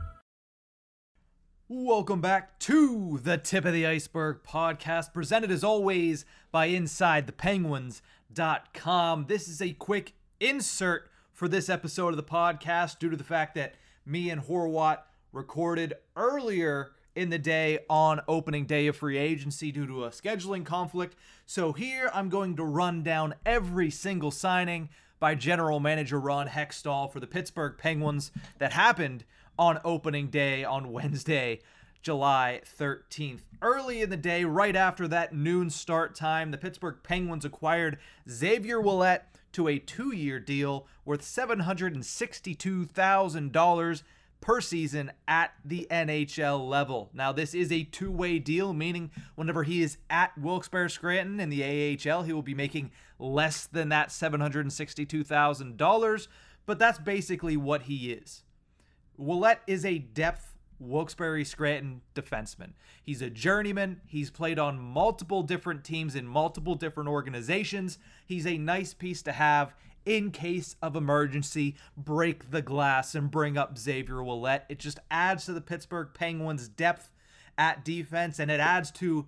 Welcome 1.73 2.19
back 2.19 2.59
to 2.59 3.21
the 3.23 3.37
Tip 3.37 3.63
of 3.63 3.71
the 3.71 3.87
Iceberg 3.87 4.43
podcast, 4.43 5.13
presented 5.13 5.51
as 5.51 5.63
always 5.63 6.25
by 6.51 6.67
InsideThePenguins.com. 6.67 9.25
This 9.29 9.47
is 9.47 9.61
a 9.61 9.71
quick 9.71 10.11
insert 10.41 11.09
for 11.31 11.47
this 11.47 11.69
episode 11.69 12.09
of 12.09 12.17
the 12.17 12.23
podcast 12.23 12.99
due 12.99 13.09
to 13.09 13.15
the 13.15 13.23
fact 13.23 13.55
that 13.55 13.75
me 14.05 14.29
and 14.29 14.41
Horwat 14.41 14.97
recorded 15.31 15.93
earlier 16.17 16.91
in 17.15 17.29
the 17.29 17.39
day 17.39 17.79
on 17.89 18.19
opening 18.27 18.65
day 18.65 18.87
of 18.87 18.97
free 18.97 19.17
agency 19.17 19.71
due 19.71 19.87
to 19.87 20.03
a 20.03 20.09
scheduling 20.09 20.65
conflict. 20.65 21.15
So 21.45 21.71
here 21.71 22.11
I'm 22.13 22.27
going 22.27 22.57
to 22.57 22.65
run 22.65 23.01
down 23.01 23.35
every 23.45 23.91
single 23.91 24.31
signing 24.31 24.89
by 25.21 25.35
general 25.35 25.79
manager 25.79 26.19
Ron 26.19 26.49
Hextall 26.49 27.13
for 27.13 27.21
the 27.21 27.27
Pittsburgh 27.27 27.77
Penguins 27.77 28.31
that 28.57 28.73
happened 28.73 29.23
on 29.61 29.79
opening 29.85 30.27
day 30.27 30.63
on 30.63 30.91
Wednesday, 30.91 31.59
July 32.01 32.61
13th. 32.79 33.41
Early 33.61 34.01
in 34.01 34.09
the 34.09 34.17
day, 34.17 34.43
right 34.43 34.75
after 34.75 35.07
that 35.07 35.35
noon 35.35 35.69
start 35.69 36.15
time, 36.15 36.49
the 36.49 36.57
Pittsburgh 36.57 36.97
Penguins 37.03 37.45
acquired 37.45 37.99
Xavier 38.27 38.81
Ouellet 38.81 39.21
to 39.51 39.67
a 39.67 39.77
two 39.77 40.15
year 40.15 40.39
deal 40.39 40.87
worth 41.05 41.21
$762,000 41.21 44.03
per 44.39 44.61
season 44.61 45.11
at 45.27 45.53
the 45.63 45.85
NHL 45.91 46.67
level. 46.67 47.11
Now, 47.13 47.31
this 47.31 47.53
is 47.53 47.71
a 47.71 47.83
two 47.83 48.09
way 48.09 48.39
deal, 48.39 48.73
meaning 48.73 49.11
whenever 49.35 49.61
he 49.61 49.83
is 49.83 49.97
at 50.09 50.35
Wilkes-Barre 50.39 50.89
Scranton 50.89 51.39
in 51.39 51.51
the 51.51 51.63
AHL, 51.63 52.23
he 52.23 52.33
will 52.33 52.41
be 52.41 52.55
making 52.55 52.89
less 53.19 53.67
than 53.67 53.89
that 53.89 54.09
$762,000, 54.09 56.27
but 56.65 56.79
that's 56.79 56.97
basically 56.97 57.55
what 57.55 57.83
he 57.83 58.11
is. 58.11 58.41
Ouellet 59.21 59.59
is 59.67 59.85
a 59.85 59.99
depth 59.99 60.57
Wilkes-Barre 60.79 61.43
Scranton 61.43 62.01
defenseman. 62.15 62.71
He's 63.03 63.21
a 63.21 63.29
journeyman. 63.29 64.01
He's 64.07 64.31
played 64.31 64.57
on 64.57 64.79
multiple 64.79 65.43
different 65.43 65.83
teams 65.83 66.15
in 66.15 66.25
multiple 66.25 66.73
different 66.73 67.07
organizations. 67.07 67.99
He's 68.25 68.47
a 68.47 68.57
nice 68.57 68.93
piece 68.95 69.21
to 69.23 69.31
have 69.31 69.75
in 70.05 70.31
case 70.31 70.75
of 70.81 70.95
emergency, 70.95 71.75
break 71.95 72.49
the 72.49 72.63
glass 72.63 73.13
and 73.13 73.29
bring 73.29 73.57
up 73.57 73.77
Xavier 73.77 74.23
Ouellet. 74.23 74.63
It 74.67 74.79
just 74.79 74.99
adds 75.11 75.45
to 75.45 75.53
the 75.53 75.61
Pittsburgh 75.61 76.09
Penguins' 76.15 76.67
depth 76.67 77.11
at 77.57 77.85
defense, 77.85 78.39
and 78.39 78.49
it 78.49 78.59
adds 78.59 78.89
to 78.91 79.27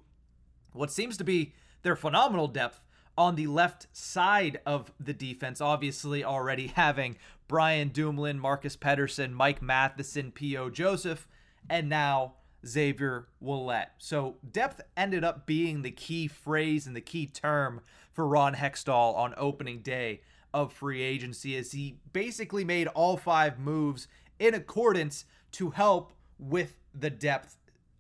what 0.72 0.92
seems 0.92 1.18
to 1.18 1.24
be 1.24 1.54
their 1.84 1.96
phenomenal 1.96 2.48
depth 2.48 2.82
on 3.18 3.36
the 3.36 3.48
left 3.48 3.88
side 3.92 4.60
of 4.66 4.92
the 5.00 5.14
defense. 5.14 5.62
Obviously, 5.62 6.24
already 6.24 6.68
having 6.68 7.18
Brian 7.48 7.90
Dumoulin, 7.90 8.40
Marcus 8.40 8.76
Pettersson, 8.76 9.32
Mike 9.32 9.62
Matheson, 9.62 10.32
P.O. 10.32 10.70
Joseph, 10.70 11.28
and 11.70 11.90
now 11.90 12.34
Xavier 12.66 13.28
Ouellet. 13.42 13.88
So 13.98 14.38
depth 14.50 14.82
ended 14.96 15.24
up 15.24 15.46
being 15.46 15.82
the 15.82 15.92
key 15.92 16.28
phrase 16.28 16.88
and 16.88 16.96
the 16.96 17.02
key 17.02 17.28
term 17.28 17.82
for 18.12 18.28
Ron 18.28 18.56
Hextall 18.56 19.16
on 19.16 19.34
opening 19.38 19.82
day 19.82 20.22
of 20.54 20.72
free 20.72 21.02
agency 21.02 21.58
as 21.58 21.72
he 21.72 21.98
basically 22.14 22.64
made 22.64 22.88
all 22.88 23.18
five 23.18 23.60
moves 23.60 24.08
in 24.40 24.54
accordance 24.54 25.26
to 25.54 25.72
help 25.72 26.14
with 26.38 26.78
the 26.94 27.10
depth. 27.10 27.58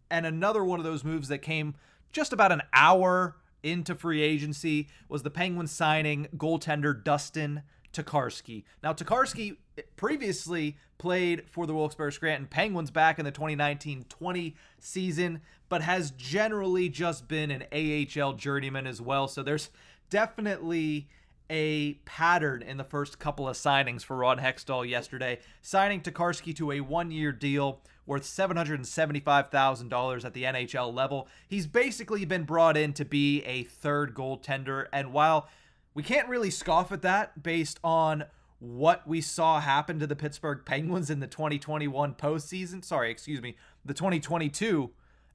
And 0.09 0.25
another 0.25 0.63
one 0.63 0.79
of 0.79 0.85
those 0.85 1.03
moves 1.03 1.27
that 1.29 1.39
came 1.39 1.75
just 2.11 2.31
about 2.31 2.51
an 2.51 2.61
hour 2.73 3.37
into 3.63 3.95
free 3.95 4.21
agency 4.21 4.89
was 5.09 5.23
the 5.23 5.29
Penguins 5.29 5.71
signing 5.71 6.27
goaltender 6.37 7.03
Dustin 7.03 7.63
Tokarski. 7.93 8.63
Now, 8.81 8.93
Tokarski 8.93 9.57
previously 9.95 10.77
played 10.97 11.49
for 11.49 11.65
the 11.65 11.73
Wilkes-Barre 11.73 12.11
Scranton 12.11 12.47
Penguins 12.47 12.91
back 12.91 13.19
in 13.19 13.25
the 13.25 13.31
2019-20 13.31 14.53
season, 14.79 15.41
but 15.69 15.81
has 15.81 16.11
generally 16.11 16.89
just 16.89 17.27
been 17.27 17.51
an 17.51 17.63
AHL 17.71 18.33
journeyman 18.33 18.87
as 18.87 19.01
well. 19.01 19.27
So 19.27 19.43
there's 19.43 19.69
definitely 20.09 21.07
a 21.49 21.93
pattern 22.05 22.61
in 22.61 22.77
the 22.77 22.83
first 22.83 23.19
couple 23.19 23.47
of 23.47 23.55
signings 23.55 24.03
for 24.03 24.17
Ron 24.17 24.39
Hextall 24.39 24.87
yesterday, 24.87 25.39
signing 25.61 26.01
Tokarski 26.01 26.55
to 26.55 26.71
a 26.71 26.79
one-year 26.79 27.31
deal 27.31 27.81
worth 28.05 28.23
$775,000 28.23 30.25
at 30.25 30.33
the 30.33 30.43
NHL 30.43 30.93
level. 30.93 31.27
He's 31.47 31.67
basically 31.67 32.25
been 32.25 32.43
brought 32.43 32.77
in 32.77 32.93
to 32.93 33.05
be 33.05 33.43
a 33.43 33.63
third 33.63 34.13
goaltender, 34.13 34.87
and 34.91 35.13
while 35.13 35.47
we 35.93 36.03
can't 36.03 36.27
really 36.27 36.49
scoff 36.49 36.91
at 36.91 37.01
that 37.03 37.43
based 37.43 37.79
on 37.83 38.25
what 38.59 39.05
we 39.05 39.19
saw 39.19 39.59
happen 39.59 39.99
to 39.99 40.07
the 40.07 40.15
Pittsburgh 40.15 40.61
Penguins 40.65 41.09
in 41.09 41.19
the 41.19 41.27
2021 41.27 42.15
postseason. 42.15 42.83
Sorry, 42.83 43.11
excuse 43.11 43.41
me, 43.41 43.57
the 43.83 43.93
2022 43.93 44.91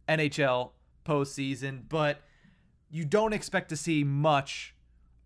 NHL 0.09 0.71
postseason, 1.05 1.83
but 1.89 2.23
you 2.91 3.05
don't 3.05 3.35
expect 3.35 3.69
to 3.69 3.77
see 3.77 4.03
much 4.03 4.75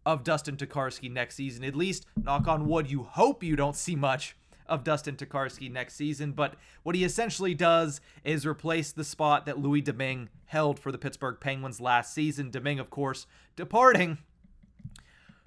of 0.05 0.25
Dustin 0.25 0.57
Tokarski 0.57 1.11
next 1.11 1.37
season. 1.37 1.65
At 1.65 1.77
least, 1.77 2.07
knock 2.21 2.49
on 2.49 2.67
wood, 2.67 2.91
you 2.91 3.05
hope 3.05 3.45
you 3.45 3.55
don't 3.55 3.77
see 3.77 3.95
much 3.95 4.37
of 4.67 4.85
Dustin 4.85 5.17
Tokarski 5.17 5.71
next 5.71 5.95
season. 5.95 6.33
But 6.33 6.55
what 6.83 6.95
he 6.95 7.05
essentially 7.05 7.55
does 7.55 8.01
is 8.25 8.47
replace 8.47 8.93
the 8.93 9.05
spot 9.05 9.47
that 9.47 9.59
Louis 9.59 9.81
Domingue 9.81 10.29
held 10.47 10.79
for 10.79 10.93
the 10.93 10.99
Pittsburgh 10.99 11.39
Penguins 11.41 11.81
last 11.81 12.15
season. 12.15 12.51
Domingue, 12.51 12.79
of 12.79 12.91
course, 12.91 13.27
departing 13.57 14.19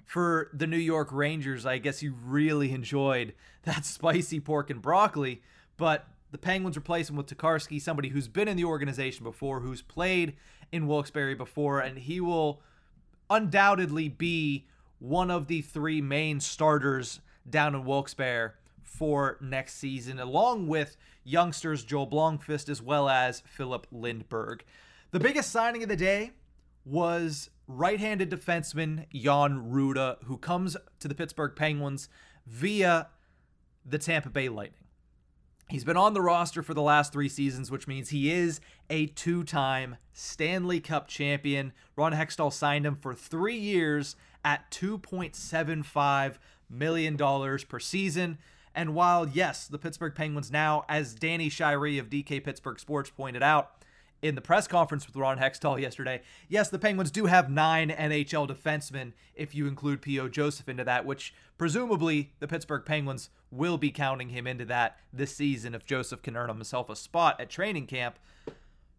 for 0.04 0.50
the 0.52 0.66
New 0.66 0.76
York 0.76 1.12
Rangers. 1.12 1.66
I 1.66 1.78
guess 1.78 2.00
he 2.00 2.08
really 2.08 2.72
enjoyed 2.72 3.34
that 3.64 3.84
spicy 3.84 4.40
pork 4.40 4.70
and 4.70 4.80
broccoli, 4.80 5.42
but 5.76 6.06
the 6.30 6.38
Penguins 6.38 6.76
replace 6.76 7.10
him 7.10 7.16
with 7.16 7.26
Tokarski, 7.26 7.80
somebody 7.80 8.08
who's 8.08 8.28
been 8.28 8.48
in 8.48 8.56
the 8.56 8.64
organization 8.64 9.24
before, 9.24 9.60
who's 9.60 9.82
played 9.82 10.34
in 10.72 10.86
Wilkes-Barre 10.86 11.34
before, 11.34 11.80
and 11.80 11.98
he 11.98 12.20
will 12.20 12.60
undoubtedly 13.30 14.08
be 14.08 14.66
one 14.98 15.30
of 15.30 15.46
the 15.46 15.62
three 15.62 16.00
main 16.00 16.40
starters 16.40 17.20
down 17.48 17.74
in 17.74 17.84
Wilkes-Barre 17.84 18.54
for 18.86 19.36
next 19.40 19.74
season, 19.74 20.18
along 20.18 20.68
with 20.68 20.96
youngsters 21.24 21.84
Joel 21.84 22.06
Blomqvist 22.06 22.68
as 22.68 22.80
well 22.80 23.08
as 23.08 23.42
Filip 23.46 23.86
Lindberg. 23.92 24.60
The 25.10 25.20
biggest 25.20 25.50
signing 25.50 25.82
of 25.82 25.88
the 25.88 25.96
day 25.96 26.30
was 26.84 27.50
right-handed 27.68 28.30
defenseman 28.30 29.06
Jan 29.12 29.70
Rutta, 29.70 30.22
who 30.24 30.38
comes 30.38 30.76
to 31.00 31.08
the 31.08 31.14
Pittsburgh 31.14 31.54
Penguins 31.56 32.08
via 32.46 33.08
the 33.84 33.98
Tampa 33.98 34.30
Bay 34.30 34.48
Lightning. 34.48 34.84
He's 35.68 35.84
been 35.84 35.96
on 35.96 36.14
the 36.14 36.22
roster 36.22 36.62
for 36.62 36.74
the 36.74 36.82
last 36.82 37.12
three 37.12 37.28
seasons, 37.28 37.72
which 37.72 37.88
means 37.88 38.10
he 38.10 38.30
is 38.30 38.60
a 38.88 39.06
two 39.06 39.42
time 39.42 39.96
Stanley 40.12 40.78
Cup 40.78 41.08
champion. 41.08 41.72
Ron 41.96 42.12
Hextall 42.12 42.52
signed 42.52 42.86
him 42.86 42.94
for 42.94 43.14
three 43.14 43.58
years 43.58 44.14
at 44.44 44.70
$2.75 44.70 46.38
million 46.70 47.16
per 47.16 47.80
season. 47.80 48.38
And 48.76 48.94
while, 48.94 49.26
yes, 49.26 49.66
the 49.66 49.78
Pittsburgh 49.78 50.14
Penguins 50.14 50.52
now, 50.52 50.84
as 50.86 51.14
Danny 51.14 51.48
Shirey 51.48 51.98
of 51.98 52.10
DK 52.10 52.44
Pittsburgh 52.44 52.78
Sports 52.78 53.08
pointed 53.08 53.42
out, 53.42 53.72
in 54.22 54.34
the 54.34 54.40
press 54.40 54.66
conference 54.66 55.06
with 55.06 55.16
Ron 55.16 55.38
Hextall 55.38 55.80
yesterday, 55.80 56.20
yes, 56.48 56.68
the 56.68 56.78
Penguins 56.78 57.10
do 57.10 57.26
have 57.26 57.50
nine 57.50 57.88
NHL 57.88 58.48
defensemen 58.48 59.12
if 59.34 59.54
you 59.54 59.66
include 59.66 60.02
P.O. 60.02 60.28
Joseph 60.28 60.68
into 60.68 60.84
that, 60.84 61.06
which 61.06 61.34
presumably 61.56 62.32
the 62.38 62.48
Pittsburgh 62.48 62.84
Penguins 62.84 63.30
will 63.50 63.78
be 63.78 63.90
counting 63.90 64.28
him 64.28 64.46
into 64.46 64.66
that 64.66 64.98
this 65.12 65.34
season 65.34 65.74
if 65.74 65.84
Joseph 65.86 66.22
can 66.22 66.36
earn 66.36 66.48
himself 66.48 66.90
a 66.90 66.96
spot 66.96 67.40
at 67.40 67.48
training 67.48 67.86
camp. 67.86 68.18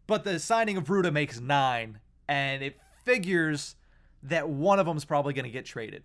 But 0.07 0.23
the 0.23 0.39
signing 0.39 0.77
of 0.77 0.85
Rutta 0.85 1.11
makes 1.11 1.39
nine, 1.39 1.99
and 2.27 2.63
it 2.63 2.79
figures 3.03 3.75
that 4.23 4.49
one 4.49 4.79
of 4.79 4.87
them 4.87 4.97
is 4.97 5.05
probably 5.05 5.33
going 5.33 5.45
to 5.45 5.51
get 5.51 5.65
traded. 5.65 6.03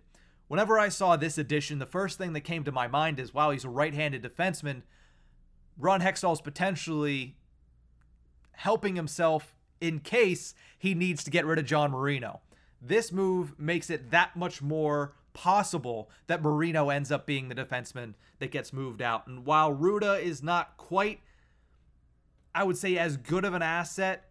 Whenever 0.53 0.77
I 0.77 0.89
saw 0.89 1.15
this 1.15 1.39
addition, 1.39 1.79
the 1.79 1.87
first 1.87 2.19
thing 2.19 2.33
that 2.33 2.41
came 2.41 2.63
to 2.63 2.71
my 2.71 2.87
mind 2.87 3.19
is 3.19 3.33
wow, 3.33 3.49
he's 3.49 3.63
a 3.63 3.69
right 3.69 3.91
handed 3.91 4.21
defenseman. 4.21 4.83
Ron 5.79 5.99
Hextall's 5.99 6.41
potentially 6.41 7.37
helping 8.51 8.95
himself 8.95 9.55
in 9.81 9.97
case 9.97 10.53
he 10.77 10.93
needs 10.93 11.23
to 11.23 11.31
get 11.31 11.47
rid 11.47 11.57
of 11.57 11.65
John 11.65 11.89
Marino. 11.89 12.41
This 12.79 13.11
move 13.11 13.59
makes 13.59 13.89
it 13.89 14.11
that 14.11 14.35
much 14.35 14.61
more 14.61 15.15
possible 15.33 16.11
that 16.27 16.43
Marino 16.43 16.91
ends 16.91 17.11
up 17.11 17.25
being 17.25 17.49
the 17.49 17.55
defenseman 17.55 18.13
that 18.37 18.51
gets 18.51 18.71
moved 18.71 19.01
out. 19.01 19.25
And 19.25 19.47
while 19.47 19.73
Rutta 19.73 20.21
is 20.21 20.43
not 20.43 20.77
quite, 20.77 21.21
I 22.53 22.63
would 22.63 22.77
say, 22.77 22.95
as 22.99 23.17
good 23.17 23.43
of 23.43 23.55
an 23.55 23.63
asset 23.63 24.29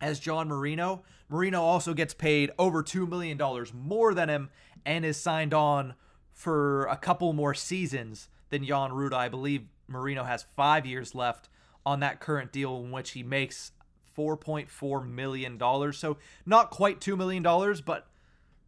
as 0.00 0.20
John 0.20 0.48
Marino, 0.48 1.02
Marino 1.28 1.62
also 1.62 1.94
gets 1.94 2.14
paid 2.14 2.50
over 2.58 2.82
$2 2.82 3.08
million 3.08 3.40
more 3.74 4.14
than 4.14 4.28
him 4.28 4.50
and 4.84 5.04
is 5.04 5.16
signed 5.16 5.54
on 5.54 5.94
for 6.32 6.84
a 6.86 6.96
couple 6.96 7.32
more 7.32 7.54
seasons 7.54 8.28
than 8.50 8.64
Jan 8.64 8.90
Rutta. 8.90 9.14
I 9.14 9.28
believe 9.28 9.66
Marino 9.86 10.24
has 10.24 10.42
five 10.42 10.86
years 10.86 11.14
left 11.14 11.48
on 11.86 12.00
that 12.00 12.20
current 12.20 12.52
deal 12.52 12.76
in 12.84 12.90
which 12.90 13.12
he 13.12 13.22
makes 13.22 13.72
$4.4 14.16 15.08
million. 15.08 15.92
So 15.92 16.18
not 16.46 16.70
quite 16.70 17.00
$2 17.00 17.16
million, 17.16 17.42
but 17.84 18.06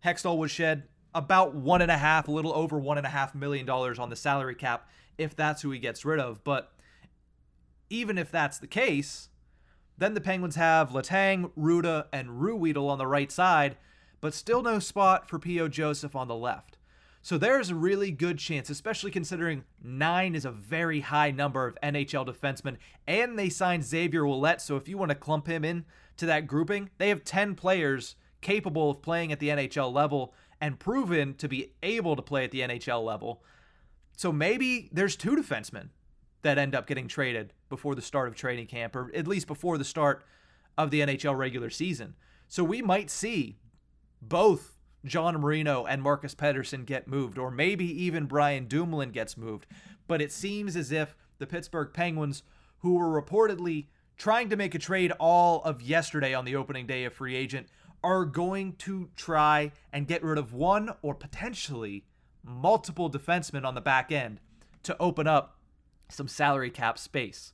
Hextall 0.04 0.38
would 0.38 0.50
shed 0.50 0.84
about 1.14 1.54
one 1.54 1.82
and 1.82 1.90
a 1.90 1.96
half, 1.96 2.28
a 2.28 2.30
little 2.30 2.52
over 2.52 2.78
one 2.78 2.98
and 2.98 3.06
a 3.06 3.10
half 3.10 3.34
million 3.34 3.64
dollars 3.64 3.98
on 3.98 4.10
the 4.10 4.16
salary 4.16 4.54
cap 4.54 4.88
if 5.16 5.34
that's 5.34 5.62
who 5.62 5.70
he 5.70 5.78
gets 5.78 6.04
rid 6.04 6.20
of. 6.20 6.44
But 6.44 6.72
even 7.88 8.18
if 8.18 8.30
that's 8.30 8.58
the 8.58 8.66
case, 8.66 9.28
then 9.98 10.14
the 10.14 10.20
Penguins 10.20 10.56
have 10.56 10.90
Letang, 10.90 11.50
Rutta, 11.58 12.06
and 12.12 12.28
Ruhwedel 12.28 12.88
on 12.88 12.98
the 12.98 13.06
right 13.06 13.30
side, 13.32 13.76
but 14.20 14.34
still 14.34 14.62
no 14.62 14.78
spot 14.78 15.28
for 15.28 15.38
P.O. 15.38 15.68
Joseph 15.68 16.16
on 16.16 16.28
the 16.28 16.34
left. 16.34 16.76
So 17.22 17.38
there's 17.38 17.70
a 17.70 17.74
really 17.74 18.12
good 18.12 18.38
chance, 18.38 18.70
especially 18.70 19.10
considering 19.10 19.64
nine 19.82 20.36
is 20.36 20.44
a 20.44 20.50
very 20.52 21.00
high 21.00 21.32
number 21.32 21.66
of 21.66 21.76
NHL 21.82 22.24
defensemen, 22.24 22.76
and 23.08 23.36
they 23.36 23.48
signed 23.48 23.84
Xavier 23.84 24.22
Ouellet. 24.22 24.60
So 24.60 24.76
if 24.76 24.86
you 24.86 24.96
want 24.96 25.10
to 25.10 25.16
clump 25.16 25.48
him 25.48 25.64
in 25.64 25.86
to 26.18 26.26
that 26.26 26.46
grouping, 26.46 26.90
they 26.98 27.08
have 27.08 27.24
10 27.24 27.56
players 27.56 28.14
capable 28.42 28.90
of 28.90 29.02
playing 29.02 29.32
at 29.32 29.40
the 29.40 29.48
NHL 29.48 29.92
level 29.92 30.34
and 30.60 30.78
proven 30.78 31.34
to 31.34 31.48
be 31.48 31.72
able 31.82 32.14
to 32.14 32.22
play 32.22 32.44
at 32.44 32.52
the 32.52 32.60
NHL 32.60 33.04
level. 33.04 33.42
So 34.16 34.30
maybe 34.30 34.88
there's 34.92 35.16
two 35.16 35.34
defensemen 35.34 35.88
that 36.46 36.58
end 36.58 36.74
up 36.74 36.86
getting 36.86 37.08
traded 37.08 37.52
before 37.68 37.94
the 37.94 38.02
start 38.02 38.28
of 38.28 38.34
training 38.34 38.66
camp, 38.66 38.94
or 38.94 39.10
at 39.14 39.26
least 39.26 39.46
before 39.46 39.76
the 39.76 39.84
start 39.84 40.24
of 40.78 40.90
the 40.90 41.00
NHL 41.00 41.36
regular 41.36 41.70
season. 41.70 42.14
So 42.48 42.62
we 42.62 42.80
might 42.80 43.10
see 43.10 43.58
both 44.22 44.76
John 45.04 45.36
Marino 45.40 45.84
and 45.86 46.02
Marcus 46.02 46.34
Pettersson 46.34 46.86
get 46.86 47.08
moved, 47.08 47.36
or 47.36 47.50
maybe 47.50 47.84
even 47.84 48.26
Brian 48.26 48.66
Dumoulin 48.66 49.10
gets 49.10 49.36
moved. 49.36 49.66
But 50.06 50.22
it 50.22 50.32
seems 50.32 50.76
as 50.76 50.92
if 50.92 51.16
the 51.38 51.46
Pittsburgh 51.46 51.90
Penguins, 51.92 52.42
who 52.78 52.94
were 52.94 53.20
reportedly 53.20 53.86
trying 54.16 54.48
to 54.48 54.56
make 54.56 54.74
a 54.74 54.78
trade 54.78 55.12
all 55.18 55.62
of 55.64 55.82
yesterday 55.82 56.32
on 56.32 56.44
the 56.44 56.56
opening 56.56 56.86
day 56.86 57.04
of 57.04 57.12
free 57.12 57.34
agent, 57.34 57.66
are 58.04 58.24
going 58.24 58.74
to 58.74 59.10
try 59.16 59.72
and 59.92 60.06
get 60.06 60.22
rid 60.22 60.38
of 60.38 60.52
one 60.52 60.90
or 61.02 61.14
potentially 61.14 62.04
multiple 62.44 63.10
defensemen 63.10 63.64
on 63.64 63.74
the 63.74 63.80
back 63.80 64.12
end 64.12 64.40
to 64.84 64.96
open 65.00 65.26
up 65.26 65.55
some 66.08 66.28
salary 66.28 66.70
cap 66.70 66.98
space. 66.98 67.52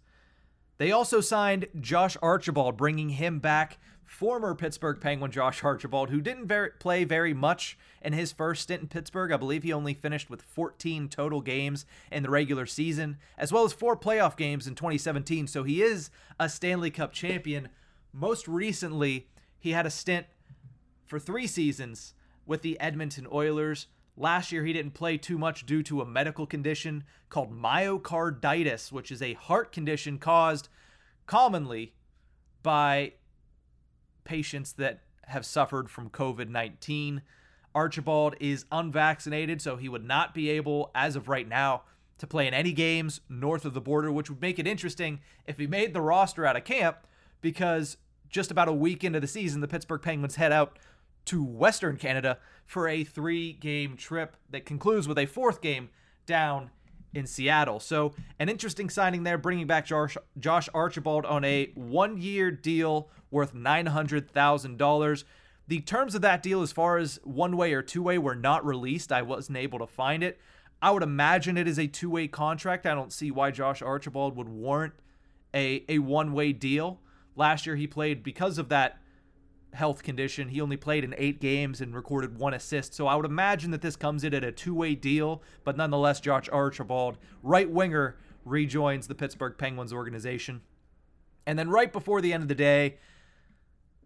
They 0.78 0.90
also 0.90 1.20
signed 1.20 1.68
Josh 1.80 2.16
Archibald, 2.22 2.76
bringing 2.76 3.10
him 3.10 3.38
back 3.38 3.78
former 4.12 4.54
Pittsburgh 4.54 5.00
Penguin 5.00 5.30
Josh 5.30 5.64
Archibald, 5.64 6.10
who 6.10 6.20
didn't 6.20 6.46
very, 6.46 6.70
play 6.78 7.04
very 7.04 7.32
much 7.32 7.78
in 8.02 8.12
his 8.12 8.30
first 8.30 8.62
stint 8.62 8.82
in 8.82 8.88
Pittsburgh. 8.88 9.32
I 9.32 9.38
believe 9.38 9.62
he 9.62 9.72
only 9.72 9.94
finished 9.94 10.28
with 10.28 10.42
14 10.42 11.08
total 11.08 11.40
games 11.40 11.86
in 12.10 12.22
the 12.22 12.30
regular 12.30 12.66
season, 12.66 13.16
as 13.38 13.52
well 13.52 13.64
as 13.64 13.72
four 13.72 13.96
playoff 13.96 14.36
games 14.36 14.66
in 14.66 14.74
2017. 14.74 15.46
So 15.46 15.62
he 15.62 15.82
is 15.82 16.10
a 16.38 16.48
Stanley 16.48 16.90
Cup 16.90 17.12
champion. 17.12 17.68
Most 18.12 18.46
recently, 18.46 19.28
he 19.58 19.70
had 19.70 19.86
a 19.86 19.90
stint 19.90 20.26
for 21.06 21.18
three 21.18 21.46
seasons 21.46 22.12
with 22.44 22.62
the 22.62 22.78
Edmonton 22.80 23.26
Oilers. 23.32 23.86
Last 24.16 24.52
year, 24.52 24.64
he 24.64 24.72
didn't 24.72 24.92
play 24.92 25.16
too 25.16 25.38
much 25.38 25.64
due 25.64 25.82
to 25.84 26.02
a 26.02 26.06
medical 26.06 26.46
condition 26.46 27.04
called 27.30 27.50
myocarditis, 27.50 28.92
which 28.92 29.10
is 29.10 29.22
a 29.22 29.34
heart 29.34 29.72
condition 29.72 30.18
caused 30.18 30.68
commonly 31.26 31.94
by 32.62 33.14
patients 34.24 34.72
that 34.74 35.00
have 35.26 35.46
suffered 35.46 35.90
from 35.90 36.10
COVID 36.10 36.48
19. 36.48 37.22
Archibald 37.74 38.34
is 38.38 38.66
unvaccinated, 38.70 39.62
so 39.62 39.76
he 39.76 39.88
would 39.88 40.04
not 40.04 40.34
be 40.34 40.50
able, 40.50 40.90
as 40.94 41.16
of 41.16 41.28
right 41.28 41.48
now, 41.48 41.82
to 42.18 42.26
play 42.26 42.46
in 42.46 42.52
any 42.52 42.72
games 42.72 43.22
north 43.30 43.64
of 43.64 43.72
the 43.72 43.80
border, 43.80 44.12
which 44.12 44.28
would 44.28 44.42
make 44.42 44.58
it 44.58 44.66
interesting 44.66 45.20
if 45.46 45.58
he 45.58 45.66
made 45.66 45.94
the 45.94 46.02
roster 46.02 46.44
out 46.44 46.56
of 46.56 46.64
camp 46.64 46.98
because 47.40 47.96
just 48.28 48.50
about 48.50 48.68
a 48.68 48.72
week 48.72 49.04
into 49.04 49.20
the 49.20 49.26
season, 49.26 49.60
the 49.60 49.68
Pittsburgh 49.68 50.02
Penguins 50.02 50.36
head 50.36 50.52
out 50.52 50.78
to 51.26 51.44
Western 51.44 51.96
Canada 51.96 52.38
for 52.64 52.88
a 52.88 53.04
three 53.04 53.52
game 53.52 53.96
trip 53.96 54.36
that 54.50 54.64
concludes 54.64 55.06
with 55.06 55.18
a 55.18 55.26
fourth 55.26 55.60
game 55.60 55.90
down 56.26 56.70
in 57.14 57.26
Seattle. 57.26 57.80
So, 57.80 58.14
an 58.38 58.48
interesting 58.48 58.88
signing 58.88 59.22
there, 59.22 59.38
bringing 59.38 59.66
back 59.66 59.86
Josh, 59.86 60.16
Josh 60.38 60.68
Archibald 60.72 61.26
on 61.26 61.44
a 61.44 61.70
one 61.74 62.18
year 62.18 62.50
deal 62.50 63.10
worth 63.30 63.54
$900,000. 63.54 65.24
The 65.68 65.80
terms 65.80 66.14
of 66.14 66.22
that 66.22 66.42
deal, 66.42 66.62
as 66.62 66.72
far 66.72 66.98
as 66.98 67.20
one 67.22 67.56
way 67.56 67.72
or 67.72 67.82
two 67.82 68.02
way, 68.02 68.18
were 68.18 68.34
not 68.34 68.64
released. 68.64 69.12
I 69.12 69.22
wasn't 69.22 69.58
able 69.58 69.78
to 69.78 69.86
find 69.86 70.22
it. 70.22 70.40
I 70.80 70.90
would 70.90 71.02
imagine 71.02 71.56
it 71.56 71.68
is 71.68 71.78
a 71.78 71.86
two 71.86 72.10
way 72.10 72.28
contract. 72.28 72.86
I 72.86 72.94
don't 72.94 73.12
see 73.12 73.30
why 73.30 73.50
Josh 73.50 73.82
Archibald 73.82 74.36
would 74.36 74.48
warrant 74.48 74.94
a, 75.54 75.84
a 75.88 75.98
one 76.00 76.32
way 76.32 76.52
deal. 76.52 77.00
Last 77.36 77.66
year, 77.66 77.76
he 77.76 77.86
played 77.86 78.22
because 78.22 78.58
of 78.58 78.68
that 78.70 78.98
health 79.72 80.02
condition. 80.02 80.48
He 80.48 80.60
only 80.60 80.76
played 80.76 81.04
in 81.04 81.14
eight 81.16 81.40
games 81.40 81.80
and 81.80 81.94
recorded 81.94 82.38
one 82.38 82.54
assist. 82.54 82.94
So 82.94 83.06
I 83.06 83.14
would 83.14 83.26
imagine 83.26 83.70
that 83.70 83.80
this 83.80 83.96
comes 83.96 84.24
in 84.24 84.34
at 84.34 84.44
a 84.44 84.52
two 84.52 84.74
way 84.74 84.94
deal, 84.94 85.42
but 85.64 85.76
nonetheless, 85.76 86.20
Josh 86.20 86.48
Archibald, 86.50 87.18
right 87.42 87.70
winger, 87.70 88.16
rejoins 88.44 89.06
the 89.06 89.14
Pittsburgh 89.14 89.56
Penguins 89.56 89.92
organization. 89.92 90.62
And 91.46 91.58
then 91.58 91.70
right 91.70 91.92
before 91.92 92.20
the 92.20 92.32
end 92.32 92.42
of 92.42 92.48
the 92.48 92.54
day, 92.54 92.98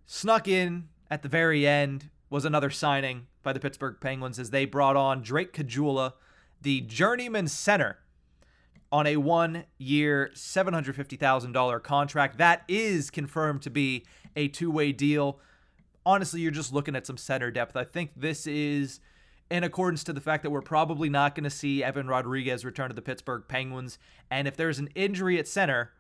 snuck 0.07 0.48
in 0.48 0.88
at 1.11 1.22
the 1.22 1.29
very 1.29 1.66
end 1.66 2.11
was 2.31 2.44
another 2.44 2.70
signing 2.70 3.26
by 3.42 3.52
the 3.52 3.61
Pittsburgh 3.61 3.96
Penguins 4.00 4.38
as 4.38 4.50
they 4.50 4.64
brought 4.64 4.96
on 4.96 5.22
Drake 5.22 5.52
Caggiula, 5.52 6.14
the 6.61 6.81
journeyman 6.83 7.48
center, 7.48 7.98
on 8.90 9.07
a 9.07 9.16
one 9.16 9.64
year, 9.79 10.31
$750,000 10.35 11.83
contract. 11.83 12.38
That 12.38 12.62
is 12.68 13.11
confirmed 13.11 13.62
to 13.62 13.70
be 13.70 14.05
a 14.35 14.48
two 14.48 14.70
way 14.70 14.92
deal 14.92 15.40
honestly, 16.07 16.40
you're 16.40 16.53
just 16.53 16.73
looking 16.73 16.97
at 16.97 17.07
some 17.07 17.19
center 17.19 17.51
depth. 17.51 17.77
I 17.77 17.85
think 17.85 18.12
this 18.16 18.47
is 18.47 19.01
in 19.51 19.64
accordance 19.64 20.05
to 20.05 20.12
the 20.12 20.21
fact 20.21 20.45
that 20.45 20.51
we're 20.51 20.62
probably 20.62 21.11
not 21.11 21.35
going 21.35 21.45
to 21.45 21.51
see 21.51 21.83
Evan 21.83 22.07
Rodrigues 22.07 22.64
return 22.64 22.88
to 22.88 22.95
the 22.95 23.03
Pittsburgh 23.03 23.42
Penguins. 23.47 23.99
And 24.31 24.49
if 24.49 24.57
there's 24.57 24.79
an 24.79 24.88
injury 24.95 25.38
at 25.38 25.49
center, 25.49 25.92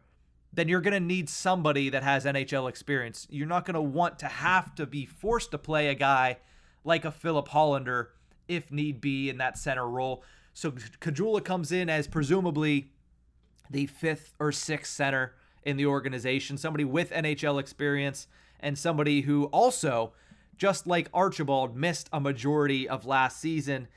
then 0.52 0.68
you're 0.68 0.80
going 0.80 0.94
to 0.94 1.00
need 1.00 1.28
somebody 1.28 1.90
that 1.90 2.02
has 2.02 2.24
NHL 2.24 2.68
experience. 2.68 3.26
You're 3.28 3.46
not 3.46 3.66
going 3.66 3.74
to 3.74 3.82
want 3.82 4.18
to 4.20 4.26
have 4.26 4.74
to 4.76 4.86
be 4.86 5.04
forced 5.04 5.50
to 5.50 5.58
play 5.58 5.88
a 5.88 5.94
guy 5.94 6.38
like 6.84 7.04
a 7.04 7.10
Filip 7.10 7.48
Hallander 7.48 8.08
if 8.48 8.70
need 8.70 9.00
be 9.00 9.28
in 9.28 9.38
that 9.38 9.58
center 9.58 9.88
role. 9.88 10.22
So 10.54 10.70
Caggiula 10.70 11.44
comes 11.44 11.72
in 11.72 11.90
as 11.90 12.06
presumably 12.06 12.92
the 13.68 13.86
fifth 13.86 14.34
or 14.38 14.52
sixth 14.52 14.92
center 14.92 15.34
in 15.64 15.76
the 15.76 15.86
organization, 15.86 16.56
somebody 16.56 16.84
with 16.84 17.10
NHL 17.10 17.58
experience 17.60 18.28
and 18.60 18.78
somebody 18.78 19.22
who 19.22 19.44
also, 19.46 20.12
just 20.56 20.86
like 20.86 21.08
Archibald, 21.12 21.76
missed 21.76 22.08
a 22.12 22.20
majority 22.20 22.88
of 22.88 23.06
last 23.06 23.40
season. 23.40 23.88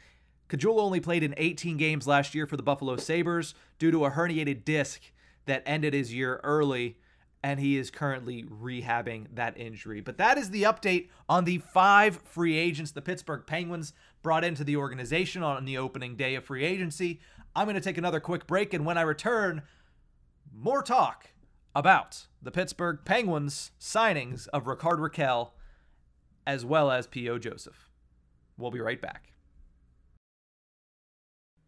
Caggiula 0.50 0.80
only 0.80 1.00
played 1.00 1.24
in 1.24 1.34
18 1.38 1.78
games 1.78 2.08
last 2.08 2.34
year 2.34 2.48
for 2.48 2.58
the 2.58 2.64
Buffalo 2.64 2.98
Sabres 2.98 3.54
due 3.78 3.92
to 3.92 4.06
a 4.06 4.12
herniated 4.12 4.66
disc 4.66 5.02
that 5.46 5.64
ended 5.66 5.94
his 5.94 6.14
year 6.14 6.40
early, 6.44 6.98
and 7.44 7.60
he 7.60 7.78
is 7.78 7.92
currently 7.92 8.44
rehabbing 8.44 9.28
that 9.34 9.58
injury. 9.58 10.02
But 10.02 10.18
that 10.18 10.38
is 10.38 10.50
the 10.50 10.64
update 10.64 11.10
on 11.28 11.46
the 11.46 11.60
five 11.60 12.18
free 12.24 12.58
agents 12.58 12.92
the 12.92 13.02
Pittsburgh 13.02 13.44
Penguins 13.46 13.94
brought 14.22 14.44
into 14.44 14.64
the 14.64 14.76
organization 14.76 15.44
on 15.44 15.66
the 15.66 15.78
opening 15.78 16.16
day 16.16 16.36
of 16.36 16.46
free 16.46 16.66
agency. 16.66 17.20
I'm 17.56 17.66
going 17.66 17.76
to 17.76 17.82
take 17.82 17.98
another 17.98 18.20
quick 18.20 18.48
break, 18.48 18.74
and 18.74 18.86
when 18.86 18.98
I 18.98 19.02
return, 19.02 19.62
more 20.54 20.82
talk 20.82 21.30
about 21.76 22.28
the 22.42 22.52
Pittsburgh 22.52 23.00
Penguins 23.06 23.72
signings 23.80 24.48
of 24.50 24.68
Rickard 24.68 25.00
Rakell 25.00 25.52
as 26.46 26.66
well 26.66 26.90
as 26.90 27.08
P.O. 27.08 27.38
Joseph. 27.38 27.90
We'll 28.58 28.72
be 28.72 28.80
right 28.80 29.02
back. 29.02 29.34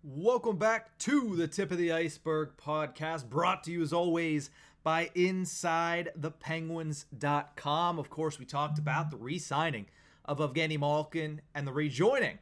Welcome 0.04 0.58
back 0.58 0.98
to 1.00 1.36
the 1.36 1.48
Tip 1.48 1.72
of 1.72 1.78
the 1.78 1.92
Iceberg 1.92 2.58
podcast, 2.58 3.30
brought 3.30 3.64
to 3.66 3.72
you 3.72 3.84
as 3.84 3.94
always 3.94 4.50
by 4.82 5.12
InsideThePenguins.com. 5.16 8.00
Of 8.00 8.10
course, 8.10 8.40
we 8.40 8.46
talked 8.46 8.80
about 8.80 9.12
the 9.12 9.18
re 9.18 9.38
signing 9.38 9.86
of 10.26 10.40
Evgeny 10.40 10.80
Malkin 10.80 11.42
and 11.54 11.68
the 11.68 11.72
rejoining 11.72 12.40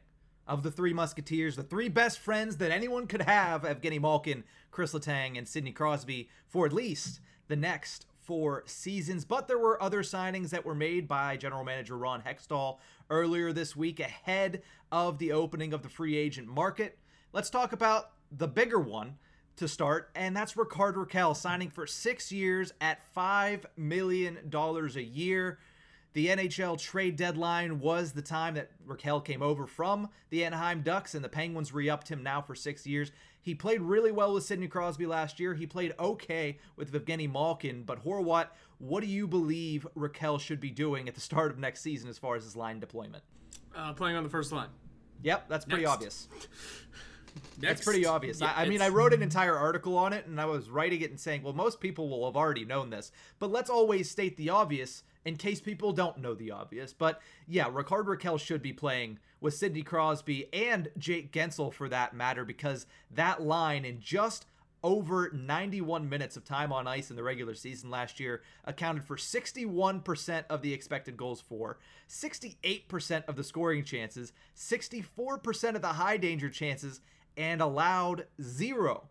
of 0.48 0.64
the 0.64 0.72
three 0.72 0.94
Musketeers, 0.94 1.58
the 1.58 1.64
three 1.64 1.90
best 1.90 2.20
friends 2.20 2.56
that 2.58 2.72
anyone 2.72 3.08
could 3.08 3.24
have 3.24 3.64
Evgeny 3.64 4.00
Malkin, 4.00 4.46
Chris 4.72 4.94
Letang, 4.94 5.38
and 5.38 5.46
Sidney 5.48 5.74
Crosby 5.74 6.30
for 6.48 6.66
at 6.66 6.72
least 6.72 7.20
the 7.50 7.58
next 7.58 8.06
four 8.22 8.64
seasons. 8.68 9.26
But 9.26 9.48
there 9.48 9.60
were 9.60 9.82
other 9.84 10.04
signings 10.04 10.52
that 10.52 10.64
were 10.64 10.76
made 10.76 11.08
by 11.08 11.36
general 11.36 11.66
manager 11.66 11.98
Ron 11.98 12.22
Hextall 12.22 12.78
earlier 13.10 13.52
this 13.52 13.76
week 13.76 14.00
ahead 14.00 14.62
of 14.92 15.18
the 15.18 15.34
opening 15.34 15.74
of 15.74 15.82
the 15.82 15.90
free 15.90 16.16
agent 16.16 16.48
market. 16.48 16.98
Let's 17.34 17.50
talk 17.50 17.74
about 17.74 18.12
the 18.32 18.48
bigger 18.48 18.80
one 18.80 19.18
to 19.58 19.68
start, 19.68 20.12
and 20.16 20.38
that's 20.38 20.56
Rickard 20.56 20.96
Rakell 20.96 21.36
signing 21.36 21.70
for 21.70 21.86
six 21.86 22.32
years 22.32 22.72
at 22.80 23.00
$5 23.16 23.66
million 23.76 24.38
a 24.54 25.00
year. 25.02 25.60
The 26.14 26.28
NHL 26.28 26.80
trade 26.80 27.16
deadline 27.16 27.80
was 27.80 28.14
the 28.14 28.22
time 28.22 28.56
that 28.56 28.72
Rakell 28.88 29.24
came 29.24 29.44
over 29.44 29.68
from 29.68 30.10
the 30.32 30.44
Anaheim 30.44 30.82
Ducks, 30.82 31.14
and 31.14 31.24
the 31.24 31.30
Penguins 31.30 31.72
re 31.74 31.90
upped 31.90 32.10
him 32.10 32.24
now 32.24 32.42
for 32.42 32.56
six 32.56 32.88
years. 32.88 33.12
He 33.42 33.54
played 33.56 33.82
really 33.82 34.12
well 34.12 34.34
with 34.34 34.44
Sidney 34.44 34.68
Crosby 34.68 35.06
last 35.06 35.40
year. 35.40 35.54
He 35.54 35.66
played 35.66 35.94
okay 36.00 36.58
with 36.76 36.92
Evgeny 36.92 37.32
Malkin. 37.32 37.84
But 37.84 38.04
Horwat, 38.04 38.48
what 38.80 39.02
do 39.02 39.08
you 39.08 39.28
believe 39.28 39.88
Rakell 39.96 40.40
should 40.40 40.60
be 40.60 40.72
doing 40.72 41.08
at 41.08 41.16
the 41.16 41.22
start 41.22 41.52
of 41.52 41.60
next 41.60 41.82
season 41.82 42.10
as 42.10 42.18
far 42.18 42.36
as 42.36 42.44
his 42.44 42.56
line 42.56 42.80
deployment? 42.80 43.24
Uh, 43.76 43.94
playing 43.94 44.16
on 44.18 44.24
the 44.24 44.30
first 44.30 44.52
line. 44.52 44.70
Yep, 45.22 45.48
that's 45.48 45.66
pretty 45.66 45.84
Next. 45.84 45.94
obvious. 45.94 46.28
That's 47.60 47.84
pretty 47.84 48.06
obvious. 48.06 48.42
Yeah, 48.42 48.54
I, 48.56 48.64
I 48.64 48.70
mean, 48.70 48.82
I 48.82 48.90
wrote 48.90 49.14
an 49.14 49.22
entire 49.30 49.56
article 49.56 49.98
on 49.98 50.14
it, 50.14 50.26
and 50.26 50.42
I 50.42 50.46
was 50.46 50.70
writing 50.70 51.02
it 51.02 51.12
and 51.12 51.20
saying, 51.20 51.44
well, 51.44 51.54
most 51.54 51.80
people 51.80 52.10
will 52.10 52.26
have 52.26 52.36
already 52.36 52.66
known 52.66 52.90
this, 52.90 53.12
but 53.38 53.52
let's 53.52 53.70
always 53.70 54.10
state 54.10 54.36
the 54.36 54.50
obvious 54.50 55.04
in 55.26 55.36
case 55.36 55.62
people 55.62 55.92
don't 55.92 56.20
know 56.20 56.34
the 56.34 56.52
obvious. 56.52 56.94
But 56.94 57.22
yeah, 57.48 57.70
Rickard 57.72 58.08
Rakell 58.08 58.40
should 58.40 58.62
be 58.62 58.74
playing 58.74 59.20
with 59.42 59.54
Sidney 59.54 59.84
Crosby 59.84 60.48
and 60.54 60.90
Jake 60.98 61.32
Guentzel 61.32 61.74
for 61.74 61.90
that 61.90 62.14
matter, 62.14 62.46
because 62.46 62.86
that 63.12 63.42
line 63.42 63.86
in 63.86 64.00
just 64.00 64.46
over 64.82 65.30
91 65.34 66.08
minutes 66.08 66.38
of 66.38 66.46
time 66.46 66.72
on 66.72 66.88
ice 66.88 67.10
in 67.10 67.16
the 67.16 67.24
regular 67.24 67.54
season 67.54 67.90
last 67.90 68.20
year 68.20 68.42
accounted 68.64 69.04
for 69.04 69.18
61% 69.18 70.44
of 70.50 70.62
the 70.62 70.74
expected 70.74 71.18
goals 71.18 71.42
for, 71.42 71.78
68% 72.08 73.26
of 73.26 73.36
the 73.36 73.44
scoring 73.44 73.84
chances, 73.84 74.32
64% 74.56 75.76
of 75.76 75.82
the 75.82 75.88
high 75.90 76.18
danger 76.18 76.50
chances, 76.50 77.02
and 77.36 77.62
allowed 77.62 78.26
zero 78.42 79.10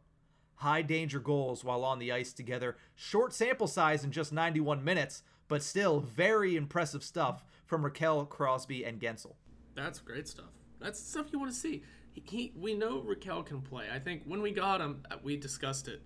high 0.57 0.83
danger 0.83 1.21
goals 1.21 1.63
while 1.63 1.85
on 1.85 1.99
the 1.99 2.13
ice 2.13 2.33
together. 2.33 2.77
Short 2.95 3.33
sample 3.33 3.69
size 3.69 4.05
in 4.05 4.11
just 4.11 4.33
91 4.33 4.83
minutes, 4.83 5.23
but 5.49 5.63
still 5.63 6.01
very 6.01 6.57
impressive 6.57 7.03
stuff 7.03 7.45
from 7.67 7.83
Rakell 7.83 8.29
Crosby, 8.29 8.85
and 8.85 8.99
Guentzel. 9.01 9.35
That's 9.75 10.01
great 10.01 10.27
stuff. 10.27 10.47
That's 10.81 10.99
stuff 10.99 11.27
you 11.33 11.39
want 11.39 11.53
to 11.53 11.59
see. 11.59 11.83
He, 12.13 12.23
he 12.27 12.53
we 12.57 12.75
know 12.75 13.01
Rakell 13.03 13.45
can 13.45 13.61
play. 13.61 13.87
I 13.93 13.99
think 13.99 14.23
when 14.25 14.41
we 14.41 14.51
got 14.51 14.81
him, 14.81 15.03
uh, 15.11 15.17
we 15.23 15.37
discussed 15.37 15.87
it 15.87 16.03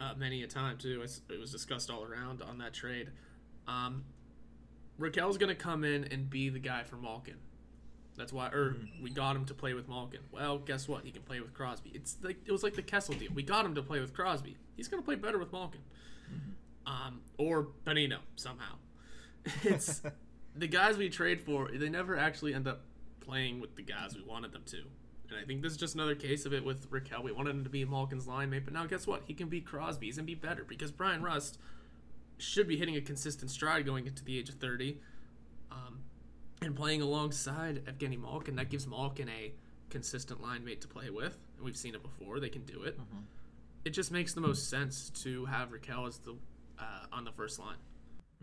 uh, 0.00 0.14
many 0.16 0.42
a 0.44 0.46
time 0.46 0.78
too. 0.78 1.02
It 1.28 1.38
was 1.38 1.50
discussed 1.50 1.90
all 1.90 2.04
around 2.04 2.40
on 2.42 2.58
that 2.58 2.72
trade. 2.72 3.10
Um, 3.66 4.04
Rakell's 5.00 5.38
going 5.38 5.48
to 5.48 5.60
come 5.60 5.82
in 5.82 6.04
and 6.04 6.30
be 6.30 6.48
the 6.48 6.58
guy 6.58 6.84
for 6.84 6.96
Malkin. 6.96 7.38
That's 8.16 8.32
why, 8.32 8.48
or 8.48 8.74
mm-hmm. 8.74 9.02
we 9.02 9.10
got 9.10 9.34
him 9.34 9.44
to 9.46 9.54
play 9.54 9.74
with 9.74 9.88
Malkin. 9.88 10.20
Well, 10.30 10.58
guess 10.58 10.86
what? 10.86 11.04
He 11.04 11.10
can 11.10 11.22
play 11.22 11.40
with 11.40 11.54
Crosby. 11.54 11.90
It's 11.94 12.18
like 12.22 12.36
it 12.46 12.52
was 12.52 12.62
like 12.62 12.74
the 12.74 12.82
Kessel 12.82 13.14
deal. 13.14 13.32
We 13.34 13.42
got 13.42 13.64
him 13.64 13.74
to 13.74 13.82
play 13.82 14.00
with 14.00 14.12
Crosby. 14.12 14.56
He's 14.76 14.86
going 14.86 15.02
to 15.02 15.04
play 15.04 15.16
better 15.16 15.38
with 15.38 15.52
Malkin. 15.52 15.80
Um, 16.86 17.20
or 17.38 17.68
Bonino 17.84 18.18
somehow. 18.36 18.76
It's 19.64 20.02
the 20.56 20.68
guys 20.68 20.96
we 20.96 21.08
trade 21.08 21.40
for. 21.40 21.68
They 21.72 21.88
never 21.88 22.16
actually 22.16 22.54
end 22.54 22.68
up 22.68 22.82
playing 23.20 23.60
with 23.60 23.74
the 23.76 23.82
guys 23.82 24.14
we 24.14 24.22
wanted 24.22 24.52
them 24.52 24.62
to. 24.66 24.82
And 25.28 25.40
I 25.40 25.44
think 25.44 25.62
this 25.62 25.72
is 25.72 25.78
just 25.78 25.94
another 25.94 26.14
case 26.14 26.44
of 26.46 26.52
it 26.52 26.64
with 26.64 26.90
Rakell. 26.90 27.24
We 27.24 27.32
wanted 27.32 27.50
him 27.50 27.64
to 27.64 27.70
be 27.70 27.84
Malkin's 27.84 28.26
line 28.26 28.50
mate, 28.50 28.64
but 28.64 28.74
now 28.74 28.86
guess 28.86 29.06
what? 29.06 29.22
He 29.26 29.34
can 29.34 29.48
be 29.48 29.60
Crosby's 29.60 30.18
and 30.18 30.26
be 30.26 30.34
better 30.34 30.64
because 30.64 30.92
Brian 30.92 31.22
Rust 31.22 31.58
should 32.38 32.68
be 32.68 32.76
hitting 32.76 32.96
a 32.96 33.00
consistent 33.00 33.50
stride 33.50 33.86
going 33.86 34.06
into 34.06 34.24
the 34.24 34.38
age 34.38 34.48
of 34.48 34.56
30. 34.56 34.98
Um, 35.70 36.00
and 36.60 36.76
playing 36.76 37.02
alongside 37.02 37.84
Evgeny 37.86 38.20
Malkin, 38.20 38.56
that 38.56 38.68
gives 38.68 38.86
Malkin 38.86 39.28
a 39.28 39.52
consistent 39.90 40.42
line 40.42 40.64
mate 40.64 40.80
to 40.82 40.88
play 40.88 41.10
with. 41.10 41.38
And 41.56 41.64
we've 41.64 41.76
seen 41.76 41.94
it 41.94 42.02
before. 42.02 42.40
They 42.40 42.48
can 42.48 42.64
do 42.64 42.82
it. 42.82 42.98
Mm-hmm. 42.98 43.20
It 43.84 43.90
just 43.90 44.12
makes 44.12 44.34
the 44.34 44.40
most 44.40 44.68
sense 44.68 45.10
to 45.22 45.46
have 45.46 45.70
Rakell 45.70 46.06
as 46.06 46.18
the 46.18 46.36
uh, 46.82 47.16
on 47.16 47.24
the 47.24 47.32
first 47.32 47.58
line. 47.58 47.76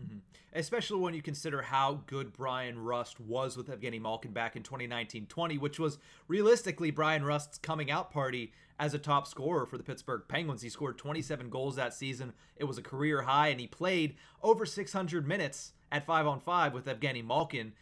Mm-hmm. 0.02 0.18
Especially 0.52 0.98
when 0.98 1.14
you 1.14 1.22
consider 1.22 1.62
how 1.62 2.00
good 2.06 2.32
Brian 2.32 2.78
Rust 2.78 3.20
was 3.20 3.56
with 3.56 3.68
Evgeny 3.68 4.00
Malkin 4.00 4.32
back 4.32 4.56
in 4.56 4.62
2019 4.62 5.26
20, 5.26 5.58
which 5.58 5.78
was 5.78 5.98
realistically 6.26 6.90
Brian 6.90 7.24
Rust's 7.24 7.58
coming 7.58 7.90
out 7.90 8.10
party 8.10 8.52
as 8.78 8.94
a 8.94 8.98
top 8.98 9.26
scorer 9.26 9.66
for 9.66 9.76
the 9.76 9.84
Pittsburgh 9.84 10.22
Penguins. 10.26 10.62
He 10.62 10.70
scored 10.70 10.98
27 10.98 11.50
goals 11.50 11.76
that 11.76 11.94
season. 11.94 12.32
It 12.56 12.64
was 12.64 12.78
a 12.78 12.82
career 12.82 13.22
high, 13.22 13.48
and 13.48 13.60
he 13.60 13.66
played 13.66 14.16
over 14.42 14.64
600 14.64 15.28
minutes 15.28 15.72
at 15.92 16.06
5 16.06 16.26
on 16.26 16.40
5 16.40 16.72
with 16.72 16.86
Evgeny 16.86 17.24
Malkin. 17.24 17.74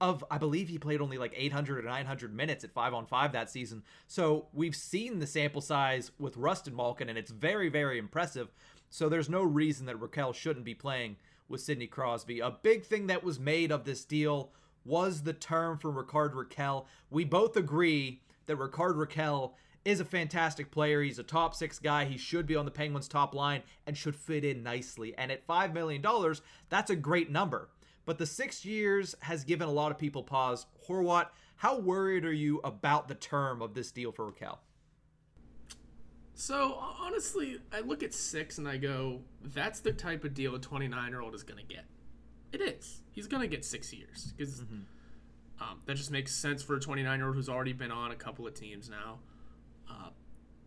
of 0.00 0.24
I 0.30 0.38
believe 0.38 0.68
he 0.68 0.78
played 0.78 1.00
only 1.00 1.18
like 1.18 1.34
800 1.36 1.84
or 1.84 1.88
900 1.88 2.34
minutes 2.34 2.64
at 2.64 2.72
5 2.72 2.94
on 2.94 3.06
5 3.06 3.32
that 3.32 3.50
season. 3.50 3.82
So 4.06 4.46
we've 4.52 4.76
seen 4.76 5.18
the 5.18 5.26
sample 5.26 5.60
size 5.60 6.10
with 6.18 6.36
Rust 6.36 6.66
and 6.66 6.76
Malkin 6.76 7.08
and 7.08 7.18
it's 7.18 7.30
very 7.30 7.68
very 7.68 7.98
impressive. 7.98 8.48
So 8.92 9.08
there's 9.08 9.30
no 9.30 9.42
reason 9.42 9.86
that 9.86 9.98
Rakell 9.98 10.34
shouldn't 10.34 10.66
be 10.66 10.74
playing 10.74 11.16
with 11.48 11.62
Sidney 11.62 11.86
Crosby. 11.86 12.40
A 12.40 12.50
big 12.50 12.84
thing 12.84 13.06
that 13.06 13.24
was 13.24 13.40
made 13.40 13.72
of 13.72 13.84
this 13.84 14.04
deal 14.04 14.50
was 14.84 15.22
the 15.22 15.32
term 15.32 15.78
for 15.78 15.90
Rickard 15.90 16.34
Rakell. 16.34 16.84
We 17.10 17.24
both 17.24 17.56
agree 17.56 18.20
that 18.44 18.56
Rickard 18.56 18.96
Rakell 18.96 19.52
is 19.86 20.00
a 20.00 20.04
fantastic 20.04 20.70
player. 20.70 21.00
He's 21.00 21.18
a 21.18 21.22
top 21.22 21.54
six 21.54 21.78
guy. 21.78 22.04
He 22.04 22.18
should 22.18 22.46
be 22.46 22.54
on 22.54 22.66
the 22.66 22.70
Penguins' 22.70 23.08
top 23.08 23.34
line 23.34 23.62
and 23.86 23.96
should 23.96 24.14
fit 24.14 24.44
in 24.44 24.62
nicely. 24.62 25.16
And 25.16 25.32
at 25.32 25.46
$5 25.46 25.72
million, 25.72 26.04
that's 26.68 26.90
a 26.90 26.96
great 26.96 27.30
number. 27.30 27.70
But 28.04 28.18
the 28.18 28.26
six 28.26 28.62
years 28.62 29.14
has 29.20 29.42
given 29.42 29.68
a 29.68 29.72
lot 29.72 29.90
of 29.90 29.96
people 29.96 30.22
pause. 30.22 30.66
Horwat, 30.86 31.28
how 31.56 31.78
worried 31.78 32.26
are 32.26 32.32
you 32.32 32.60
about 32.62 33.08
the 33.08 33.14
term 33.14 33.62
of 33.62 33.72
this 33.72 33.90
deal 33.90 34.12
for 34.12 34.30
Rakell? 34.30 34.58
So 36.34 36.78
honestly, 37.00 37.58
I 37.72 37.80
look 37.80 38.02
at 38.02 38.14
six 38.14 38.58
and 38.58 38.66
I 38.66 38.76
go, 38.76 39.20
that's 39.42 39.80
the 39.80 39.92
type 39.92 40.24
of 40.24 40.34
deal 40.34 40.54
a 40.54 40.58
29 40.58 41.10
year 41.10 41.20
old 41.20 41.34
is 41.34 41.42
going 41.42 41.64
to 41.64 41.74
get. 41.74 41.84
It 42.52 42.60
is. 42.60 43.02
He's 43.12 43.26
going 43.26 43.42
to 43.42 43.48
get 43.48 43.64
six 43.64 43.92
years 43.92 44.32
because 44.36 44.60
mm-hmm. 44.60 45.62
um, 45.62 45.80
that 45.86 45.96
just 45.96 46.10
makes 46.10 46.34
sense 46.34 46.62
for 46.62 46.76
a 46.76 46.80
29 46.80 47.18
year 47.18 47.26
old 47.26 47.36
who's 47.36 47.48
already 47.48 47.72
been 47.72 47.90
on 47.90 48.10
a 48.10 48.14
couple 48.16 48.46
of 48.46 48.54
teams 48.54 48.88
now. 48.88 49.18
Uh, 49.88 50.10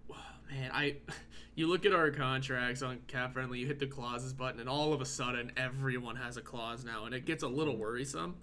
man, 0.51 0.71
I 0.73 0.97
you 1.55 1.67
look 1.67 1.85
at 1.85 1.93
our 1.93 2.11
contracts 2.11 2.81
on 2.81 2.99
Cap 3.07 3.33
Friendly, 3.33 3.59
you 3.59 3.67
hit 3.67 3.79
the 3.79 3.87
clauses 3.87 4.33
button, 4.33 4.59
and 4.59 4.69
all 4.69 4.93
of 4.93 5.01
a 5.01 5.05
sudden 5.05 5.51
everyone 5.57 6.15
has 6.15 6.37
a 6.37 6.41
clause 6.41 6.85
now, 6.85 7.05
and 7.05 7.13
it 7.13 7.25
gets 7.25 7.43
a 7.43 7.47
little 7.47 7.75
worrisome. 7.75 8.35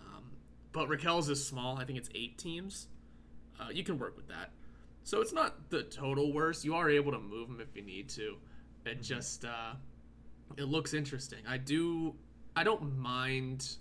Um, 0.00 0.24
but 0.72 0.88
Rakell's 0.88 1.28
is 1.28 1.44
small. 1.44 1.78
I 1.78 1.84
think 1.84 1.98
it's 1.98 2.10
eight 2.14 2.38
teams. 2.38 2.86
Uh, 3.60 3.70
you 3.72 3.82
can 3.82 3.98
work 3.98 4.16
with 4.16 4.28
that. 4.28 4.50
So 5.08 5.22
it's 5.22 5.32
not 5.32 5.70
the 5.70 5.84
total 5.84 6.32
worst. 6.32 6.64
You 6.64 6.74
are 6.74 6.90
able 6.90 7.12
to 7.12 7.18
move 7.18 7.48
them 7.48 7.60
if 7.60 7.74
you 7.74 7.82
need 7.82 8.08
to. 8.10 8.36
It 8.84 8.88
mm-hmm. 8.88 9.00
just 9.02 9.44
uh, 9.44 9.72
it 10.56 10.64
looks 10.64 10.92
interesting. 10.92 11.38
I 11.48 11.56
do. 11.56 12.14
I 12.54 12.62
don't 12.62 12.98
mind 12.98 13.76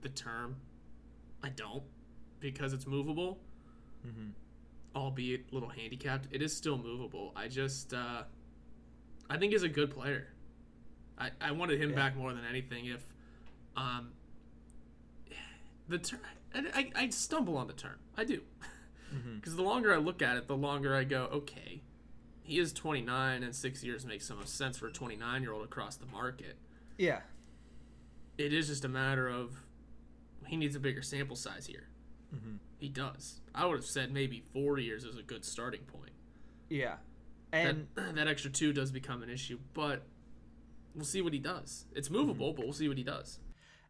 the 0.00 0.08
term. 0.08 0.56
I 1.42 1.50
don't 1.50 1.84
because 2.40 2.72
it's 2.72 2.86
movable. 2.86 3.38
Mm-hmm 4.06 4.30
albeit 4.94 5.44
a 5.50 5.54
little 5.54 5.68
handicapped, 5.68 6.26
it 6.30 6.42
is 6.42 6.56
still 6.56 6.76
movable. 6.76 7.32
I 7.36 7.48
just, 7.48 7.94
uh, 7.94 8.22
I 9.28 9.36
think 9.36 9.52
he's 9.52 9.62
a 9.62 9.68
good 9.68 9.90
player. 9.90 10.28
I, 11.18 11.30
I 11.40 11.52
wanted 11.52 11.80
him 11.80 11.90
yeah. 11.90 11.96
back 11.96 12.16
more 12.16 12.32
than 12.32 12.44
anything. 12.48 12.86
If, 12.86 13.06
um, 13.76 14.10
the 15.88 15.98
term, 15.98 16.20
I, 16.54 16.90
I, 16.94 17.08
stumble 17.10 17.56
on 17.56 17.66
the 17.66 17.72
term. 17.72 17.98
I 18.16 18.24
do. 18.24 18.40
Because 19.10 19.54
mm-hmm. 19.54 19.56
the 19.56 19.68
longer 19.68 19.92
I 19.92 19.98
look 19.98 20.22
at 20.22 20.36
it, 20.36 20.46
the 20.46 20.56
longer 20.56 20.94
I 20.94 21.04
go, 21.04 21.28
okay, 21.32 21.82
he 22.42 22.58
is 22.58 22.72
29 22.72 23.42
and 23.42 23.54
six 23.54 23.82
years 23.82 24.06
makes 24.06 24.26
some 24.26 24.44
sense 24.46 24.78
for 24.78 24.88
a 24.88 24.92
29 24.92 25.42
year 25.42 25.52
old 25.52 25.64
across 25.64 25.96
the 25.96 26.06
market. 26.06 26.56
Yeah. 26.98 27.20
It 28.38 28.52
is 28.52 28.68
just 28.68 28.84
a 28.84 28.88
matter 28.88 29.28
of 29.28 29.64
he 30.46 30.56
needs 30.56 30.74
a 30.74 30.80
bigger 30.80 31.02
sample 31.02 31.36
size 31.36 31.66
here. 31.66 31.88
Mm-hmm. 32.34 32.56
He 32.78 32.88
does. 32.88 33.40
I 33.54 33.66
would 33.66 33.76
have 33.76 33.86
said 33.86 34.12
maybe 34.12 34.42
four 34.52 34.78
years 34.78 35.04
is 35.04 35.16
a 35.16 35.22
good 35.22 35.44
starting 35.44 35.82
point. 35.82 36.12
Yeah, 36.68 36.96
and 37.52 37.88
that, 37.94 38.14
that 38.16 38.28
extra 38.28 38.50
two 38.50 38.72
does 38.72 38.90
become 38.90 39.22
an 39.22 39.30
issue, 39.30 39.58
but 39.74 40.02
we'll 40.94 41.04
see 41.04 41.22
what 41.22 41.32
he 41.32 41.38
does. 41.38 41.86
It's 41.94 42.10
movable, 42.10 42.48
mm-hmm. 42.48 42.56
but 42.56 42.64
we'll 42.64 42.72
see 42.72 42.88
what 42.88 42.98
he 42.98 43.04
does. 43.04 43.38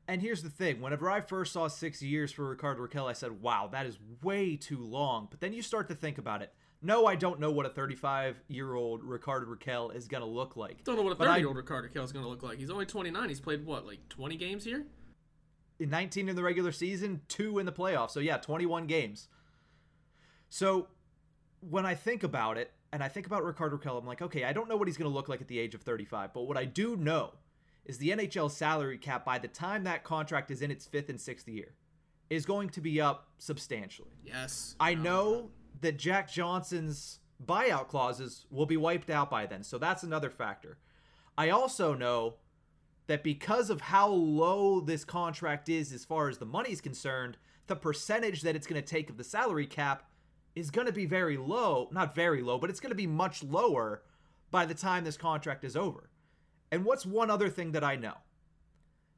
And 0.08 0.20
here's 0.20 0.42
the 0.42 0.50
thing: 0.50 0.80
whenever 0.80 1.10
I 1.10 1.20
first 1.20 1.52
saw 1.52 1.68
six 1.68 2.02
years 2.02 2.32
for 2.32 2.48
Rickard 2.48 2.78
Rakell, 2.78 3.08
I 3.08 3.12
said, 3.12 3.40
"Wow, 3.40 3.68
that 3.72 3.86
is 3.86 3.98
way 4.22 4.56
too 4.56 4.82
long." 4.82 5.28
But 5.30 5.40
then 5.40 5.52
you 5.52 5.62
start 5.62 5.88
to 5.88 5.94
think 5.94 6.18
about 6.18 6.42
it. 6.42 6.52
No, 6.82 7.06
I 7.06 7.14
don't 7.14 7.40
know 7.40 7.50
what 7.50 7.66
a 7.66 7.68
35 7.68 8.42
year 8.48 8.74
old 8.74 9.04
Rickard 9.04 9.46
Rakell 9.46 9.94
is 9.94 10.08
going 10.08 10.22
to 10.22 10.28
look 10.28 10.56
like. 10.56 10.82
Don't 10.84 10.96
know 10.96 11.02
what 11.02 11.12
a 11.12 11.16
30 11.16 11.38
year 11.38 11.48
old 11.48 11.56
Rickard 11.56 11.92
Rakell 11.92 12.04
is 12.04 12.12
going 12.12 12.24
to 12.24 12.28
look 12.28 12.42
like. 12.42 12.58
He's 12.58 12.70
only 12.70 12.86
29. 12.86 13.28
He's 13.28 13.40
played 13.40 13.66
what, 13.66 13.86
like 13.86 14.08
20 14.08 14.36
games 14.36 14.64
here? 14.64 14.86
19 15.78 16.28
in 16.28 16.36
the 16.36 16.42
regular 16.42 16.72
season, 16.72 17.22
two 17.28 17.58
in 17.58 17.66
the 17.66 17.72
playoffs. 17.72 18.10
So 18.10 18.20
yeah, 18.20 18.38
21 18.38 18.86
games. 18.86 19.28
So 20.48 20.88
when 21.60 21.86
I 21.86 21.94
think 21.94 22.22
about 22.22 22.58
it, 22.58 22.72
and 22.92 23.04
I 23.04 23.08
think 23.08 23.26
about 23.26 23.44
Rickard 23.44 23.72
Rakell, 23.72 23.98
I'm 23.98 24.06
like, 24.06 24.20
okay, 24.20 24.44
I 24.44 24.52
don't 24.52 24.68
know 24.68 24.76
what 24.76 24.88
he's 24.88 24.96
going 24.96 25.10
to 25.10 25.14
look 25.14 25.28
like 25.28 25.40
at 25.40 25.48
the 25.48 25.58
age 25.58 25.74
of 25.74 25.82
35, 25.82 26.32
but 26.34 26.42
what 26.42 26.56
I 26.56 26.64
do 26.64 26.96
know 26.96 27.34
is 27.90 27.98
the 27.98 28.10
NHL 28.10 28.48
salary 28.50 28.96
cap 28.96 29.24
by 29.24 29.36
the 29.36 29.48
time 29.48 29.82
that 29.82 30.04
contract 30.04 30.52
is 30.52 30.62
in 30.62 30.70
its 30.70 30.86
fifth 30.86 31.08
and 31.08 31.20
sixth 31.20 31.48
year 31.48 31.74
is 32.30 32.46
going 32.46 32.68
to 32.70 32.80
be 32.80 33.00
up 33.00 33.26
substantially. 33.38 34.14
Yes. 34.24 34.76
I 34.78 34.94
know 34.94 35.50
that 35.80 35.98
Jack 35.98 36.30
Johnson's 36.30 37.18
buyout 37.44 37.88
clauses 37.88 38.46
will 38.48 38.66
be 38.66 38.76
wiped 38.76 39.10
out 39.10 39.28
by 39.28 39.46
then, 39.46 39.64
so 39.64 39.76
that's 39.76 40.04
another 40.04 40.30
factor. 40.30 40.78
I 41.36 41.50
also 41.50 41.92
know 41.92 42.34
that 43.08 43.24
because 43.24 43.70
of 43.70 43.80
how 43.80 44.06
low 44.06 44.80
this 44.80 45.04
contract 45.04 45.68
is 45.68 45.92
as 45.92 46.04
far 46.04 46.28
as 46.28 46.38
the 46.38 46.46
money 46.46 46.70
is 46.70 46.80
concerned, 46.80 47.38
the 47.66 47.74
percentage 47.74 48.42
that 48.42 48.54
it's 48.54 48.68
going 48.68 48.80
to 48.80 48.86
take 48.86 49.10
of 49.10 49.16
the 49.16 49.24
salary 49.24 49.66
cap 49.66 50.04
is 50.54 50.70
going 50.70 50.86
to 50.86 50.92
be 50.92 51.06
very 51.06 51.36
low. 51.36 51.88
Not 51.90 52.14
very 52.14 52.40
low, 52.40 52.56
but 52.56 52.70
it's 52.70 52.78
going 52.78 52.90
to 52.90 52.96
be 52.96 53.08
much 53.08 53.42
lower 53.42 54.02
by 54.52 54.64
the 54.64 54.74
time 54.74 55.02
this 55.02 55.16
contract 55.16 55.64
is 55.64 55.76
over. 55.76 56.09
And 56.70 56.84
what's 56.84 57.04
one 57.04 57.30
other 57.30 57.48
thing 57.48 57.72
that 57.72 57.84
I 57.84 57.96
know? 57.96 58.14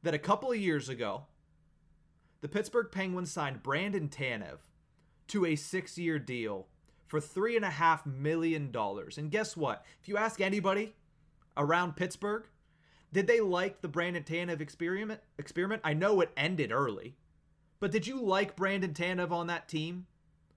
That 0.03 0.15
a 0.15 0.19
couple 0.19 0.51
of 0.51 0.59
years 0.59 0.89
ago, 0.89 1.27
the 2.41 2.49
Pittsburgh 2.49 2.89
Penguins 2.91 3.31
signed 3.31 3.63
Brandon 3.63 4.09
Tanev 4.09 4.59
to 5.29 5.47
a 5.47 5.55
six 5.55 5.97
year 5.97 6.19
deal 6.19 6.67
for 7.07 7.21
$3.5 7.21 8.07
million. 8.07 8.75
And 9.17 9.31
guess 9.31 9.57
what? 9.57 9.85
If 10.01 10.09
you 10.09 10.17
ask 10.17 10.41
anybody 10.41 10.95
around 11.57 11.95
Pittsburgh, 11.95 12.45
did 13.13 13.27
they 13.27 13.41
like 13.41 13.81
the 13.83 13.89
Brandon 13.89 14.23
Tanev 14.23 14.61
experiment? 14.61 15.21
Experiment. 15.39 15.83
I 15.85 15.93
know 15.93 16.21
it 16.21 16.33
ended 16.37 16.73
early, 16.73 17.17
but 17.81 17.93
did 17.93 18.07
you 18.07 18.21
like 18.23 18.57
Brandon 18.57 18.95
Tanev 18.95 19.31
on 19.31 19.49
that 19.49 19.69
team? 19.69 20.07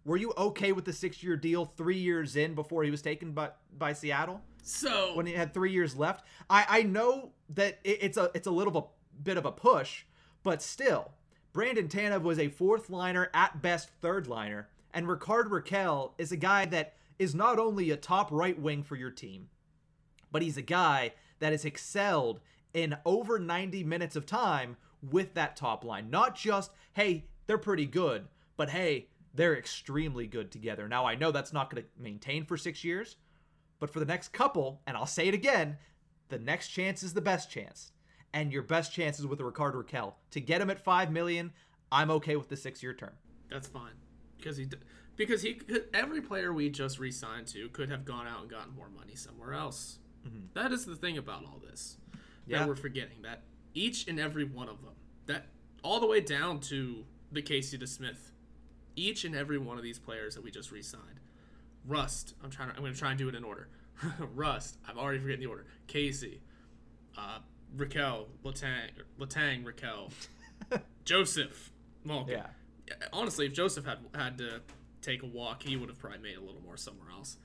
Were 0.05 0.17
you 0.17 0.33
okay 0.37 0.71
with 0.71 0.85
the 0.85 0.93
six-year 0.93 1.35
deal 1.35 1.65
three 1.65 1.97
years 1.97 2.35
in 2.35 2.55
before 2.55 2.83
he 2.83 2.91
was 2.91 3.01
taken 3.01 3.33
by 3.33 3.49
by 3.77 3.91
Seattle? 3.91 4.41
So 4.65 5.15
when 5.15 5.27
he 5.27 5.33
had 5.33 5.53
three 5.53 5.71
years 5.71 5.95
left, 5.95 6.25
I 6.49 6.65
I 6.67 6.81
know 6.83 7.31
that 7.49 7.79
it, 7.83 7.99
it's 8.01 8.17
a 8.17 8.31
it's 8.33 8.47
a 8.47 8.51
little 8.51 8.75
of 8.75 8.83
a 8.83 9.23
bit 9.23 9.37
of 9.37 9.45
a 9.45 9.51
push, 9.51 10.03
but 10.43 10.61
still, 10.61 11.11
Brandon 11.53 11.87
Tanev 11.87 12.23
was 12.23 12.39
a 12.39 12.49
fourth 12.49 12.89
liner 12.89 13.29
at 13.33 13.61
best 13.61 13.89
third 14.01 14.27
liner, 14.27 14.67
and 14.93 15.07
Rickard 15.07 15.49
Rakell 15.49 16.13
is 16.17 16.31
a 16.31 16.37
guy 16.37 16.65
that 16.65 16.95
is 17.19 17.35
not 17.35 17.59
only 17.59 17.91
a 17.91 17.97
top 17.97 18.29
right 18.31 18.59
wing 18.59 18.83
for 18.83 18.95
your 18.95 19.11
team, 19.11 19.49
but 20.31 20.41
he's 20.41 20.57
a 20.57 20.61
guy 20.61 21.13
that 21.39 21.51
has 21.51 21.63
excelled 21.63 22.39
in 22.73 22.97
over 23.05 23.39
90 23.39 23.83
minutes 23.83 24.15
of 24.15 24.25
time 24.25 24.77
with 25.01 25.33
that 25.35 25.55
top 25.55 25.85
line. 25.85 26.09
Not 26.09 26.35
just, 26.35 26.71
hey, 26.93 27.25
they're 27.47 27.57
pretty 27.57 27.85
good, 27.85 28.27
but 28.57 28.69
hey, 28.69 29.07
they're 29.33 29.57
extremely 29.57 30.27
good 30.27 30.51
together. 30.51 30.87
Now, 30.87 31.05
I 31.05 31.15
know 31.15 31.31
that's 31.31 31.53
not 31.53 31.69
going 31.69 31.83
to 31.83 31.89
maintain 31.97 32.45
for 32.45 32.57
six 32.57 32.83
years, 32.83 33.15
but 33.85 33.93
for 33.93 33.99
the 33.99 34.05
next 34.07 34.33
couple, 34.33 34.81
and 34.87 34.97
I'll 34.97 35.05
say 35.05 35.27
it 35.27 35.35
again, 35.35 35.77
the 36.29 36.39
next 36.39 36.69
chance 36.69 37.03
is 37.03 37.13
the 37.13 37.21
best 37.21 37.51
chance. 37.51 37.91
And 38.33 38.51
your 38.51 38.63
best 38.63 38.91
chance 38.91 39.19
is 39.19 39.27
with 39.27 39.39
Rickard 39.39 39.75
Rakell. 39.75 40.15
To 40.31 40.41
get 40.41 40.59
him 40.59 40.71
at 40.71 40.83
five 40.83 41.11
million, 41.11 41.53
I'm 41.91 42.09
okay 42.09 42.35
with 42.35 42.49
the 42.49 42.57
six-year 42.57 42.95
term. 42.95 43.13
That's 43.47 43.67
fine 43.67 43.91
because 44.37 44.57
he 44.57 44.67
because 45.15 45.43
he 45.43 45.53
could, 45.53 45.83
every 45.93 46.19
player 46.19 46.51
we 46.51 46.71
just 46.71 46.97
re-signed 46.97 47.45
to 47.49 47.69
could 47.69 47.91
have 47.91 48.05
gone 48.05 48.25
out 48.25 48.41
and 48.41 48.49
gotten 48.49 48.73
more 48.73 48.89
money 48.89 49.13
somewhere 49.13 49.53
else. 49.53 49.99
Mm-hmm. 50.27 50.47
That 50.55 50.71
is 50.71 50.85
the 50.85 50.95
thing 50.95 51.19
about 51.19 51.43
all 51.45 51.61
this 51.63 51.97
yeah. 52.47 52.57
that 52.57 52.67
we're 52.67 52.75
forgetting 52.75 53.21
that 53.21 53.43
each 53.75 54.07
and 54.07 54.19
every 54.19 54.45
one 54.45 54.67
of 54.67 54.81
them, 54.81 54.95
that 55.27 55.45
all 55.83 55.99
the 55.99 56.07
way 56.07 56.21
down 56.21 56.59
to 56.61 57.05
the 57.31 57.43
Casey 57.43 57.77
DeSmith, 57.77 58.31
each 58.95 59.25
and 59.25 59.35
every 59.35 59.59
one 59.59 59.77
of 59.77 59.83
these 59.83 59.99
players 59.99 60.33
that 60.33 60.43
we 60.43 60.49
just 60.49 60.71
re-signed, 60.71 61.19
Rust. 61.87 62.35
I'm 62.43 62.49
trying. 62.49 62.69
To, 62.69 62.75
I'm 62.75 62.81
going 62.81 62.93
to 62.93 62.99
try 62.99 63.09
and 63.09 63.17
do 63.17 63.29
it 63.29 63.35
in 63.35 63.43
order. 63.43 63.69
Rust. 64.33 64.77
I've 64.87 64.97
already 64.97 65.19
forgetting 65.19 65.41
the 65.41 65.49
order. 65.49 65.65
Casey, 65.87 66.41
uh, 67.17 67.39
Rakell, 67.75 68.27
Letang, 68.43 68.89
Letang, 69.19 69.63
Rakell, 69.63 70.11
Joseph, 71.05 71.71
Malkin. 72.03 72.37
Yeah. 72.37 72.95
Honestly, 73.11 73.45
if 73.45 73.53
Joseph 73.53 73.85
had 73.85 73.99
had 74.13 74.37
to 74.37 74.61
take 75.01 75.23
a 75.23 75.27
walk, 75.27 75.63
he 75.63 75.75
would 75.75 75.89
have 75.89 75.99
probably 75.99 76.19
made 76.19 76.37
a 76.37 76.41
little 76.41 76.61
more 76.61 76.77
somewhere 76.77 77.09
else. 77.11 77.37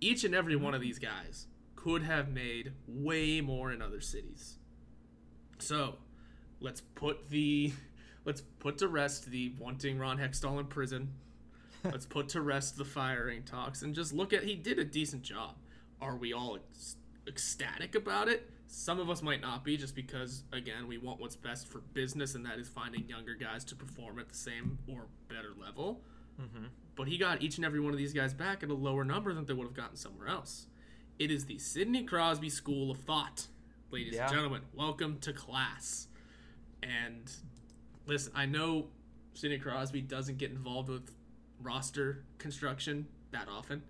Each 0.00 0.24
and 0.24 0.34
every 0.34 0.56
one 0.56 0.74
of 0.74 0.80
these 0.80 0.98
guys 0.98 1.46
could 1.76 2.02
have 2.02 2.28
made 2.28 2.72
way 2.86 3.40
more 3.40 3.72
in 3.72 3.82
other 3.82 4.00
cities. 4.00 4.58
So, 5.58 5.96
let's 6.60 6.80
put 6.80 7.30
the 7.30 7.72
let's 8.24 8.40
put 8.40 8.78
to 8.78 8.88
rest 8.88 9.26
the 9.26 9.54
wanting 9.58 9.98
Ron 9.98 10.18
Hextall 10.18 10.58
in 10.60 10.66
prison. 10.66 11.14
Let's 11.84 12.06
put 12.06 12.28
to 12.30 12.40
rest 12.40 12.76
the 12.76 12.84
firing 12.84 13.42
talks 13.42 13.82
and 13.82 13.94
just 13.94 14.12
look 14.12 14.32
at 14.32 14.44
he 14.44 14.54
did 14.54 14.78
a 14.78 14.84
decent 14.84 15.22
job. 15.22 15.56
Are 16.00 16.16
we 16.16 16.32
all 16.32 16.56
ec- 16.56 16.62
ecstatic 17.28 17.94
about 17.94 18.28
it? 18.28 18.50
Some 18.66 18.98
of 18.98 19.10
us 19.10 19.22
might 19.22 19.40
not 19.40 19.64
be, 19.64 19.76
just 19.76 19.94
because 19.94 20.44
again 20.52 20.88
we 20.88 20.98
want 20.98 21.20
what's 21.20 21.36
best 21.36 21.68
for 21.68 21.80
business, 21.92 22.34
and 22.34 22.44
that 22.46 22.58
is 22.58 22.68
finding 22.68 23.08
younger 23.08 23.34
guys 23.34 23.64
to 23.66 23.76
perform 23.76 24.18
at 24.18 24.28
the 24.28 24.34
same 24.34 24.78
or 24.88 25.06
better 25.28 25.50
level. 25.60 26.00
Mm-hmm. 26.40 26.66
But 26.94 27.08
he 27.08 27.18
got 27.18 27.42
each 27.42 27.56
and 27.56 27.64
every 27.64 27.80
one 27.80 27.92
of 27.92 27.98
these 27.98 28.12
guys 28.12 28.34
back 28.34 28.62
at 28.62 28.70
a 28.70 28.74
lower 28.74 29.04
number 29.04 29.32
than 29.32 29.44
they 29.44 29.52
would 29.52 29.66
have 29.66 29.76
gotten 29.76 29.96
somewhere 29.96 30.28
else. 30.28 30.66
It 31.18 31.30
is 31.30 31.46
the 31.46 31.58
Sidney 31.58 32.04
Crosby 32.04 32.48
School 32.48 32.90
of 32.90 32.98
Thought, 32.98 33.46
ladies 33.90 34.14
yeah. 34.14 34.24
and 34.24 34.32
gentlemen. 34.32 34.62
Welcome 34.74 35.18
to 35.20 35.32
class. 35.32 36.08
And 36.82 37.30
listen, 38.06 38.32
I 38.34 38.46
know 38.46 38.88
Sidney 39.34 39.58
Crosby 39.58 40.00
doesn't 40.00 40.38
get 40.38 40.50
involved 40.50 40.88
with 40.88 41.10
roster 41.62 42.24
construction 42.38 43.06
that 43.32 43.48
often, 43.48 43.82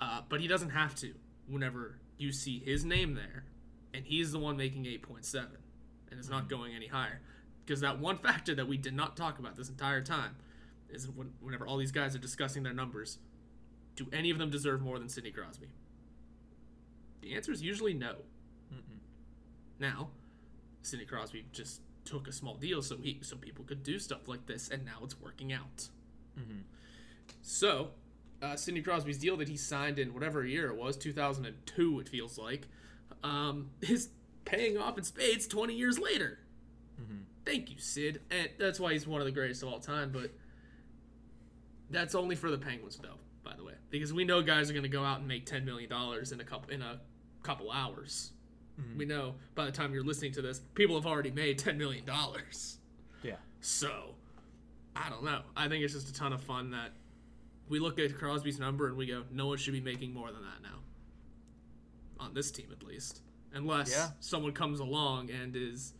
uh, 0.00 0.22
but 0.28 0.40
he 0.40 0.48
doesn't 0.48 0.70
have 0.70 0.94
to 0.96 1.14
whenever 1.48 1.98
you 2.18 2.32
see 2.32 2.58
his 2.60 2.84
name 2.84 3.14
there, 3.14 3.44
and 3.94 4.04
he's 4.04 4.32
the 4.32 4.38
one 4.38 4.56
making 4.56 4.84
8.7 4.84 5.46
and 6.10 6.20
is 6.20 6.28
not 6.28 6.40
mm-hmm. 6.40 6.48
going 6.48 6.74
any 6.74 6.86
higher. 6.86 7.20
Because 7.64 7.80
that 7.80 7.98
one 7.98 8.18
factor 8.18 8.54
that 8.54 8.68
we 8.68 8.76
did 8.76 8.94
not 8.94 9.16
talk 9.16 9.38
about 9.38 9.56
this 9.56 9.68
entire 9.68 10.00
time 10.00 10.36
is 10.88 11.08
when, 11.10 11.32
whenever 11.40 11.66
all 11.66 11.76
these 11.76 11.92
guys 11.92 12.14
are 12.14 12.20
discussing 12.20 12.62
their 12.62 12.72
numbers, 12.72 13.18
do 13.96 14.06
any 14.12 14.30
of 14.30 14.38
them 14.38 14.50
deserve 14.50 14.80
more 14.80 14.98
than 14.98 15.08
Sidney 15.08 15.32
Crosby? 15.32 15.68
The 17.22 17.34
answer 17.34 17.50
is 17.50 17.62
usually 17.62 17.94
no. 17.94 18.16
Mm-mm. 18.72 19.00
Now, 19.80 20.10
Sidney 20.82 21.06
Crosby 21.06 21.46
just 21.52 21.80
took 22.04 22.28
a 22.28 22.32
small 22.32 22.54
deal 22.54 22.82
so 22.82 22.96
he 22.98 23.18
so 23.22 23.36
people 23.36 23.64
could 23.64 23.82
do 23.82 23.98
stuff 23.98 24.28
like 24.28 24.46
this, 24.46 24.68
and 24.68 24.84
now 24.84 24.98
it's 25.02 25.20
working 25.20 25.52
out. 25.52 25.88
Mm-hmm. 26.38 26.60
So, 27.42 27.90
uh, 28.42 28.56
Sidney 28.56 28.82
Crosby's 28.82 29.18
deal 29.18 29.36
that 29.38 29.48
he 29.48 29.56
signed 29.56 29.98
in 29.98 30.12
whatever 30.12 30.44
year 30.44 30.70
it 30.70 30.76
was, 30.76 30.96
2002, 30.96 32.00
it 32.00 32.08
feels 32.08 32.38
like, 32.38 32.68
um, 33.22 33.70
is 33.80 34.10
paying 34.44 34.76
off 34.78 34.98
in 34.98 35.04
spades 35.04 35.46
20 35.46 35.74
years 35.74 35.98
later. 35.98 36.38
Mm-hmm. 37.00 37.22
Thank 37.44 37.70
you, 37.70 37.78
Sid. 37.78 38.20
And 38.30 38.48
that's 38.58 38.80
why 38.80 38.92
he's 38.92 39.06
one 39.06 39.20
of 39.20 39.26
the 39.26 39.32
greatest 39.32 39.62
of 39.62 39.68
all 39.68 39.78
time, 39.78 40.10
but 40.12 40.30
that's 41.90 42.14
only 42.14 42.34
for 42.34 42.50
the 42.50 42.58
Penguins, 42.58 42.98
though, 43.00 43.18
by 43.44 43.54
the 43.56 43.64
way, 43.64 43.74
because 43.90 44.12
we 44.12 44.24
know 44.24 44.42
guys 44.42 44.68
are 44.68 44.72
going 44.72 44.82
to 44.82 44.88
go 44.88 45.04
out 45.04 45.18
and 45.18 45.28
make 45.28 45.46
$10 45.46 45.64
million 45.64 45.90
in 45.90 46.40
a 46.40 46.44
couple 46.44 46.70
in 46.70 46.82
a 46.82 47.00
couple 47.42 47.70
hours. 47.70 48.32
Mm-hmm. 48.80 48.98
We 48.98 49.04
know 49.04 49.36
by 49.54 49.64
the 49.64 49.72
time 49.72 49.94
you're 49.94 50.04
listening 50.04 50.32
to 50.32 50.42
this, 50.42 50.60
people 50.74 50.96
have 50.96 51.06
already 51.06 51.30
made 51.30 51.58
$10 51.58 51.76
million. 51.76 52.04
Yeah. 53.22 53.36
So, 53.60 54.15
I 54.96 55.10
don't 55.10 55.24
know. 55.24 55.42
I 55.56 55.68
think 55.68 55.84
it's 55.84 55.92
just 55.92 56.08
a 56.08 56.14
ton 56.14 56.32
of 56.32 56.40
fun 56.40 56.70
that 56.70 56.92
we 57.68 57.78
look 57.78 57.98
at 57.98 58.16
Crosby's 58.16 58.58
number 58.58 58.86
and 58.86 58.96
we 58.96 59.06
go, 59.06 59.24
no 59.30 59.46
one 59.46 59.58
should 59.58 59.74
be 59.74 59.80
making 59.80 60.12
more 60.12 60.30
than 60.32 60.42
that 60.42 60.62
now. 60.62 60.78
On 62.18 62.32
this 62.32 62.50
team, 62.50 62.68
at 62.72 62.82
least. 62.82 63.20
Unless 63.52 63.90
yeah. 63.90 64.08
someone 64.20 64.52
comes 64.52 64.80
along 64.80 65.30
and 65.30 65.54
is, 65.54 65.92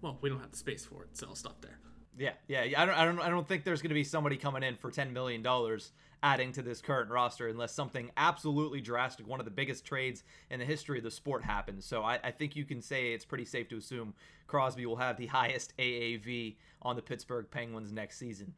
well, 0.00 0.18
we 0.20 0.28
don't 0.28 0.40
have 0.40 0.50
the 0.50 0.56
space 0.56 0.84
for 0.84 1.02
it, 1.02 1.16
so 1.16 1.26
I'll 1.28 1.34
stop 1.34 1.60
there. 1.62 1.78
Yeah, 2.18 2.32
yeah. 2.46 2.64
I 2.76 2.84
don't, 2.84 2.94
I 2.94 3.04
don't, 3.04 3.20
I 3.20 3.30
don't 3.30 3.46
think 3.46 3.64
there's 3.64 3.80
going 3.82 3.90
to 3.90 3.94
be 3.94 4.04
somebody 4.04 4.36
coming 4.36 4.62
in 4.62 4.76
for 4.76 4.90
ten 4.90 5.12
million 5.12 5.42
dollars 5.42 5.92
adding 6.22 6.52
to 6.52 6.62
this 6.62 6.80
current 6.80 7.10
roster 7.10 7.48
unless 7.48 7.74
something 7.74 8.10
absolutely 8.16 8.80
drastic, 8.80 9.26
one 9.26 9.40
of 9.40 9.44
the 9.44 9.50
biggest 9.50 9.84
trades 9.84 10.22
in 10.50 10.60
the 10.60 10.64
history 10.64 10.98
of 10.98 11.04
the 11.04 11.10
sport 11.10 11.42
happens. 11.42 11.84
So 11.84 12.02
I, 12.02 12.20
I 12.22 12.30
think 12.30 12.54
you 12.54 12.64
can 12.64 12.80
say 12.80 13.12
it's 13.12 13.24
pretty 13.24 13.44
safe 13.44 13.68
to 13.70 13.76
assume 13.76 14.14
Crosby 14.46 14.86
will 14.86 14.96
have 14.96 15.16
the 15.16 15.26
highest 15.38 15.76
AAV 15.78 16.56
on 16.82 16.96
the 16.96 17.02
Pittsburgh 17.02 17.46
Penguins 17.50 17.92
next 17.92 18.18
season. 18.18 18.54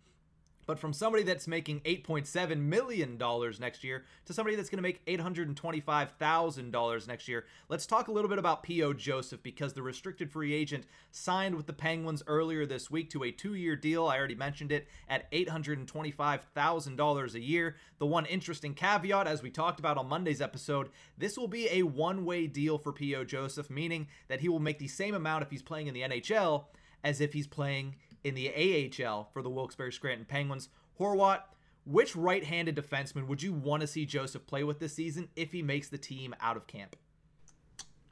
But 0.67 0.79
from 0.79 0.93
somebody 0.93 1.25
that's 1.25 1.47
making 1.47 1.81
$8.7 1.81 2.59
million 2.59 3.17
next 3.61 3.85
year 3.85 4.05
to 4.27 4.33
somebody 4.33 4.57
that's 4.57 4.71
going 4.71 4.79
to 4.79 4.83
make 4.83 5.05
$825,000 5.07 7.09
next 7.09 7.29
year, 7.29 7.45
let's 7.69 7.87
talk 7.87 8.09
a 8.09 8.13
little 8.13 8.29
bit 8.29 8.39
about 8.39 8.63
P.O. 8.63 8.93
Joseph 8.95 9.43
because 9.43 9.73
the 9.73 9.83
restricted 9.83 10.31
free 10.31 10.55
agent 10.55 10.85
signed 11.11 11.55
with 11.55 11.67
the 11.67 11.73
Penguins 11.73 12.23
earlier 12.27 12.67
this 12.67 12.91
week 12.91 13.09
to 13.11 13.23
a 13.25 13.31
two 13.31 13.55
year 13.55 13.77
deal. 13.77 14.07
I 14.07 14.19
already 14.19 14.35
mentioned 14.35 14.73
it 14.73 14.89
at 15.09 15.31
$825,000 15.33 17.35
a 17.35 17.41
year. 17.41 17.77
The 17.99 18.07
one 18.07 18.27
interesting 18.27 18.75
caveat, 18.75 19.27
as 19.27 19.43
we 19.43 19.51
talked 19.51 19.81
about 19.81 19.99
on 19.99 20.09
Monday's 20.09 20.41
episode, 20.41 20.91
this 21.19 21.37
will 21.37 21.49
be 21.49 21.69
a 21.71 21.83
one 21.83 22.25
way 22.25 22.47
deal 22.47 22.79
for 22.79 22.93
P.O. 22.93 23.25
Joseph, 23.25 23.69
meaning 23.71 24.07
that 24.29 24.41
he 24.41 24.49
will 24.49 24.61
make 24.61 24.79
the 24.79 24.89
same 24.89 25.15
amount 25.15 25.43
if 25.43 25.51
he's 25.51 25.63
playing 25.63 25.87
in 25.87 25.95
the 25.95 26.03
NHL 26.03 26.65
as 27.05 27.21
if 27.21 27.33
he's 27.33 27.47
playing 27.47 27.95
in 28.25 28.35
the 28.35 28.49
AHL 28.51 29.29
for 29.33 29.43
the 29.43 29.51
Wilkes-Barre 29.51 29.93
Scranton 29.93 30.25
Penguins. 30.25 30.69
Horwat, 30.99 31.43
which 31.85 32.17
right-handed 32.17 32.75
defenseman 32.75 33.27
would 33.27 33.43
you 33.43 33.53
want 33.53 33.83
to 33.83 33.87
see 33.87 34.07
Joseph 34.07 34.47
play 34.47 34.65
with 34.65 34.79
this 34.79 34.95
season 34.95 35.29
if 35.37 35.53
he 35.53 35.63
makes 35.63 35.89
the 35.89 35.99
team 35.99 36.35
out 36.41 36.57
of 36.57 36.67
camp? 36.67 36.97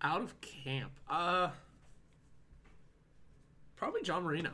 Out 0.02 0.20
of 0.20 0.40
camp, 0.40 0.92
uh, 1.08 1.50
probably 3.76 4.02
John 4.02 4.24
Marino. 4.24 4.50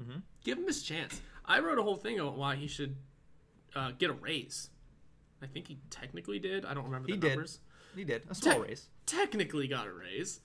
Mm-hmm. 0.00 0.18
Give 0.44 0.58
him 0.58 0.66
his 0.66 0.82
chance. 0.82 1.20
I 1.44 1.60
wrote 1.60 1.78
a 1.78 1.82
whole 1.82 1.96
thing 1.96 2.20
on 2.20 2.36
why 2.36 2.56
he 2.56 2.66
should 2.66 2.96
uh, 3.74 3.92
get 3.96 4.10
a 4.10 4.14
raise. 4.14 4.70
I 5.42 5.46
think 5.46 5.68
he 5.68 5.78
technically 5.88 6.38
did. 6.38 6.64
I 6.64 6.74
don't 6.74 6.84
remember 6.84 7.06
the 7.06 7.14
he 7.14 7.18
numbers. 7.18 7.60
Did. 7.94 7.98
He 7.98 8.04
did 8.04 8.22
a 8.28 8.34
small 8.34 8.54
Te- 8.54 8.60
raise. 8.60 8.88
Technically 9.06 9.68
got 9.68 9.86
a 9.86 9.92
raise. 9.92 10.40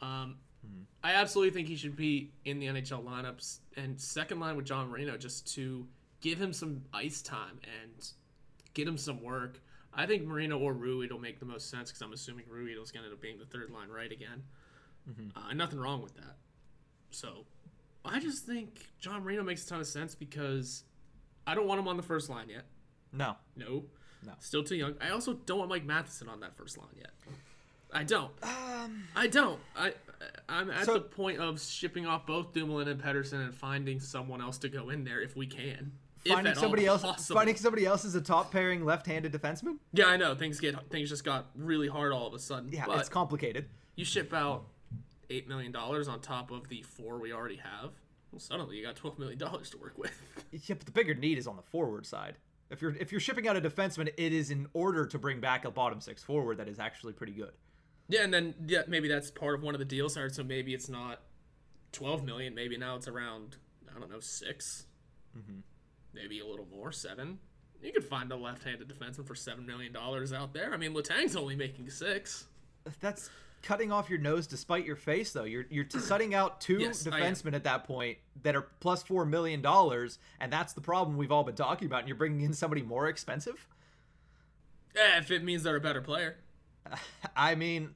Um, 0.00 0.36
Mm-hmm. 0.66 0.82
I 1.02 1.12
absolutely 1.14 1.52
think 1.54 1.68
he 1.68 1.76
should 1.76 1.96
be 1.96 2.32
in 2.44 2.60
the 2.60 2.66
NHL 2.66 3.04
lineups 3.04 3.58
and 3.76 4.00
second 4.00 4.40
line 4.40 4.56
with 4.56 4.66
John 4.66 4.88
Marino 4.90 5.16
just 5.16 5.52
to 5.54 5.86
give 6.20 6.40
him 6.40 6.52
some 6.52 6.82
ice 6.92 7.22
time 7.22 7.60
and 7.82 8.10
get 8.74 8.86
him 8.86 8.98
some 8.98 9.22
work. 9.22 9.60
I 9.92 10.06
think 10.06 10.24
Marino 10.24 10.58
or 10.58 10.74
Ruhwedel 10.74 11.12
will 11.12 11.18
make 11.18 11.40
the 11.40 11.46
most 11.46 11.70
sense 11.70 11.90
because 11.90 12.02
I'm 12.02 12.12
assuming 12.12 12.44
Ruhwedel's 12.44 12.92
going 12.92 13.02
to 13.02 13.08
end 13.08 13.14
up 13.14 13.20
being 13.20 13.38
the 13.38 13.44
third 13.44 13.70
line 13.70 13.88
right 13.88 14.10
again. 14.10 14.44
Mm-hmm. 15.08 15.36
Uh, 15.36 15.52
nothing 15.54 15.80
wrong 15.80 16.02
with 16.02 16.14
that. 16.14 16.36
So 17.10 17.46
I 18.04 18.20
just 18.20 18.46
think 18.46 18.86
John 19.00 19.24
Marino 19.24 19.42
makes 19.42 19.64
a 19.64 19.68
ton 19.68 19.80
of 19.80 19.86
sense 19.86 20.14
because 20.14 20.84
I 21.46 21.54
don't 21.54 21.66
want 21.66 21.80
him 21.80 21.88
on 21.88 21.96
the 21.96 22.02
first 22.02 22.30
line 22.30 22.48
yet. 22.48 22.64
No. 23.12 23.36
No. 23.56 23.84
No. 24.24 24.32
Still 24.38 24.62
too 24.62 24.76
young. 24.76 24.94
I 25.00 25.10
also 25.10 25.32
don't 25.34 25.58
want 25.58 25.70
Mike 25.70 25.84
Matheson 25.84 26.28
on 26.28 26.40
that 26.40 26.56
first 26.56 26.78
line 26.78 26.88
yet. 26.96 27.10
I 27.92 28.04
don't. 28.04 28.30
Um, 28.42 29.04
I 29.16 29.26
don't. 29.26 29.58
I 29.76 29.94
I'm 30.48 30.70
at 30.70 30.84
so, 30.84 30.94
the 30.94 31.00
point 31.00 31.38
of 31.38 31.60
shipping 31.60 32.06
off 32.06 32.26
both 32.26 32.52
Dumoulin 32.52 32.88
and 32.88 33.00
Pettersson 33.00 33.44
and 33.44 33.54
finding 33.54 34.00
someone 34.00 34.40
else 34.40 34.58
to 34.58 34.68
go 34.68 34.90
in 34.90 35.04
there 35.04 35.20
if 35.20 35.36
we 35.36 35.46
can. 35.46 35.92
Finding 36.26 36.54
somebody 36.54 36.86
else. 36.86 37.02
Possible. 37.02 37.38
Finding 37.38 37.56
somebody 37.56 37.86
else 37.86 38.04
as 38.04 38.14
a 38.14 38.20
top 38.20 38.52
pairing 38.52 38.84
left-handed 38.84 39.32
defenseman. 39.32 39.78
Yeah, 39.92 40.06
I 40.06 40.16
know 40.16 40.34
things 40.34 40.60
get 40.60 40.90
things 40.90 41.08
just 41.08 41.24
got 41.24 41.46
really 41.54 41.88
hard 41.88 42.12
all 42.12 42.26
of 42.26 42.34
a 42.34 42.38
sudden. 42.38 42.70
Yeah, 42.70 42.84
it's 42.90 43.08
complicated. 43.08 43.66
You 43.96 44.04
ship 44.04 44.34
out 44.34 44.66
eight 45.30 45.48
million 45.48 45.72
dollars 45.72 46.08
on 46.08 46.20
top 46.20 46.50
of 46.50 46.68
the 46.68 46.82
four 46.82 47.18
we 47.18 47.32
already 47.32 47.56
have. 47.56 47.92
Well, 48.32 48.40
suddenly 48.40 48.76
you 48.76 48.84
got 48.84 48.96
twelve 48.96 49.18
million 49.18 49.38
dollars 49.38 49.70
to 49.70 49.78
work 49.78 49.96
with. 49.96 50.12
yeah, 50.52 50.74
but 50.74 50.84
the 50.84 50.92
bigger 50.92 51.14
need 51.14 51.38
is 51.38 51.46
on 51.46 51.56
the 51.56 51.62
forward 51.62 52.04
side. 52.04 52.36
If 52.68 52.82
you're 52.82 52.94
if 52.96 53.10
you're 53.12 53.20
shipping 53.20 53.48
out 53.48 53.56
a 53.56 53.60
defenseman, 53.60 54.12
it 54.16 54.32
is 54.32 54.50
in 54.50 54.66
order 54.74 55.06
to 55.06 55.18
bring 55.18 55.40
back 55.40 55.64
a 55.64 55.70
bottom 55.70 56.00
six 56.00 56.22
forward 56.22 56.58
that 56.58 56.68
is 56.68 56.78
actually 56.78 57.14
pretty 57.14 57.32
good. 57.32 57.52
Yeah, 58.10 58.24
and 58.24 58.34
then 58.34 58.54
yeah, 58.66 58.82
maybe 58.88 59.08
that's 59.08 59.30
part 59.30 59.54
of 59.54 59.62
one 59.62 59.74
of 59.74 59.78
the 59.78 59.84
deals. 59.84 60.14
So 60.14 60.42
maybe 60.42 60.74
it's 60.74 60.88
not 60.88 61.20
twelve 61.92 62.24
million. 62.24 62.54
Maybe 62.54 62.76
now 62.76 62.96
it's 62.96 63.08
around 63.08 63.56
I 63.94 63.98
don't 63.98 64.10
know 64.10 64.20
6 64.20 64.86
mm-hmm. 65.36 65.60
maybe 66.14 66.40
a 66.40 66.46
little 66.46 66.66
more, 66.74 66.92
seven. 66.92 67.38
You 67.82 67.92
could 67.92 68.04
find 68.04 68.30
a 68.30 68.36
left-handed 68.36 68.88
defenseman 68.88 69.26
for 69.26 69.34
seven 69.34 69.64
million 69.64 69.92
dollars 69.92 70.32
out 70.32 70.52
there. 70.52 70.74
I 70.74 70.76
mean, 70.76 70.92
Letang's 70.92 71.34
only 71.34 71.56
making 71.56 71.88
six. 71.88 72.46
That's 73.00 73.30
cutting 73.62 73.90
off 73.90 74.10
your 74.10 74.18
nose 74.18 74.46
despite 74.46 74.84
your 74.84 74.96
face, 74.96 75.32
though. 75.32 75.44
You're 75.44 75.64
you're 75.70 75.86
setting 75.98 76.34
out 76.34 76.60
two 76.60 76.78
yes, 76.78 77.04
defensemen 77.04 77.54
at 77.54 77.64
that 77.64 77.84
point 77.84 78.18
that 78.42 78.54
are 78.54 78.68
plus 78.80 79.02
four 79.02 79.24
million 79.24 79.62
dollars, 79.62 80.18
and 80.40 80.52
that's 80.52 80.74
the 80.74 80.82
problem 80.82 81.16
we've 81.16 81.32
all 81.32 81.44
been 81.44 81.54
talking 81.54 81.86
about. 81.86 82.00
And 82.00 82.08
you're 82.08 82.18
bringing 82.18 82.42
in 82.42 82.52
somebody 82.52 82.82
more 82.82 83.08
expensive. 83.08 83.66
Yeah, 84.94 85.18
if 85.18 85.30
it 85.30 85.42
means 85.42 85.62
they're 85.62 85.76
a 85.76 85.80
better 85.80 86.02
player. 86.02 86.36
I 87.36 87.54
mean, 87.54 87.94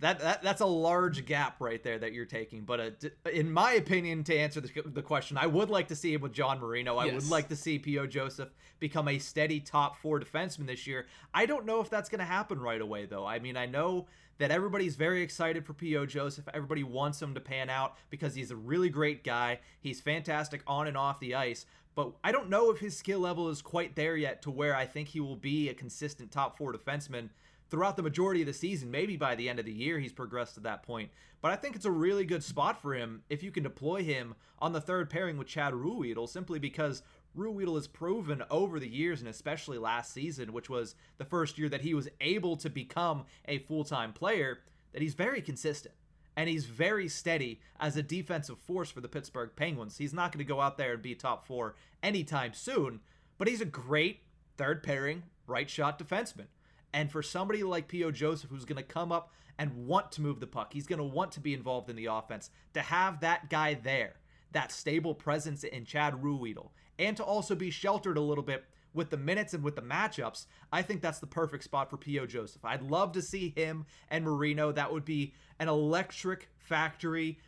that, 0.00 0.20
that 0.20 0.42
that's 0.42 0.60
a 0.60 0.66
large 0.66 1.26
gap 1.26 1.60
right 1.60 1.82
there 1.82 1.98
that 1.98 2.12
you're 2.12 2.24
taking. 2.24 2.62
But 2.62 2.80
uh, 2.80 3.30
in 3.32 3.50
my 3.50 3.72
opinion, 3.72 4.24
to 4.24 4.36
answer 4.36 4.60
the, 4.60 4.70
the, 4.84 5.02
question, 5.02 5.36
I 5.36 5.46
would 5.46 5.70
like 5.70 5.88
to 5.88 5.96
see 5.96 6.14
him 6.14 6.20
with 6.20 6.32
John 6.32 6.60
Marino. 6.60 6.96
I 6.96 7.06
yes. 7.06 7.14
would 7.14 7.30
like 7.30 7.48
to 7.48 7.56
see 7.56 7.78
P.O. 7.78 8.06
Joseph 8.06 8.50
become 8.78 9.08
a 9.08 9.18
steady 9.18 9.60
top 9.60 9.96
four 9.96 10.20
defenseman 10.20 10.66
this 10.66 10.86
year. 10.86 11.06
I 11.34 11.46
don't 11.46 11.66
know 11.66 11.80
if 11.80 11.90
that's 11.90 12.08
going 12.08 12.20
to 12.20 12.24
happen 12.24 12.60
right 12.60 12.80
away, 12.80 13.06
though. 13.06 13.26
I 13.26 13.38
mean, 13.38 13.56
I 13.56 13.66
know 13.66 14.06
that 14.38 14.50
everybody's 14.50 14.94
very 14.94 15.22
excited 15.22 15.66
for 15.66 15.74
P.O. 15.74 16.06
Joseph. 16.06 16.48
Everybody 16.54 16.84
wants 16.84 17.20
him 17.20 17.34
to 17.34 17.40
pan 17.40 17.68
out 17.68 17.96
because 18.08 18.34
he's 18.34 18.50
a 18.50 18.56
really 18.56 18.88
great 18.88 19.24
guy. 19.24 19.58
He's 19.80 20.00
fantastic 20.00 20.62
on 20.66 20.86
and 20.86 20.96
off 20.96 21.18
the 21.18 21.34
ice. 21.34 21.66
But 21.96 22.12
I 22.22 22.30
don't 22.30 22.48
know 22.48 22.70
if 22.70 22.78
his 22.78 22.96
skill 22.96 23.18
level 23.18 23.48
is 23.48 23.60
quite 23.60 23.96
there 23.96 24.16
yet 24.16 24.42
to 24.42 24.52
where 24.52 24.76
I 24.76 24.86
think 24.86 25.08
he 25.08 25.18
will 25.18 25.34
be 25.34 25.68
a 25.68 25.74
consistent 25.74 26.30
top 26.30 26.56
four 26.56 26.72
defenseman 26.72 27.30
throughout 27.70 27.96
the 27.96 28.02
majority 28.02 28.40
of 28.40 28.46
the 28.46 28.52
season. 28.52 28.90
Maybe 28.90 29.16
by 29.16 29.34
the 29.34 29.48
end 29.48 29.58
of 29.58 29.64
the 29.64 29.72
year, 29.72 29.98
he's 29.98 30.12
progressed 30.12 30.54
to 30.54 30.60
that 30.60 30.82
point. 30.82 31.10
But 31.40 31.52
I 31.52 31.56
think 31.56 31.76
it's 31.76 31.84
a 31.84 31.90
really 31.90 32.24
good 32.24 32.42
spot 32.42 32.80
for 32.80 32.94
him 32.94 33.22
if 33.28 33.42
you 33.42 33.50
can 33.50 33.62
deploy 33.62 34.02
him 34.02 34.34
on 34.58 34.72
the 34.72 34.80
third 34.80 35.08
pairing 35.08 35.38
with 35.38 35.46
Chad 35.46 35.72
Ruhwedel, 35.72 36.28
simply 36.28 36.58
because 36.58 37.02
Ruhwedel 37.36 37.76
has 37.76 37.86
proven 37.86 38.42
over 38.50 38.80
the 38.80 38.88
years, 38.88 39.20
and 39.20 39.28
especially 39.28 39.78
last 39.78 40.12
season, 40.12 40.52
which 40.52 40.68
was 40.68 40.94
the 41.18 41.24
first 41.24 41.58
year 41.58 41.68
that 41.68 41.82
he 41.82 41.94
was 41.94 42.08
able 42.20 42.56
to 42.56 42.70
become 42.70 43.24
a 43.46 43.58
full 43.58 43.84
time 43.84 44.12
player, 44.12 44.58
that 44.92 45.02
he's 45.02 45.14
very 45.14 45.40
consistent 45.40 45.94
and 46.36 46.48
he's 46.48 46.66
very 46.66 47.08
steady 47.08 47.60
as 47.80 47.96
a 47.96 48.02
defensive 48.02 48.58
force 48.58 48.92
for 48.92 49.00
the 49.00 49.08
Pittsburgh 49.08 49.50
Penguins. 49.56 49.98
He's 49.98 50.14
not 50.14 50.30
going 50.30 50.38
to 50.38 50.48
go 50.48 50.60
out 50.60 50.78
there 50.78 50.92
and 50.92 51.02
be 51.02 51.16
top 51.16 51.44
four 51.44 51.74
anytime 52.00 52.54
soon, 52.54 53.00
but 53.38 53.48
he's 53.48 53.60
a 53.60 53.64
great 53.64 54.20
third 54.56 54.84
pairing 54.84 55.24
right 55.48 55.68
shot 55.68 55.98
defenseman. 55.98 56.46
And 56.92 57.10
for 57.10 57.22
somebody 57.22 57.62
like 57.62 57.88
P.O. 57.88 58.10
Joseph, 58.12 58.50
who's 58.50 58.64
going 58.64 58.76
to 58.76 58.82
come 58.82 59.12
up 59.12 59.32
and 59.58 59.86
want 59.86 60.12
to 60.12 60.22
move 60.22 60.40
the 60.40 60.46
puck, 60.46 60.72
he's 60.72 60.86
going 60.86 60.98
to 60.98 61.04
want 61.04 61.32
to 61.32 61.40
be 61.40 61.54
involved 61.54 61.90
in 61.90 61.96
the 61.96 62.06
offense, 62.06 62.50
to 62.74 62.80
have 62.80 63.20
that 63.20 63.50
guy 63.50 63.74
there, 63.74 64.14
that 64.52 64.72
stable 64.72 65.14
presence 65.14 65.64
in 65.64 65.84
Chad 65.84 66.14
Ruhwedel, 66.14 66.70
and 66.98 67.16
to 67.16 67.24
also 67.24 67.54
be 67.54 67.70
sheltered 67.70 68.16
a 68.16 68.22
little 68.22 68.44
bit 68.44 68.64
with 68.94 69.10
the 69.10 69.16
minutes 69.16 69.54
and 69.54 69.62
with 69.62 69.76
the 69.76 69.82
matchups, 69.82 70.46
I 70.72 70.82
think 70.82 71.02
that's 71.02 71.18
the 71.18 71.26
perfect 71.26 71.64
spot 71.64 71.90
for 71.90 71.96
P.O. 71.96 72.26
Joseph. 72.26 72.64
I'd 72.64 72.82
love 72.82 73.12
to 73.12 73.22
see 73.22 73.52
him 73.54 73.86
and 74.10 74.24
Marino. 74.24 74.72
That 74.72 74.92
would 74.92 75.04
be 75.04 75.34
an 75.58 75.68
electric 75.68 76.48
factory 76.58 77.38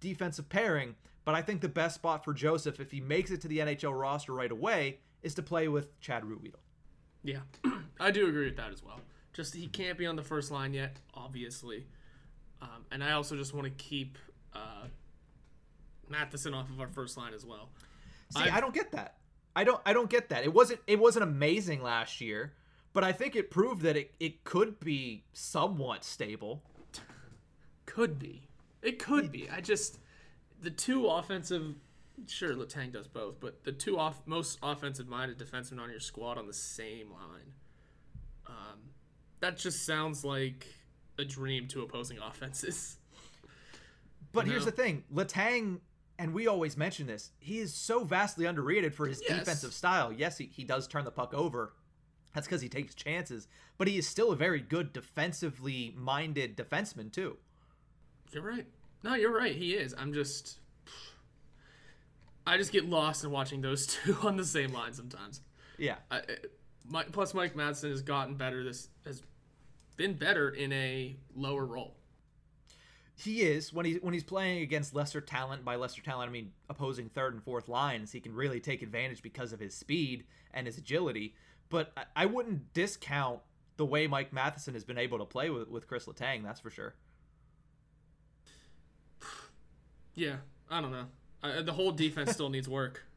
defensive 0.00 0.48
pairing. 0.48 0.94
But 1.24 1.34
I 1.34 1.42
think 1.42 1.60
the 1.60 1.68
best 1.68 1.96
spot 1.96 2.24
for 2.24 2.34
Joseph, 2.34 2.80
if 2.80 2.90
he 2.90 3.00
makes 3.00 3.30
it 3.30 3.40
to 3.42 3.48
the 3.48 3.58
NHL 3.58 3.98
roster 3.98 4.32
right 4.32 4.50
away, 4.50 4.98
is 5.22 5.34
to 5.34 5.42
play 5.42 5.68
with 5.68 5.98
Chad 6.00 6.22
Ruhwedel. 6.22 6.60
Yeah, 7.22 7.40
I 8.00 8.10
do 8.10 8.28
agree 8.28 8.46
with 8.46 8.56
that 8.56 8.72
as 8.72 8.82
well. 8.82 9.00
Just 9.32 9.54
he 9.54 9.66
can't 9.66 9.98
be 9.98 10.06
on 10.06 10.16
the 10.16 10.22
first 10.22 10.50
line 10.50 10.74
yet, 10.74 10.96
obviously. 11.14 11.86
Um, 12.62 12.86
and 12.90 13.02
I 13.02 13.12
also 13.12 13.36
just 13.36 13.52
want 13.52 13.66
to 13.66 13.84
keep 13.84 14.16
uh, 14.54 14.86
Matheson 16.08 16.54
off 16.54 16.70
of 16.70 16.80
our 16.80 16.88
first 16.88 17.16
line 17.16 17.34
as 17.34 17.44
well. 17.44 17.68
See, 18.36 18.42
I've, 18.42 18.54
I 18.54 18.56
do 18.56 18.66
not 18.66 18.74
get 18.74 18.92
that. 18.92 19.16
I 19.56 19.64
don't. 19.64 19.80
I 19.84 19.92
don't 19.92 20.10
get 20.10 20.28
that. 20.30 20.44
It 20.44 20.52
wasn't. 20.52 20.80
It 20.86 20.98
wasn't 20.98 21.24
amazing 21.24 21.82
last 21.82 22.20
year, 22.20 22.54
but 22.92 23.04
I 23.04 23.12
think 23.12 23.36
it 23.36 23.50
proved 23.50 23.82
that 23.82 23.96
it, 23.96 24.14
it 24.18 24.44
could 24.44 24.80
be 24.80 25.24
somewhat 25.32 26.04
stable. 26.04 26.62
Could 27.86 28.18
be. 28.18 28.48
It 28.82 28.98
could 28.98 29.30
be. 29.30 29.48
I 29.48 29.60
just 29.60 29.98
the 30.60 30.70
two 30.70 31.06
offensive. 31.06 31.74
Sure, 32.28 32.54
Letang 32.54 32.92
does 32.92 33.08
both, 33.08 33.40
but 33.40 33.64
the 33.64 33.72
two 33.72 33.98
off 33.98 34.22
most 34.26 34.58
offensive 34.62 35.08
minded 35.08 35.38
defensemen 35.38 35.80
on 35.80 35.90
your 35.90 36.00
squad 36.00 36.38
on 36.38 36.46
the 36.46 36.52
same 36.52 37.10
line. 37.10 37.54
That 39.44 39.58
just 39.58 39.84
sounds 39.84 40.24
like 40.24 40.66
a 41.18 41.24
dream 41.26 41.68
to 41.68 41.82
opposing 41.82 42.18
offenses. 42.18 42.96
But 44.32 44.46
you 44.46 44.52
here's 44.52 44.64
know? 44.64 44.70
the 44.70 44.76
thing: 44.76 45.04
Letang, 45.14 45.80
and 46.18 46.32
we 46.32 46.46
always 46.46 46.78
mention 46.78 47.06
this, 47.06 47.30
he 47.40 47.58
is 47.58 47.74
so 47.74 48.04
vastly 48.04 48.46
underrated 48.46 48.94
for 48.94 49.06
his 49.06 49.20
yes. 49.20 49.40
defensive 49.40 49.74
style. 49.74 50.10
Yes, 50.10 50.38
he, 50.38 50.46
he 50.46 50.64
does 50.64 50.88
turn 50.88 51.04
the 51.04 51.10
puck 51.10 51.34
over. 51.34 51.74
That's 52.32 52.46
because 52.46 52.62
he 52.62 52.70
takes 52.70 52.94
chances, 52.94 53.46
but 53.76 53.86
he 53.86 53.98
is 53.98 54.08
still 54.08 54.32
a 54.32 54.36
very 54.36 54.62
good 54.62 54.94
defensively 54.94 55.92
minded 55.94 56.56
defenseman, 56.56 57.12
too. 57.12 57.36
You're 58.32 58.42
right. 58.42 58.66
No, 59.02 59.14
you're 59.14 59.36
right. 59.36 59.54
He 59.54 59.74
is. 59.74 59.94
I'm 59.98 60.14
just. 60.14 60.58
I 62.46 62.56
just 62.56 62.72
get 62.72 62.86
lost 62.86 63.24
in 63.24 63.30
watching 63.30 63.60
those 63.60 63.86
two 64.04 64.16
on 64.22 64.38
the 64.38 64.44
same 64.46 64.72
line 64.72 64.94
sometimes. 64.94 65.42
Yeah. 65.76 65.96
I, 66.10 66.22
my, 66.88 67.04
plus, 67.04 67.34
Mike 67.34 67.54
Matheson 67.54 67.90
has 67.90 68.00
gotten 68.00 68.36
better. 68.36 68.64
This 68.64 68.88
has 69.04 69.22
been 69.96 70.14
better 70.14 70.48
in 70.48 70.72
a 70.72 71.16
lower 71.34 71.64
role 71.64 71.96
he 73.16 73.42
is 73.42 73.72
when 73.72 73.86
he 73.86 73.94
when 73.94 74.12
he's 74.12 74.24
playing 74.24 74.62
against 74.62 74.94
lesser 74.94 75.20
talent. 75.20 75.64
By 75.64 75.76
lesser 75.76 76.02
talent, 76.02 76.28
I 76.28 76.32
mean 76.32 76.52
opposing 76.68 77.08
third 77.08 77.32
and 77.32 77.42
fourth 77.42 77.68
lines. 77.68 78.12
He 78.12 78.20
can 78.20 78.34
really 78.34 78.60
take 78.60 78.82
advantage 78.82 79.22
because 79.22 79.52
of 79.52 79.60
his 79.60 79.74
speed 79.74 80.24
and 80.52 80.66
his 80.66 80.78
agility. 80.78 81.34
But 81.68 81.92
I, 81.96 82.04
I 82.16 82.26
wouldn't 82.26 82.74
discount 82.74 83.40
the 83.76 83.86
way 83.86 84.06
Mike 84.06 84.32
Matheson 84.32 84.74
has 84.74 84.84
been 84.84 84.98
able 84.98 85.18
to 85.18 85.24
play 85.24 85.50
with 85.50 85.68
with 85.68 85.86
Chris 85.86 86.06
Letang. 86.06 86.42
That's 86.42 86.60
for 86.60 86.70
sure. 86.70 86.94
Yeah, 90.16 90.36
I 90.70 90.80
don't 90.80 90.92
know. 90.92 91.06
Uh, 91.42 91.62
the 91.62 91.72
whole 91.72 91.90
defense 91.90 92.30
still 92.30 92.48
needs 92.48 92.68
work. 92.68 93.02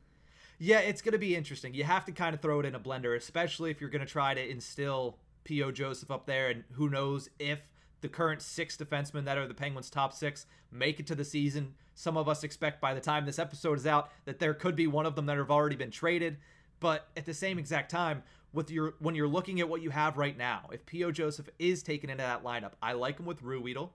Yeah, 0.60 0.80
it's 0.80 1.04
going 1.04 1.12
to 1.12 1.20
be 1.20 1.36
interesting. 1.36 1.76
You 1.76 1.84
have 1.84 2.06
to 2.06 2.12
kind 2.12 2.34
of 2.34 2.42
throw 2.42 2.60
it 2.60 2.66
in 2.66 2.74
a 2.74 2.80
blender, 2.80 3.16
especially 3.16 3.70
if 3.70 3.80
you're 3.80 3.92
going 3.92 4.04
to 4.04 4.12
try 4.12 4.34
to 4.34 4.44
instill 4.44 5.20
P.O. 5.48 5.72
Joseph 5.72 6.12
up 6.12 6.26
there, 6.26 6.50
and 6.50 6.66
who 6.74 6.90
knows 6.90 7.30
if 7.40 7.62
the 8.02 8.10
current 8.10 8.42
six 8.42 8.76
defensemen 8.76 9.24
that 9.24 9.38
are 9.38 9.48
the 9.48 9.54
Penguins' 9.54 9.90
top 9.90 10.12
six 10.12 10.46
make 10.72 11.00
it 11.00 11.08
to 11.08 11.16
the 11.16 11.24
season. 11.24 11.74
Some 11.96 12.18
of 12.18 12.28
us 12.28 12.44
expect 12.44 12.82
by 12.82 12.94
the 12.94 13.00
time 13.00 13.26
this 13.26 13.40
episode 13.40 13.78
is 13.78 13.88
out 13.88 14.12
that 14.26 14.40
there 14.40 14.54
could 14.54 14.76
be 14.76 14.88
one 14.88 15.06
of 15.06 15.16
them 15.16 15.26
that 15.28 15.38
have 15.38 15.50
already 15.50 15.78
been 15.78 15.90
traded. 15.90 16.36
But 16.82 17.08
at 17.16 17.26
the 17.26 17.34
same 17.34 17.58
exact 17.58 17.90
time, 17.90 18.24
with 18.52 18.70
your 18.70 18.96
when 19.00 19.16
you're 19.16 19.28
looking 19.28 19.62
at 19.62 19.70
what 19.70 19.82
you 19.82 19.90
have 19.90 20.18
right 20.18 20.38
now, 20.38 20.70
if 20.74 20.86
P.O. 20.86 21.12
Joseph 21.12 21.50
is 21.60 21.82
taken 21.82 22.10
into 22.10 22.24
that 22.24 22.44
lineup, 22.44 22.74
I 22.82 22.92
like 22.94 23.18
him 23.18 23.26
with 23.26 23.42
Ruhwedel. 23.42 23.92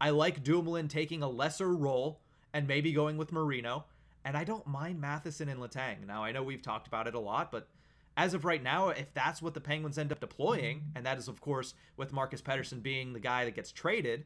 I 0.00 0.08
like 0.10 0.42
Dumoulin 0.42 0.88
taking 0.88 1.22
a 1.22 1.28
lesser 1.28 1.74
role 1.74 2.20
and 2.54 2.66
maybe 2.66 2.92
going 2.92 3.18
with 3.18 3.30
Marino. 3.30 3.84
And 4.24 4.38
I 4.38 4.44
don't 4.44 4.66
mind 4.66 5.00
Matheson 5.00 5.50
and 5.50 5.60
Letang. 5.60 6.06
Now 6.06 6.24
I 6.24 6.32
know 6.32 6.42
we've 6.42 6.62
talked 6.62 6.86
about 6.86 7.06
it 7.06 7.14
a 7.14 7.20
lot, 7.20 7.52
but 7.52 7.68
as 8.16 8.34
of 8.34 8.44
right 8.44 8.62
now, 8.62 8.90
if 8.90 9.12
that's 9.12 9.42
what 9.42 9.54
the 9.54 9.60
Penguins 9.60 9.98
end 9.98 10.12
up 10.12 10.20
deploying, 10.20 10.78
mm-hmm. 10.78 10.96
and 10.96 11.06
that 11.06 11.18
is, 11.18 11.28
of 11.28 11.40
course, 11.40 11.74
with 11.96 12.12
Marcus 12.12 12.42
Pettersson 12.42 12.82
being 12.82 13.12
the 13.12 13.20
guy 13.20 13.44
that 13.44 13.54
gets 13.54 13.72
traded, 13.72 14.24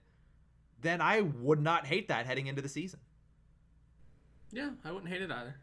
then 0.80 1.00
I 1.00 1.22
would 1.22 1.60
not 1.60 1.86
hate 1.86 2.08
that 2.08 2.26
heading 2.26 2.46
into 2.46 2.62
the 2.62 2.68
season. 2.68 3.00
Yeah, 4.52 4.70
I 4.84 4.92
wouldn't 4.92 5.12
hate 5.12 5.22
it 5.22 5.30
either. 5.30 5.56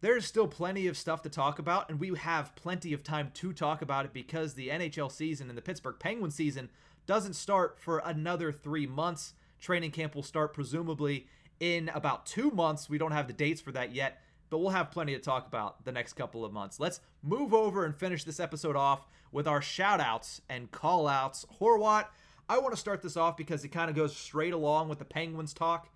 There's 0.00 0.26
still 0.26 0.46
plenty 0.46 0.86
of 0.86 0.98
stuff 0.98 1.22
to 1.22 1.30
talk 1.30 1.58
about, 1.58 1.88
and 1.88 1.98
we 1.98 2.14
have 2.14 2.54
plenty 2.56 2.92
of 2.92 3.02
time 3.02 3.30
to 3.34 3.52
talk 3.54 3.80
about 3.80 4.04
it 4.04 4.12
because 4.12 4.52
the 4.54 4.68
NHL 4.68 5.10
season 5.10 5.48
and 5.48 5.56
the 5.56 5.62
Pittsburgh 5.62 5.96
Penguins 5.98 6.34
season 6.34 6.68
doesn't 7.06 7.34
start 7.34 7.78
for 7.80 7.98
another 8.04 8.52
three 8.52 8.86
months. 8.86 9.32
Training 9.60 9.92
camp 9.92 10.14
will 10.14 10.22
start 10.22 10.52
presumably 10.52 11.26
in 11.58 11.90
about 11.94 12.26
two 12.26 12.50
months. 12.50 12.90
We 12.90 12.98
don't 12.98 13.12
have 13.12 13.28
the 13.28 13.32
dates 13.32 13.62
for 13.62 13.72
that 13.72 13.94
yet 13.94 14.20
but 14.50 14.58
we'll 14.58 14.70
have 14.70 14.90
plenty 14.90 15.14
to 15.14 15.20
talk 15.20 15.46
about 15.46 15.84
the 15.84 15.92
next 15.92 16.14
couple 16.14 16.44
of 16.44 16.52
months. 16.52 16.80
Let's 16.80 17.00
move 17.22 17.52
over 17.52 17.84
and 17.84 17.94
finish 17.94 18.24
this 18.24 18.40
episode 18.40 18.76
off 18.76 19.06
with 19.32 19.48
our 19.48 19.62
shout 19.62 20.00
outs 20.00 20.40
and 20.48 20.70
call 20.70 21.08
outs. 21.08 21.44
Horwat, 21.60 22.06
I 22.48 22.58
want 22.58 22.74
to 22.74 22.80
start 22.80 23.02
this 23.02 23.16
off 23.16 23.36
because 23.36 23.64
it 23.64 23.68
kind 23.68 23.90
of 23.90 23.96
goes 23.96 24.16
straight 24.16 24.52
along 24.52 24.88
with 24.88 24.98
the 24.98 25.04
Penguins 25.04 25.54
talk. 25.54 25.88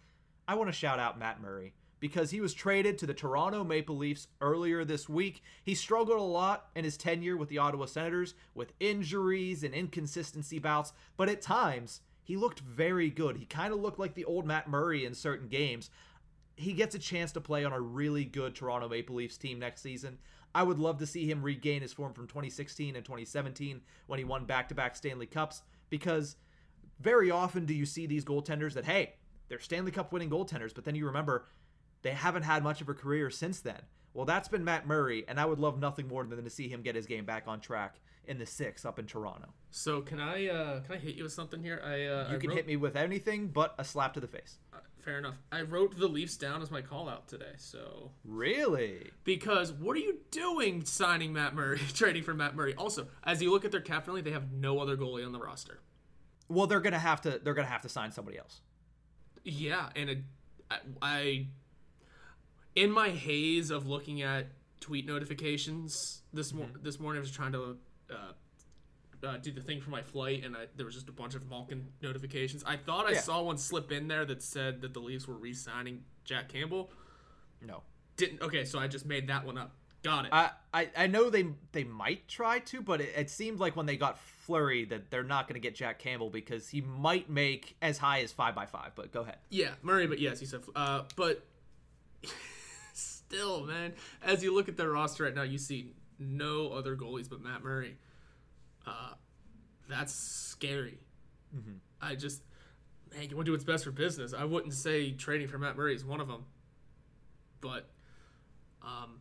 I 0.47 0.55
want 0.55 0.69
to 0.69 0.77
shout 0.77 0.99
out 0.99 1.19
Matt 1.19 1.41
Murray 1.41 1.75
because 2.01 2.31
he 2.31 2.41
was 2.41 2.55
traded 2.55 2.99
to 2.99 3.07
the 3.07 3.15
Toronto 3.15 3.65
Maple 3.65 3.97
Leafs 3.97 4.29
earlier 4.41 4.85
this 4.85 5.09
week. 5.09 5.43
He 5.63 5.75
struggled 5.75 6.19
a 6.19 6.23
lot 6.23 6.69
in 6.75 6.85
his 6.85 6.97
tenure 6.97 7.37
with 7.37 7.49
the 7.49 7.59
Ottawa 7.59 7.87
Senators 7.87 8.35
with 8.55 8.73
injuries 8.81 9.63
and 9.63 9.75
inconsistency 9.75 10.59
bouts, 10.59 10.93
but 11.17 11.29
at 11.29 11.43
times 11.43 12.01
he 12.23 12.37
looked 12.37 12.61
very 12.61 13.11
good. 13.11 13.37
He 13.37 13.47
kind 13.47 13.73
of 13.73 13.81
looked 13.81 13.99
like 13.99 14.15
the 14.15 14.25
old 14.25 14.47
Matt 14.47 14.69
Murray 14.69 15.05
in 15.05 15.15
certain 15.15 15.49
games 15.49 15.91
he 16.59 16.73
gets 16.73 16.95
a 16.95 16.99
chance 16.99 17.33
to 17.33 17.41
play 17.41 17.65
on 17.65 17.73
a 17.73 17.81
really 17.81 18.25
good 18.25 18.55
Toronto 18.55 18.89
Maple 18.89 19.15
Leafs 19.15 19.39
team 19.39 19.59
next 19.59 19.81
season. 19.81 20.19
I 20.55 20.65
would 20.65 20.79
love 20.79 20.99
to 20.99 21.07
see 21.07 21.31
him 21.31 21.43
regain 21.43 21.83
his 21.83 21.93
form 21.93 22.13
from 22.13 22.27
2016 22.27 22.97
and 22.97 23.05
2017 23.05 23.81
when 24.07 24.19
he 24.19 24.25
won 24.25 24.45
back-to-back 24.45 24.97
Stanley 24.97 25.27
Cups 25.27 25.63
because 25.89 26.37
very 26.99 27.31
often 27.31 27.65
do 27.65 27.75
you 27.75 27.87
see 27.87 28.07
these 28.07 28.25
goaltenders 28.25 28.75
that 28.75 28.87
hey, 28.87 29.15
they're 29.49 29.61
Stanley 29.61 29.93
Cup 29.93 30.13
winning 30.13 30.31
goaltenders, 30.31 30.75
but 30.75 30.85
then 30.85 30.95
you 30.95 31.07
remember 31.07 31.47
they 32.03 32.11
haven't 32.11 32.43
had 32.43 32.63
much 32.63 32.81
of 32.81 32.89
a 32.89 32.95
career 32.95 33.31
since 33.31 33.61
then. 33.61 33.81
Well, 34.15 34.25
that's 34.25 34.49
been 34.49 34.65
Matt 34.65 34.87
Murray, 34.87 35.25
and 35.29 35.39
I 35.39 35.45
would 35.45 35.61
love 35.61 35.79
nothing 35.79 36.09
more 36.09 36.25
than 36.25 36.43
to 36.43 36.51
see 36.51 36.69
him 36.69 36.83
get 36.83 36.97
his 36.97 37.07
game 37.07 37.25
back 37.25 37.45
on 37.47 37.61
track 37.61 38.01
in 38.25 38.39
the 38.39 38.47
six 38.47 38.85
up 38.85 38.99
in 38.99 39.07
Toronto. 39.07 39.49
So 39.71 40.01
can 40.01 40.19
I 40.19 40.49
uh, 40.49 40.81
can 40.81 40.97
I 40.97 40.99
hit 40.99 41.15
you 41.15 41.23
with 41.23 41.33
something 41.33 41.63
here? 41.63 41.81
I 41.85 42.05
uh, 42.07 42.31
you 42.31 42.37
I 42.37 42.39
can 42.39 42.51
wrote... 42.51 42.57
hit 42.57 42.67
me 42.67 42.77
with 42.77 42.97
anything 42.97 43.49
but 43.49 43.75
a 43.79 43.85
slap 43.85 44.15
to 44.15 44.21
the 44.21 44.27
face. 44.27 44.59
Fair 45.09 45.17
enough. 45.17 45.39
I 45.51 45.63
wrote 45.63 45.99
the 45.99 46.07
Leafs 46.07 46.37
down 46.37 46.61
as 46.61 46.71
my 46.71 46.83
call 46.83 47.09
out 47.09 47.29
today. 47.29 47.55
So 47.57 48.11
really, 48.27 49.11
because 49.25 49.73
what 49.73 49.97
are 49.97 50.01
you 50.01 50.19
doing 50.31 50.85
signing 50.85 51.33
Matt 51.33 51.55
Murray, 51.55 51.81
trading 51.95 52.23
for 52.23 52.35
Matt 52.35 52.55
Murray? 52.55 52.75
Also, 52.75 53.07
as 53.25 53.41
you 53.41 53.51
look 53.51 53.65
at 53.65 53.71
their 53.71 53.81
cap 53.81 54.05
friendly, 54.05 54.21
they 54.21 54.33
have 54.33 54.53
no 54.53 54.81
other 54.81 54.99
goalie 54.99 55.25
on 55.25 55.33
the 55.33 55.39
roster. 55.39 55.81
Well, 56.51 56.67
they're 56.67 56.81
gonna 56.81 56.99
have 56.99 57.23
to. 57.23 57.41
They're 57.43 57.55
gonna 57.55 57.69
have 57.69 57.81
to 57.83 57.89
sign 57.89 58.13
somebody 58.13 58.37
else. 58.37 58.61
Yeah, 59.45 59.89
and 59.97 60.11
a, 60.11 60.17
I, 60.71 60.79
I 61.01 61.47
in 62.77 62.91
my 62.91 63.09
haze 63.09 63.71
of 63.71 63.87
looking 63.87 64.21
at 64.21 64.49
tweet 64.79 65.07
notifications 65.07 66.21
this 66.35 66.53
mm-hmm. 66.53 66.83
this 66.83 67.01
morning, 67.01 67.21
I 67.21 67.23
was 67.23 67.31
trying 67.31 67.53
to 67.53 67.79
uh, 68.11 68.33
uh, 69.25 69.37
do 69.39 69.53
the 69.53 69.61
thing 69.61 69.81
for 69.81 69.91
my 69.91 70.03
flight, 70.03 70.45
and 70.45 70.57
I, 70.57 70.66
there 70.77 70.87
was 70.87 70.95
just 70.95 71.09
a 71.09 71.12
bunch 71.12 71.35
of 71.35 71.49
Malkin 71.49 71.87
notifications. 72.03 72.62
I 72.66 72.77
thought 72.77 73.07
I 73.07 73.12
yeah. 73.12 73.21
saw 73.21 73.43
one 73.43 73.59
slip 73.59 73.91
in 73.93 74.09
there 74.09 74.25
that 74.25 74.43
said 74.43 74.81
that 74.83 74.95
the 74.95 75.01
Leafs 75.01 75.27
were 75.27 75.35
re-signing 75.35 76.03
Jack 76.25 76.49
Campbell. 76.49 76.91
No, 77.61 77.83
didn't. 78.16 78.43
Okay, 78.43 78.64
so 78.64 78.79
I 78.79 78.87
just 78.87 79.07
made 79.07 79.29
that 79.29 79.45
one 79.45 79.59
up. 79.59 79.73
Got 80.03 80.27
it. 80.27 80.33
I 80.33 80.51
I, 80.73 80.91
I 80.97 81.07
know 81.09 81.29
they 81.29 81.47
they 81.73 81.85
might 81.85 82.29
try 82.29 82.61
to, 82.61 82.81
but 82.81 83.01
it, 83.01 83.12
it 83.16 83.31
seemed 83.31 83.59
like 83.59 83.75
when 83.75 83.87
they 83.87 83.97
got 83.97 84.19
Fleury 84.19 84.85
that 84.87 85.11
they're 85.11 85.25
not 85.25 85.49
going 85.49 85.55
to 85.55 85.61
get 85.61 85.75
Jack 85.75 85.99
Campbell 85.99 86.31
because 86.31 86.69
he 86.69 86.81
might 86.81 87.29
make 87.29 87.77
as 87.83 87.99
high 87.99 88.21
as 88.21 88.31
five 88.31 88.55
by 88.55 88.66
five. 88.66 88.93
But 88.95 89.12
go 89.12 89.23
ahead. 89.23 89.39
Yeah, 89.51 89.71
Murray. 89.83 90.07
But 90.07 90.21
yes, 90.21 90.39
he 90.39 90.47
said. 90.47 90.61
Uh, 90.77 91.03
but 91.16 91.45
still, 92.93 93.64
man, 93.64 93.95
as 94.23 94.43
you 94.43 94.55
look 94.55 94.69
at 94.69 94.77
their 94.77 94.91
roster 94.91 95.25
right 95.25 95.35
now, 95.35 95.43
you 95.43 95.59
see 95.59 95.93
no 96.19 96.71
other 96.71 96.97
goalies 96.97 97.29
but 97.29 97.41
Matt 97.41 97.62
Murray. 97.62 97.97
Uh, 98.87 99.12
that's 99.89 100.14
scary. 100.14 100.99
Mm-hmm. 101.55 101.76
I 102.01 102.14
just, 102.14 102.43
man, 103.12 103.29
you 103.29 103.37
want 103.37 103.47
to 103.47 103.51
do 103.51 103.53
what's 103.53 103.64
best 103.64 103.85
for 103.85 103.91
business. 103.91 104.35
I 104.35 104.45
wouldn't 104.45 104.74
say 104.74 105.12
trading 105.12 105.49
for 105.49 105.59
Matt 105.59 105.76
Murray 105.76 105.95
is 105.95 106.05
one 106.05 106.20
of 106.20 106.29
them, 106.29 106.45
but, 107.61 107.89
um, 108.83 109.20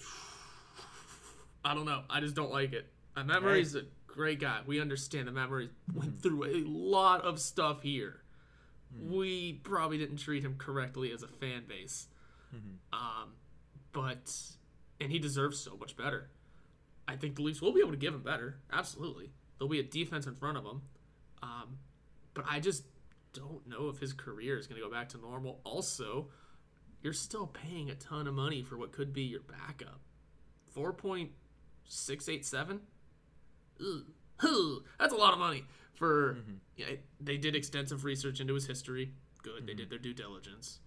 I 1.64 1.74
don't 1.74 1.86
know. 1.86 2.02
I 2.08 2.20
just 2.20 2.34
don't 2.34 2.52
like 2.52 2.72
it. 2.72 2.86
Uh, 3.16 3.24
Matt 3.24 3.42
Murray's 3.42 3.74
a 3.74 3.82
great 4.06 4.40
guy. 4.40 4.60
We 4.66 4.80
understand 4.80 5.28
that 5.28 5.32
Matt 5.32 5.50
Murray 5.50 5.70
went 5.94 6.22
through 6.22 6.44
a 6.44 6.64
lot 6.66 7.22
of 7.22 7.40
stuff 7.40 7.82
here. 7.82 8.22
Mm-hmm. 8.94 9.16
We 9.16 9.52
probably 9.64 9.98
didn't 9.98 10.18
treat 10.18 10.42
him 10.42 10.56
correctly 10.58 11.12
as 11.12 11.22
a 11.22 11.28
fan 11.28 11.64
base. 11.68 12.08
Mm-hmm. 12.54 12.98
Um, 12.98 13.32
but 13.92 14.32
and 15.00 15.10
he 15.10 15.18
deserves 15.18 15.58
so 15.58 15.76
much 15.76 15.96
better. 15.96 16.28
I 17.08 17.16
think 17.16 17.36
the 17.36 17.42
Leafs 17.42 17.62
will 17.62 17.72
be 17.72 17.80
able 17.80 17.92
to 17.92 17.96
give 17.96 18.14
him 18.14 18.22
better. 18.22 18.58
Absolutely, 18.72 19.30
there'll 19.58 19.70
be 19.70 19.80
a 19.80 19.84
defense 19.84 20.26
in 20.26 20.34
front 20.34 20.58
of 20.58 20.64
him. 20.64 20.82
Um, 21.42 21.78
but 22.34 22.44
I 22.48 22.60
just 22.60 22.84
don't 23.32 23.66
know 23.66 23.88
if 23.88 23.98
his 23.98 24.12
career 24.12 24.58
is 24.58 24.66
going 24.66 24.80
to 24.80 24.86
go 24.86 24.92
back 24.92 25.10
to 25.10 25.18
normal. 25.18 25.60
Also, 25.64 26.28
you're 27.02 27.12
still 27.12 27.46
paying 27.46 27.90
a 27.90 27.94
ton 27.94 28.26
of 28.26 28.34
money 28.34 28.62
for 28.62 28.76
what 28.76 28.92
could 28.92 29.12
be 29.12 29.22
your 29.22 29.42
backup. 29.42 30.00
Four 30.72 30.92
point 30.92 31.30
six 31.84 32.28
eight 32.28 32.44
seven. 32.44 32.80
That's 33.78 35.12
a 35.12 35.16
lot 35.16 35.32
of 35.32 35.38
money 35.38 35.64
for. 35.94 36.34
Mm-hmm. 36.34 36.52
Yeah, 36.76 36.86
they 37.20 37.36
did 37.36 37.54
extensive 37.54 38.04
research 38.04 38.40
into 38.40 38.54
his 38.54 38.66
history. 38.66 39.12
Good, 39.42 39.58
mm-hmm. 39.58 39.66
they 39.66 39.74
did 39.74 39.90
their 39.90 39.98
due 39.98 40.14
diligence. 40.14 40.80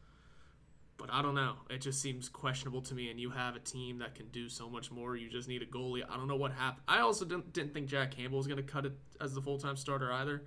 But 1.00 1.12
I 1.14 1.22
don't 1.22 1.34
know. 1.34 1.56
It 1.70 1.80
just 1.80 2.02
seems 2.02 2.28
questionable 2.28 2.82
to 2.84 2.94
me. 2.94 3.10
And 3.10 3.20
you 3.20 3.30
have 3.30 3.56
a 3.56 3.60
team 3.60 4.00
that 4.00 4.16
can 4.16 4.28
do 4.28 4.50
so 4.50 4.70
much 4.70 4.92
more. 4.92 5.16
You 5.16 5.30
just 5.30 5.48
need 5.48 5.62
a 5.62 5.66
goalie. 5.66 6.04
I 6.08 6.18
don't 6.18 6.28
know 6.28 6.36
what 6.36 6.52
happened. 6.52 6.84
I 6.90 7.00
also 7.00 7.24
didn't, 7.24 7.54
didn't 7.54 7.74
think 7.74 7.88
Jack 7.88 8.12
Campbell 8.12 8.38
was 8.38 8.48
going 8.48 8.58
to 8.58 8.64
cut 8.64 8.86
it 8.86 8.92
as 9.22 9.34
the 9.34 9.42
full 9.42 9.58
time 9.58 9.78
starter 9.78 10.12
either. 10.12 10.44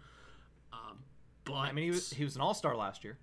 Um, 0.73 0.99
but 1.45 1.55
I 1.55 1.73
mean, 1.73 1.85
he 1.85 1.91
was 1.91 2.11
he 2.11 2.25
was 2.25 2.37
an 2.37 2.43
all 2.43 2.55
star 2.55 2.77
last 2.77 3.03
year. 3.03 3.19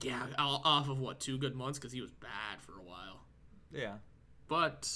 Yeah, 0.00 0.26
off 0.38 0.88
of 0.88 1.00
what 1.00 1.18
two 1.18 1.38
good 1.38 1.56
months 1.56 1.78
because 1.78 1.92
he 1.92 2.00
was 2.00 2.12
bad 2.12 2.60
for 2.60 2.72
a 2.72 2.82
while. 2.82 3.24
Yeah, 3.72 3.94
but 4.46 4.88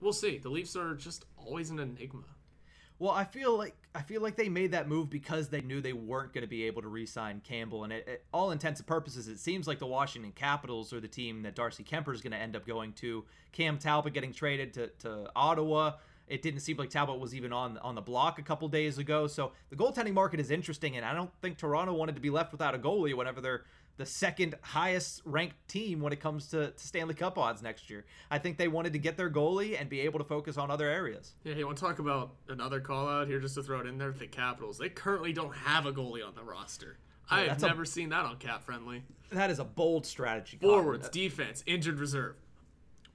we'll 0.00 0.12
see. 0.12 0.38
The 0.38 0.48
Leafs 0.48 0.74
are 0.74 0.94
just 0.94 1.24
always 1.36 1.70
an 1.70 1.78
enigma. 1.78 2.24
Well, 3.04 3.12
I 3.12 3.24
feel 3.24 3.58
like 3.58 3.76
I 3.94 4.00
feel 4.00 4.22
like 4.22 4.34
they 4.34 4.48
made 4.48 4.70
that 4.70 4.88
move 4.88 5.10
because 5.10 5.48
they 5.48 5.60
knew 5.60 5.82
they 5.82 5.92
weren't 5.92 6.32
going 6.32 6.40
to 6.40 6.48
be 6.48 6.64
able 6.64 6.80
to 6.80 6.88
re-sign 6.88 7.42
Campbell, 7.44 7.84
and 7.84 7.92
it, 7.92 8.08
it, 8.08 8.24
all 8.32 8.50
intents 8.50 8.80
and 8.80 8.86
purposes, 8.86 9.28
it 9.28 9.38
seems 9.38 9.68
like 9.68 9.78
the 9.78 9.86
Washington 9.86 10.32
Capitals 10.32 10.90
are 10.90 11.00
the 11.00 11.06
team 11.06 11.42
that 11.42 11.54
Darcy 11.54 11.84
Kuemper 11.84 12.14
is 12.14 12.22
going 12.22 12.30
to 12.30 12.38
end 12.38 12.56
up 12.56 12.66
going 12.66 12.94
to. 12.94 13.26
Cam 13.52 13.76
Talbot 13.76 14.14
getting 14.14 14.32
traded 14.32 14.72
to, 14.72 14.86
to 15.00 15.30
Ottawa. 15.36 15.92
It 16.28 16.40
didn't 16.40 16.60
seem 16.60 16.78
like 16.78 16.88
Talbot 16.88 17.20
was 17.20 17.34
even 17.34 17.52
on 17.52 17.76
on 17.76 17.94
the 17.94 18.00
block 18.00 18.38
a 18.38 18.42
couple 18.42 18.68
days 18.68 18.96
ago. 18.96 19.26
So 19.26 19.52
the 19.68 19.76
goaltending 19.76 20.14
market 20.14 20.40
is 20.40 20.50
interesting, 20.50 20.96
and 20.96 21.04
I 21.04 21.12
don't 21.12 21.30
think 21.42 21.58
Toronto 21.58 21.92
wanted 21.92 22.14
to 22.14 22.22
be 22.22 22.30
left 22.30 22.52
without 22.52 22.74
a 22.74 22.78
goalie 22.78 23.14
whenever 23.14 23.42
they're 23.42 23.64
the 23.96 24.06
second 24.06 24.56
highest 24.60 25.22
ranked 25.24 25.56
team 25.68 26.00
when 26.00 26.12
it 26.12 26.20
comes 26.20 26.48
to, 26.48 26.70
to, 26.70 26.86
Stanley 26.86 27.14
Cup 27.14 27.38
odds 27.38 27.62
next 27.62 27.88
year. 27.88 28.04
I 28.30 28.38
think 28.38 28.58
they 28.58 28.68
wanted 28.68 28.92
to 28.94 28.98
get 28.98 29.16
their 29.16 29.30
goalie 29.30 29.80
and 29.80 29.88
be 29.88 30.00
able 30.00 30.18
to 30.18 30.24
focus 30.24 30.56
on 30.56 30.70
other 30.70 30.88
areas. 30.88 31.34
Yeah, 31.44 31.54
you 31.54 31.66
want 31.66 31.78
to 31.78 31.84
talk 31.84 31.98
about 32.00 32.34
another 32.48 32.80
call 32.80 33.08
out 33.08 33.28
here 33.28 33.38
just 33.38 33.54
to 33.54 33.62
throw 33.62 33.80
it 33.80 33.86
in 33.86 33.98
there? 33.98 34.12
The 34.12 34.26
Capitals. 34.26 34.78
They 34.78 34.88
currently 34.88 35.32
don't 35.32 35.54
have 35.54 35.86
a 35.86 35.92
goalie 35.92 36.26
on 36.26 36.34
the 36.34 36.42
roster. 36.42 36.98
Yeah, 37.30 37.36
I 37.36 37.40
have 37.44 37.62
never 37.62 37.82
a, 37.82 37.86
seen 37.86 38.10
that 38.10 38.24
on 38.24 38.36
Cap 38.36 38.64
Friendly. 38.64 39.02
That 39.30 39.50
is 39.50 39.58
a 39.58 39.64
bold 39.64 40.06
strategy. 40.06 40.58
Forwards, 40.60 41.08
defense, 41.08 41.62
injured 41.66 41.98
reserve. 41.98 42.36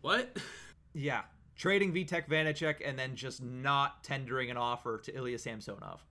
What? 0.01 0.37
Yeah. 0.91 1.21
Trading 1.55 1.93
Vitek 1.93 2.27
Vanacek 2.27 2.77
and 2.83 2.97
then 2.97 3.15
just 3.15 3.43
not 3.43 4.03
tendering 4.03 4.49
an 4.49 4.57
offer 4.57 4.97
to 4.97 5.15
Ilya 5.15 5.37
Samsonov. 5.37 6.03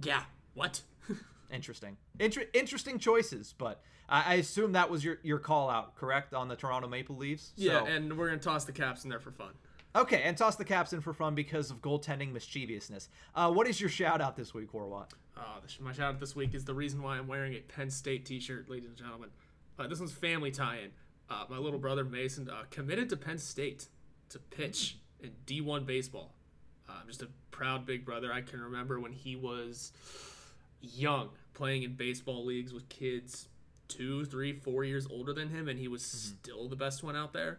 Yeah. 0.00 0.22
What? 0.54 0.82
Interesting. 1.50 1.96
Inter- 2.18 2.44
interesting 2.52 2.98
choices, 2.98 3.54
but 3.56 3.80
I-, 4.08 4.32
I 4.32 4.34
assume 4.34 4.72
that 4.72 4.90
was 4.90 5.04
your, 5.04 5.18
your 5.22 5.38
call 5.38 5.70
out, 5.70 5.96
correct, 5.96 6.34
on 6.34 6.48
the 6.48 6.56
Toronto 6.56 6.88
Maple 6.88 7.16
Leafs? 7.16 7.52
So. 7.56 7.64
Yeah, 7.64 7.84
and 7.84 8.16
we're 8.16 8.28
going 8.28 8.38
to 8.38 8.44
toss 8.44 8.64
the 8.64 8.72
caps 8.72 9.04
in 9.04 9.10
there 9.10 9.20
for 9.20 9.30
fun. 9.30 9.52
Okay, 9.96 10.22
and 10.22 10.36
toss 10.36 10.56
the 10.56 10.64
caps 10.64 10.92
in 10.92 11.00
for 11.00 11.14
fun 11.14 11.34
because 11.34 11.70
of 11.70 11.80
goaltending 11.80 12.32
mischievousness. 12.32 13.08
Uh, 13.34 13.50
what 13.50 13.66
is 13.66 13.80
your 13.80 13.90
shout 13.90 14.20
out 14.20 14.36
this 14.36 14.52
week, 14.52 14.70
Horwat? 14.70 15.10
Uh, 15.36 15.40
my 15.80 15.92
shout 15.92 16.14
out 16.14 16.20
this 16.20 16.36
week 16.36 16.54
is 16.54 16.64
the 16.64 16.74
reason 16.74 17.02
why 17.02 17.16
I'm 17.16 17.26
wearing 17.26 17.54
a 17.54 17.60
Penn 17.60 17.90
State 17.90 18.26
t 18.26 18.38
shirt, 18.38 18.68
ladies 18.68 18.88
and 18.88 18.96
gentlemen. 18.96 19.30
Uh, 19.78 19.86
this 19.86 19.98
one's 19.98 20.12
family 20.12 20.50
tie 20.50 20.78
in. 20.84 20.90
Uh, 21.30 21.44
my 21.48 21.58
little 21.58 21.78
brother 21.78 22.04
Mason 22.04 22.48
uh, 22.50 22.64
committed 22.70 23.08
to 23.10 23.16
Penn 23.16 23.38
State 23.38 23.88
to 24.30 24.38
pitch 24.38 24.98
in 25.20 25.30
D1 25.46 25.86
baseball. 25.86 26.34
Uh, 26.88 26.92
I'm 27.00 27.06
just 27.06 27.22
a 27.22 27.28
proud 27.50 27.86
big 27.86 28.04
brother. 28.04 28.32
I 28.32 28.40
can 28.40 28.60
remember 28.60 29.00
when 29.00 29.12
he 29.12 29.36
was 29.36 29.92
young, 30.80 31.30
playing 31.54 31.82
in 31.82 31.94
baseball 31.94 32.44
leagues 32.44 32.72
with 32.72 32.88
kids 32.88 33.48
two, 33.88 34.24
three, 34.26 34.52
four 34.52 34.84
years 34.84 35.06
older 35.10 35.32
than 35.32 35.48
him, 35.48 35.68
and 35.68 35.78
he 35.78 35.88
was 35.88 36.02
mm-hmm. 36.02 36.36
still 36.36 36.68
the 36.68 36.76
best 36.76 37.02
one 37.02 37.16
out 37.16 37.32
there. 37.32 37.58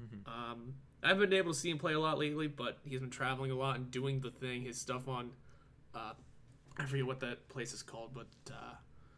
Mm-hmm. 0.00 0.28
Um, 0.28 0.74
I 1.02 1.08
haven't 1.08 1.30
been 1.30 1.38
able 1.38 1.52
to 1.52 1.58
see 1.58 1.70
him 1.70 1.78
play 1.78 1.94
a 1.94 2.00
lot 2.00 2.18
lately, 2.18 2.46
but 2.46 2.78
he's 2.84 3.00
been 3.00 3.10
traveling 3.10 3.50
a 3.50 3.54
lot 3.54 3.76
and 3.76 3.90
doing 3.90 4.20
the 4.20 4.30
thing. 4.30 4.62
His 4.62 4.78
stuff 4.78 5.08
on, 5.08 5.30
uh, 5.94 6.12
I 6.78 6.84
forget 6.84 7.06
what 7.06 7.20
that 7.20 7.48
place 7.48 7.72
is 7.72 7.82
called, 7.82 8.10
but 8.14 8.28
uh, 8.52 8.74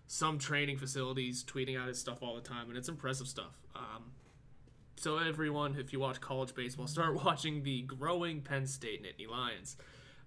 some 0.06 0.38
training 0.38 0.78
facilities, 0.78 1.44
tweeting 1.44 1.78
out 1.78 1.88
his 1.88 1.98
stuff 1.98 2.22
all 2.22 2.36
the 2.36 2.40
time, 2.40 2.68
and 2.68 2.78
it's 2.78 2.88
impressive 2.88 3.26
stuff. 3.26 3.58
Um, 3.74 4.12
so 4.96 5.18
everyone, 5.18 5.76
if 5.76 5.92
you 5.92 5.98
watch 5.98 6.20
college 6.20 6.54
baseball, 6.54 6.86
start 6.86 7.14
watching 7.24 7.64
the 7.64 7.82
growing 7.82 8.40
Penn 8.40 8.66
State 8.66 9.02
Nittany 9.02 9.28
Lions. 9.28 9.76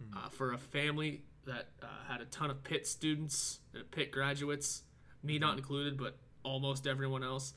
Mm-hmm. 0.03 0.25
Uh, 0.25 0.29
for 0.29 0.51
a 0.51 0.57
family 0.57 1.21
that 1.45 1.69
uh, 1.81 1.87
had 2.07 2.21
a 2.21 2.25
ton 2.25 2.49
of 2.49 2.63
Pitt 2.63 2.87
students, 2.87 3.59
uh, 3.75 3.79
Pitt 3.91 4.11
graduates, 4.11 4.83
me 5.23 5.39
not 5.39 5.57
included, 5.57 5.97
but 5.97 6.17
almost 6.43 6.87
everyone 6.87 7.23
else. 7.23 7.53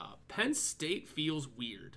Uh, 0.00 0.14
Penn 0.28 0.54
State 0.54 1.08
feels 1.08 1.48
weird. 1.48 1.96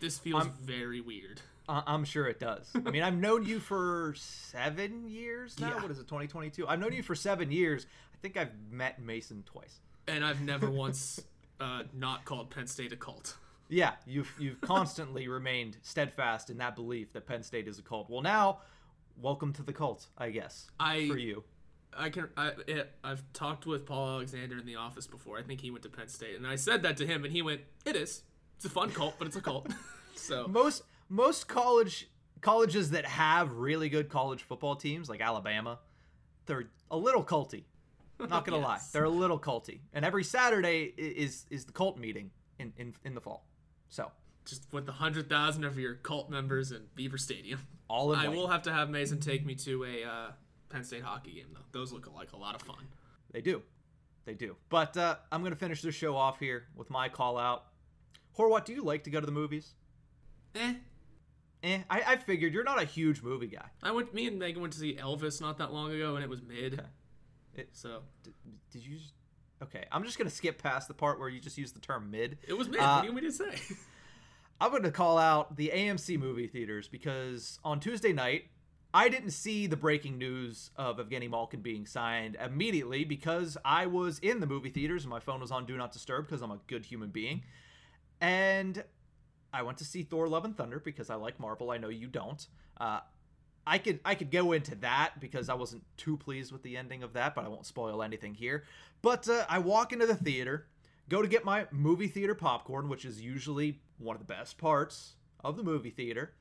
This 0.00 0.18
feels 0.18 0.44
I'm, 0.44 0.52
very 0.62 1.00
weird. 1.00 1.40
I'm 1.68 2.04
sure 2.04 2.26
it 2.26 2.40
does. 2.40 2.70
I 2.74 2.90
mean, 2.90 3.02
I've 3.02 3.16
known 3.16 3.44
you 3.44 3.60
for 3.60 4.14
seven 4.16 5.06
years 5.06 5.60
now. 5.60 5.74
Yeah. 5.74 5.82
What 5.82 5.90
is 5.90 5.98
it, 5.98 6.04
2022? 6.08 6.66
I've 6.66 6.78
known 6.78 6.94
you 6.94 7.02
for 7.02 7.14
seven 7.14 7.52
years. 7.52 7.86
I 8.14 8.16
think 8.22 8.38
I've 8.38 8.52
met 8.70 9.02
Mason 9.02 9.42
twice, 9.44 9.80
and 10.06 10.24
I've 10.24 10.40
never 10.40 10.70
once 10.70 11.20
uh, 11.60 11.82
not 11.92 12.24
called 12.24 12.48
Penn 12.48 12.66
State 12.66 12.92
a 12.92 12.96
cult. 12.96 13.36
Yeah, 13.68 13.92
you've 14.06 14.32
you've 14.38 14.60
constantly 14.62 15.28
remained 15.28 15.76
steadfast 15.82 16.48
in 16.48 16.56
that 16.56 16.74
belief 16.74 17.12
that 17.12 17.26
Penn 17.26 17.42
State 17.42 17.68
is 17.68 17.78
a 17.78 17.82
cult. 17.82 18.08
Well, 18.08 18.22
now 18.22 18.60
welcome 19.20 19.52
to 19.54 19.62
the 19.62 19.72
cult, 19.72 20.06
I 20.16 20.30
guess. 20.30 20.70
I 20.78 21.08
for 21.08 21.18
you. 21.18 21.44
I 21.96 22.10
can. 22.10 22.28
I, 22.36 22.52
it, 22.66 22.92
I've 23.02 23.22
talked 23.32 23.66
with 23.66 23.86
Paul 23.86 24.08
Alexander 24.08 24.58
in 24.58 24.66
the 24.66 24.76
office 24.76 25.06
before. 25.06 25.38
I 25.38 25.42
think 25.42 25.60
he 25.60 25.70
went 25.70 25.82
to 25.84 25.88
Penn 25.88 26.08
State, 26.08 26.36
and 26.36 26.46
I 26.46 26.56
said 26.56 26.82
that 26.82 26.96
to 26.98 27.06
him, 27.06 27.24
and 27.24 27.32
he 27.32 27.42
went, 27.42 27.62
"It 27.84 27.96
is. 27.96 28.22
It's 28.56 28.64
a 28.64 28.70
fun 28.70 28.90
cult, 28.90 29.14
but 29.18 29.26
it's 29.26 29.36
a 29.36 29.40
cult." 29.40 29.72
so 30.14 30.46
most 30.48 30.82
most 31.08 31.48
college 31.48 32.08
colleges 32.40 32.90
that 32.90 33.06
have 33.06 33.52
really 33.52 33.88
good 33.88 34.08
college 34.08 34.42
football 34.42 34.76
teams, 34.76 35.08
like 35.08 35.20
Alabama, 35.20 35.78
they're 36.46 36.68
a 36.90 36.96
little 36.96 37.24
culty. 37.24 37.64
Not 38.20 38.44
gonna 38.44 38.58
yes. 38.58 38.66
lie, 38.66 38.80
they're 38.92 39.04
a 39.04 39.10
little 39.10 39.38
culty. 39.38 39.80
And 39.92 40.04
every 40.04 40.24
Saturday 40.24 40.92
is 40.96 41.46
is 41.50 41.64
the 41.64 41.72
cult 41.72 41.98
meeting 41.98 42.30
in 42.58 42.72
in, 42.76 42.94
in 43.04 43.14
the 43.14 43.20
fall. 43.20 43.46
So 43.88 44.10
just 44.48 44.72
with 44.72 44.86
the 44.86 44.92
hundred 44.92 45.28
thousand 45.28 45.64
of 45.64 45.78
your 45.78 45.94
cult 45.94 46.30
members 46.30 46.72
in 46.72 46.82
Beaver 46.94 47.18
Stadium. 47.18 47.60
All 47.88 48.12
in 48.12 48.18
I 48.18 48.28
white. 48.28 48.36
will 48.36 48.48
have 48.48 48.62
to 48.62 48.72
have 48.72 48.90
Mason 48.90 49.20
take 49.20 49.44
me 49.44 49.54
to 49.56 49.84
a 49.84 50.04
uh, 50.04 50.30
Penn 50.68 50.84
State 50.84 51.02
hockey 51.02 51.32
game 51.32 51.48
though. 51.52 51.60
Those 51.72 51.92
look 51.92 52.10
like 52.14 52.32
a 52.32 52.36
lot 52.36 52.54
of 52.54 52.62
fun. 52.62 52.86
They 53.32 53.40
do, 53.40 53.62
they 54.24 54.34
do. 54.34 54.56
But 54.68 54.96
uh, 54.96 55.16
I'm 55.30 55.42
gonna 55.42 55.56
finish 55.56 55.82
this 55.82 55.94
show 55.94 56.16
off 56.16 56.38
here 56.38 56.64
with 56.76 56.90
my 56.90 57.08
call 57.08 57.38
out. 57.38 57.64
Horwat, 58.38 58.64
do 58.64 58.72
you 58.72 58.82
like 58.82 59.04
to 59.04 59.10
go 59.10 59.20
to 59.20 59.26
the 59.26 59.32
movies? 59.32 59.74
Eh. 60.54 60.74
Eh, 61.64 61.78
I, 61.90 62.02
I 62.06 62.16
figured 62.16 62.54
you're 62.54 62.64
not 62.64 62.80
a 62.80 62.84
huge 62.84 63.20
movie 63.22 63.48
guy. 63.48 63.66
I 63.82 63.90
went. 63.90 64.14
Me 64.14 64.26
and 64.28 64.38
Megan 64.38 64.60
went 64.60 64.72
to 64.74 64.78
see 64.78 64.94
Elvis 64.94 65.40
not 65.40 65.58
that 65.58 65.72
long 65.72 65.92
ago, 65.92 66.14
and 66.14 66.22
it 66.22 66.30
was 66.30 66.40
mid. 66.40 66.74
Okay. 66.74 66.82
It, 67.54 67.70
so, 67.72 68.02
did, 68.22 68.34
did 68.70 68.86
you? 68.86 68.98
Just, 68.98 69.12
okay, 69.64 69.84
I'm 69.90 70.04
just 70.04 70.18
gonna 70.18 70.30
skip 70.30 70.62
past 70.62 70.86
the 70.86 70.94
part 70.94 71.18
where 71.18 71.28
you 71.28 71.40
just 71.40 71.58
used 71.58 71.74
the 71.74 71.80
term 71.80 72.12
mid. 72.12 72.38
It 72.46 72.56
was 72.56 72.68
mid. 72.68 72.78
Uh, 72.78 72.94
what 72.94 73.00
do 73.02 73.06
you 73.08 73.12
want 73.12 73.24
me 73.24 73.30
to 73.30 73.36
say? 73.36 73.74
I'm 74.60 74.70
going 74.70 74.82
to 74.82 74.90
call 74.90 75.18
out 75.18 75.56
the 75.56 75.70
AMC 75.72 76.18
movie 76.18 76.48
theaters 76.48 76.88
because 76.88 77.60
on 77.64 77.78
Tuesday 77.78 78.12
night, 78.12 78.46
I 78.92 79.08
didn't 79.08 79.30
see 79.30 79.66
the 79.66 79.76
breaking 79.76 80.18
news 80.18 80.70
of 80.76 80.98
Evgeny 80.98 81.30
Malkin 81.30 81.60
being 81.60 81.86
signed 81.86 82.36
immediately 82.44 83.04
because 83.04 83.56
I 83.64 83.86
was 83.86 84.18
in 84.18 84.40
the 84.40 84.46
movie 84.46 84.70
theaters 84.70 85.04
and 85.04 85.10
my 85.10 85.20
phone 85.20 85.40
was 85.40 85.52
on 85.52 85.66
Do 85.66 85.76
Not 85.76 85.92
Disturb 85.92 86.26
because 86.26 86.42
I'm 86.42 86.50
a 86.50 86.58
good 86.66 86.86
human 86.86 87.10
being. 87.10 87.42
And 88.20 88.82
I 89.52 89.62
went 89.62 89.78
to 89.78 89.84
see 89.84 90.02
Thor: 90.02 90.26
Love 90.26 90.44
and 90.44 90.56
Thunder 90.56 90.80
because 90.80 91.08
I 91.08 91.14
like 91.14 91.38
Marvel. 91.38 91.70
I 91.70 91.78
know 91.78 91.88
you 91.88 92.08
don't. 92.08 92.44
Uh, 92.80 93.00
I 93.64 93.78
could 93.78 94.00
I 94.04 94.16
could 94.16 94.32
go 94.32 94.52
into 94.52 94.74
that 94.76 95.20
because 95.20 95.48
I 95.48 95.54
wasn't 95.54 95.84
too 95.96 96.16
pleased 96.16 96.50
with 96.50 96.62
the 96.62 96.76
ending 96.76 97.04
of 97.04 97.12
that, 97.12 97.34
but 97.36 97.44
I 97.44 97.48
won't 97.48 97.66
spoil 97.66 98.02
anything 98.02 98.34
here. 98.34 98.64
But 99.02 99.28
uh, 99.28 99.44
I 99.48 99.60
walk 99.60 99.92
into 99.92 100.06
the 100.06 100.16
theater 100.16 100.66
go 101.08 101.22
to 101.22 101.28
get 101.28 101.44
my 101.44 101.66
movie 101.70 102.08
theater 102.08 102.34
popcorn, 102.34 102.88
which 102.88 103.04
is 103.04 103.20
usually 103.20 103.80
one 103.98 104.16
of 104.16 104.20
the 104.20 104.32
best 104.32 104.58
parts 104.58 105.14
of 105.44 105.56
the 105.56 105.62
movie 105.62 105.90
theater. 105.90 106.32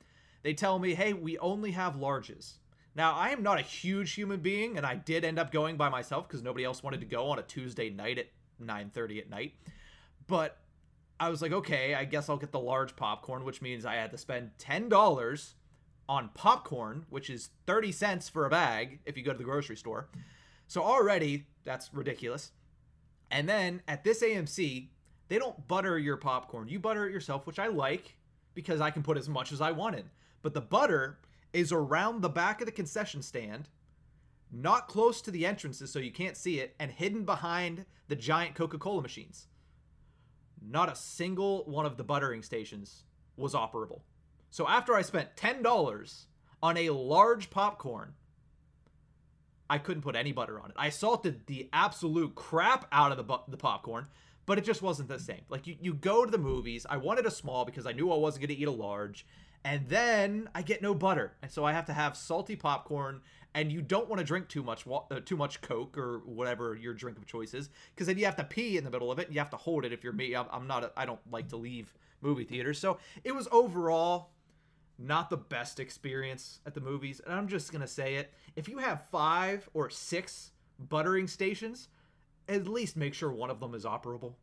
They 0.43 0.53
tell 0.53 0.79
me, 0.79 0.93
hey, 0.93 1.13
we 1.13 1.37
only 1.39 1.71
have 1.71 1.95
larges. 1.95 2.53
Now, 2.95 3.13
I 3.13 3.29
am 3.29 3.43
not 3.43 3.59
a 3.59 3.63
huge 3.63 4.13
human 4.13 4.39
being, 4.39 4.77
and 4.77 4.85
I 4.85 4.95
did 4.95 5.23
end 5.23 5.37
up 5.37 5.51
going 5.51 5.77
by 5.77 5.89
myself 5.89 6.27
because 6.27 6.41
nobody 6.41 6.65
else 6.65 6.81
wanted 6.81 7.01
to 7.01 7.05
go 7.05 7.29
on 7.29 7.37
a 7.37 7.43
Tuesday 7.43 7.89
night 7.89 8.17
at 8.17 8.27
9:30 8.59 9.19
at 9.19 9.29
night. 9.29 9.53
But 10.25 10.57
I 11.19 11.29
was 11.29 11.41
like, 11.41 11.51
okay, 11.51 11.95
I 11.95 12.05
guess 12.05 12.29
I'll 12.29 12.37
get 12.37 12.51
the 12.51 12.59
large 12.59 12.95
popcorn, 12.95 13.43
which 13.43 13.61
means 13.61 13.85
I 13.85 13.95
had 13.95 14.11
to 14.11 14.17
spend 14.17 14.51
$10 14.59 15.53
on 16.09 16.29
popcorn, 16.33 17.05
which 17.09 17.29
is 17.29 17.49
30 17.65 17.91
cents 17.91 18.29
for 18.29 18.45
a 18.45 18.49
bag 18.49 18.99
if 19.05 19.17
you 19.17 19.23
go 19.23 19.31
to 19.31 19.37
the 19.37 19.43
grocery 19.43 19.75
store. 19.75 20.09
So 20.67 20.81
already 20.81 21.45
that's 21.63 21.93
ridiculous. 21.93 22.51
And 23.29 23.47
then 23.47 23.81
at 23.87 24.03
this 24.03 24.23
AMC, 24.23 24.89
they 25.27 25.39
don't 25.39 25.67
butter 25.67 25.97
your 25.97 26.17
popcorn. 26.17 26.67
You 26.67 26.79
butter 26.79 27.07
it 27.07 27.13
yourself, 27.13 27.45
which 27.47 27.59
I 27.59 27.67
like 27.67 28.17
because 28.53 28.81
I 28.81 28.91
can 28.91 29.03
put 29.03 29.17
as 29.17 29.29
much 29.29 29.51
as 29.51 29.61
I 29.61 29.71
want 29.71 29.95
in. 29.95 30.05
But 30.41 30.53
the 30.53 30.61
butter 30.61 31.19
is 31.53 31.71
around 31.71 32.21
the 32.21 32.29
back 32.29 32.61
of 32.61 32.65
the 32.65 32.71
concession 32.71 33.21
stand, 33.21 33.69
not 34.51 34.87
close 34.87 35.21
to 35.21 35.31
the 35.31 35.45
entrances 35.45 35.91
so 35.91 35.99
you 35.99 36.11
can't 36.11 36.37
see 36.37 36.59
it, 36.59 36.75
and 36.79 36.91
hidden 36.91 37.23
behind 37.23 37.85
the 38.07 38.15
giant 38.15 38.55
Coca 38.55 38.77
Cola 38.77 39.01
machines. 39.01 39.47
Not 40.61 40.91
a 40.91 40.95
single 40.95 41.65
one 41.65 41.85
of 41.85 41.97
the 41.97 42.03
buttering 42.03 42.41
stations 42.41 43.03
was 43.35 43.53
operable. 43.53 44.01
So 44.49 44.67
after 44.67 44.95
I 44.95 45.01
spent 45.01 45.35
$10 45.35 46.25
on 46.63 46.77
a 46.77 46.89
large 46.89 47.49
popcorn, 47.49 48.13
I 49.69 49.77
couldn't 49.77 50.03
put 50.03 50.15
any 50.15 50.31
butter 50.31 50.59
on 50.59 50.69
it. 50.69 50.75
I 50.77 50.89
salted 50.89 51.45
the 51.47 51.69
absolute 51.73 52.35
crap 52.35 52.87
out 52.91 53.11
of 53.11 53.17
the, 53.17 53.23
bu- 53.23 53.49
the 53.49 53.57
popcorn, 53.57 54.07
but 54.47 54.57
it 54.57 54.63
just 54.63 54.81
wasn't 54.81 55.09
the 55.09 55.19
same. 55.19 55.41
Like 55.49 55.67
you, 55.67 55.75
you 55.79 55.93
go 55.93 56.25
to 56.25 56.31
the 56.31 56.39
movies, 56.39 56.87
I 56.89 56.97
wanted 56.97 57.27
a 57.27 57.31
small 57.31 57.65
because 57.65 57.85
I 57.85 57.91
knew 57.91 58.11
I 58.11 58.15
wasn't 58.15 58.47
going 58.47 58.55
to 58.55 58.59
eat 58.59 58.67
a 58.67 58.71
large, 58.71 59.27
and 59.63 59.87
then 59.87 60.49
I 60.55 60.63
get 60.63 60.81
no 60.81 60.95
butter, 60.95 61.33
and 61.43 61.51
so 61.51 61.65
I 61.65 61.73
have 61.73 61.85
to 61.85 61.93
have 61.93 62.17
salty 62.17 62.55
popcorn. 62.55 63.21
And 63.53 63.71
you 63.71 63.81
don't 63.81 64.07
want 64.07 64.19
to 64.19 64.25
drink 64.25 64.49
too 64.49 64.61
much 64.61 64.85
uh, 64.87 65.19
too 65.25 65.35
much 65.35 65.61
Coke 65.61 65.97
or 65.97 66.19
whatever 66.25 66.75
your 66.75 66.93
drink 66.93 67.17
of 67.17 67.25
choice 67.25 67.53
is, 67.53 67.69
because 67.93 68.07
then 68.07 68.17
you 68.17 68.25
have 68.25 68.35
to 68.35 68.43
pee 68.43 68.77
in 68.77 68.83
the 68.83 68.91
middle 68.91 69.11
of 69.11 69.19
it. 69.19 69.27
And 69.27 69.35
you 69.35 69.39
have 69.39 69.49
to 69.49 69.57
hold 69.57 69.83
it 69.83 69.91
if 69.91 70.03
you're 70.03 70.13
me. 70.13 70.35
I'm, 70.35 70.45
I'm 70.51 70.67
not. 70.67 70.93
I 70.95 71.05
don't 71.05 71.19
like 71.31 71.49
to 71.49 71.57
leave 71.57 71.93
movie 72.21 72.43
theaters, 72.43 72.77
so 72.77 72.99
it 73.23 73.35
was 73.35 73.47
overall 73.51 74.29
not 74.99 75.29
the 75.29 75.37
best 75.37 75.79
experience 75.79 76.59
at 76.65 76.73
the 76.73 76.81
movies. 76.81 77.19
And 77.25 77.33
I'm 77.33 77.47
just 77.47 77.71
gonna 77.71 77.87
say 77.87 78.15
it: 78.15 78.31
if 78.55 78.69
you 78.69 78.77
have 78.77 79.07
five 79.09 79.67
or 79.73 79.89
six 79.89 80.51
buttering 80.77 81.27
stations, 81.27 81.89
at 82.47 82.67
least 82.67 82.95
make 82.95 83.13
sure 83.13 83.31
one 83.31 83.49
of 83.49 83.59
them 83.59 83.73
is 83.73 83.85
operable. 83.85 84.33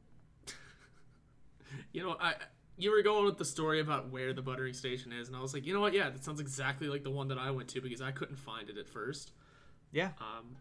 you 1.93 2.03
know, 2.03 2.17
I 2.21 2.35
you 2.77 2.91
were 2.91 3.03
going 3.03 3.25
with 3.25 3.39
the 3.39 3.45
story 3.45 3.81
about 3.81 4.11
where 4.11 4.33
the 4.33 4.43
buttering 4.43 4.75
station 4.75 5.13
is, 5.13 5.29
and 5.29 5.37
I 5.37 5.41
was 5.41 5.55
like, 5.55 5.65
you 5.65 5.73
know 5.73 5.81
what? 5.81 5.93
Yeah, 5.93 6.11
that 6.11 6.25
sounds 6.25 6.41
exactly 6.41 6.89
like 6.89 7.05
the 7.05 7.11
one 7.11 7.29
that 7.29 7.39
I 7.39 7.51
went 7.51 7.69
to 7.71 7.81
because 7.81 8.03
I 8.03 8.11
couldn't 8.11 8.37
find 8.37 8.69
it 8.69 8.79
at 8.79 8.89
first. 8.89 9.33
Yeah. 9.93 10.11
Um. 10.21 10.57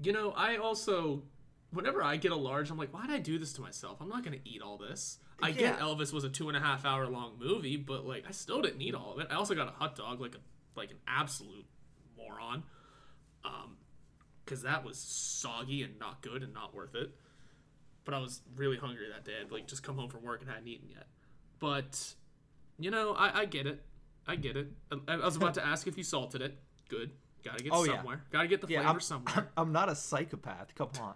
You 0.00 0.12
know, 0.12 0.32
I 0.36 0.56
also, 0.56 1.24
whenever 1.72 2.04
I 2.04 2.16
get 2.16 2.30
a 2.30 2.36
large, 2.36 2.70
I'm 2.70 2.78
like, 2.78 2.94
why 2.94 3.06
did 3.06 3.16
I 3.16 3.18
do 3.18 3.36
this 3.36 3.52
to 3.54 3.60
myself? 3.60 3.98
I'm 4.00 4.08
not 4.08 4.24
gonna 4.24 4.38
eat 4.44 4.62
all 4.62 4.76
this. 4.76 5.18
I 5.40 5.48
yeah. 5.48 5.54
get 5.54 5.78
Elvis 5.78 6.12
was 6.12 6.24
a 6.24 6.28
two 6.28 6.48
and 6.48 6.56
a 6.56 6.60
half 6.60 6.84
hour 6.84 7.06
long 7.06 7.32
movie, 7.38 7.76
but 7.76 8.06
like 8.06 8.24
I 8.28 8.32
still 8.32 8.60
didn't 8.60 8.80
eat 8.80 8.94
all 8.94 9.14
of 9.14 9.20
it. 9.20 9.28
I 9.30 9.34
also 9.34 9.54
got 9.54 9.68
a 9.68 9.72
hot 9.72 9.96
dog, 9.96 10.20
like 10.20 10.34
a 10.34 10.38
like 10.76 10.90
an 10.90 10.98
absolute 11.06 11.66
moron, 12.16 12.62
um, 13.44 13.76
because 14.48 14.62
that 14.62 14.82
was 14.84 14.98
soggy 14.98 15.82
and 15.82 15.98
not 15.98 16.22
good 16.22 16.42
and 16.42 16.54
not 16.54 16.74
worth 16.74 16.94
it. 16.94 17.10
But 18.04 18.14
I 18.14 18.18
was 18.18 18.40
really 18.56 18.78
hungry 18.78 19.06
that 19.12 19.24
day. 19.24 19.32
I'd 19.44 19.52
like 19.52 19.66
just 19.66 19.82
come 19.82 19.96
home 19.96 20.08
from 20.08 20.22
work 20.22 20.40
and 20.40 20.48
hadn't 20.48 20.66
eaten 20.66 20.88
yet. 20.88 21.06
But 21.58 22.14
you 22.78 22.90
know, 22.90 23.12
I, 23.12 23.40
I 23.40 23.44
get 23.44 23.66
it. 23.66 23.82
I 24.26 24.36
get 24.36 24.56
it. 24.56 24.68
I, 24.90 25.14
I 25.14 25.24
was 25.24 25.36
about 25.36 25.54
to 25.54 25.66
ask 25.66 25.86
if 25.86 25.98
you 25.98 26.04
salted 26.04 26.40
it. 26.40 26.58
Good. 26.88 27.10
Got 27.44 27.58
to 27.58 27.64
get 27.64 27.72
oh, 27.72 27.84
somewhere. 27.84 28.16
Yeah. 28.16 28.32
Got 28.32 28.42
to 28.42 28.48
get 28.48 28.60
the 28.62 28.66
flavor 28.66 28.82
yeah, 28.82 28.90
I'm, 28.90 29.00
somewhere. 29.00 29.50
I'm 29.56 29.72
not 29.72 29.90
a 29.90 29.94
psychopath. 29.94 30.74
Come 30.74 30.90
on. 31.00 31.14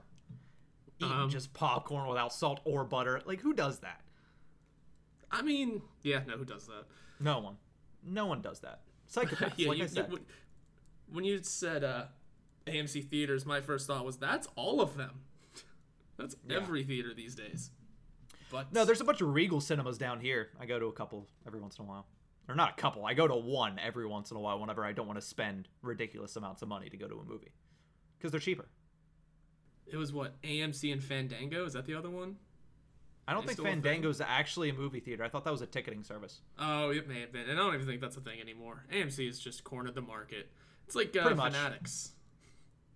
Eating 0.98 1.12
um, 1.12 1.30
just 1.30 1.52
popcorn 1.54 2.08
without 2.08 2.32
salt 2.32 2.60
or 2.64 2.84
butter. 2.84 3.22
Like 3.24 3.40
who 3.40 3.54
does 3.54 3.78
that? 3.78 4.02
I 5.30 5.40
mean, 5.40 5.80
yeah, 6.02 6.20
no, 6.28 6.36
who 6.36 6.44
does 6.44 6.66
that? 6.66 6.84
No 7.18 7.38
one. 7.38 7.56
No 8.04 8.26
one 8.26 8.42
does 8.42 8.60
that. 8.60 8.80
Psychopaths, 9.12 9.54
yeah, 9.56 9.68
like 9.68 9.78
you, 9.78 9.84
I 9.84 9.86
said. 9.86 10.08
You, 10.10 10.18
when 11.10 11.24
you 11.24 11.42
said 11.42 11.84
uh, 11.84 12.04
AMC 12.66 13.08
theaters, 13.08 13.44
my 13.44 13.60
first 13.60 13.86
thought 13.86 14.04
was 14.04 14.16
that's 14.16 14.48
all 14.56 14.80
of 14.80 14.96
them. 14.96 15.20
that's 16.16 16.36
yeah. 16.46 16.56
every 16.56 16.84
theater 16.84 17.12
these 17.14 17.34
days. 17.34 17.70
But 18.50 18.72
no, 18.72 18.84
there's 18.84 19.00
a 19.00 19.04
bunch 19.04 19.20
of 19.20 19.32
Regal 19.34 19.60
cinemas 19.60 19.96
down 19.96 20.20
here. 20.20 20.50
I 20.60 20.66
go 20.66 20.78
to 20.78 20.86
a 20.86 20.92
couple 20.92 21.26
every 21.46 21.60
once 21.60 21.78
in 21.78 21.84
a 21.84 21.88
while, 21.88 22.06
or 22.48 22.54
not 22.54 22.78
a 22.78 22.80
couple. 22.80 23.06
I 23.06 23.14
go 23.14 23.26
to 23.26 23.34
one 23.34 23.78
every 23.78 24.06
once 24.06 24.30
in 24.30 24.36
a 24.36 24.40
while 24.40 24.60
whenever 24.60 24.84
I 24.84 24.92
don't 24.92 25.06
want 25.06 25.18
to 25.18 25.26
spend 25.26 25.68
ridiculous 25.80 26.36
amounts 26.36 26.60
of 26.60 26.68
money 26.68 26.90
to 26.90 26.96
go 26.96 27.08
to 27.08 27.18
a 27.18 27.24
movie 27.24 27.52
because 28.18 28.30
they're 28.30 28.40
cheaper. 28.40 28.68
It 29.86 29.96
was 29.96 30.12
what 30.12 30.40
AMC 30.42 30.92
and 30.92 31.02
Fandango. 31.02 31.64
Is 31.64 31.72
that 31.72 31.86
the 31.86 31.94
other 31.94 32.10
one? 32.10 32.36
I 33.26 33.34
don't 33.34 33.46
think 33.46 33.60
Fandango's 33.60 34.20
actually 34.20 34.70
a 34.70 34.74
movie 34.74 35.00
theater. 35.00 35.22
I 35.22 35.28
thought 35.28 35.44
that 35.44 35.52
was 35.52 35.62
a 35.62 35.66
ticketing 35.66 36.02
service. 36.02 36.40
Oh, 36.58 36.90
it 36.90 37.08
may 37.08 37.20
have 37.20 37.32
been. 37.32 37.48
And 37.48 37.52
I 37.52 37.62
don't 37.62 37.74
even 37.74 37.86
think 37.86 38.00
that's 38.00 38.16
a 38.16 38.20
thing 38.20 38.40
anymore. 38.40 38.84
AMC 38.92 39.26
has 39.26 39.38
just 39.38 39.64
cornered 39.64 39.94
the 39.94 40.02
market. 40.02 40.50
It's 40.86 40.96
like 40.96 41.16
uh, 41.16 41.34
Fanatics. 41.34 42.12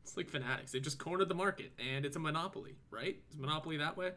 It's 0.09 0.16
like 0.16 0.28
Fanatics. 0.28 0.72
They've 0.72 0.82
just 0.82 0.98
cornered 0.98 1.28
the 1.28 1.34
market, 1.34 1.72
and 1.78 2.04
it's 2.04 2.16
a 2.16 2.20
monopoly, 2.20 2.76
right? 2.90 3.16
Is 3.30 3.36
monopoly 3.36 3.76
that 3.78 3.96
way? 3.96 4.12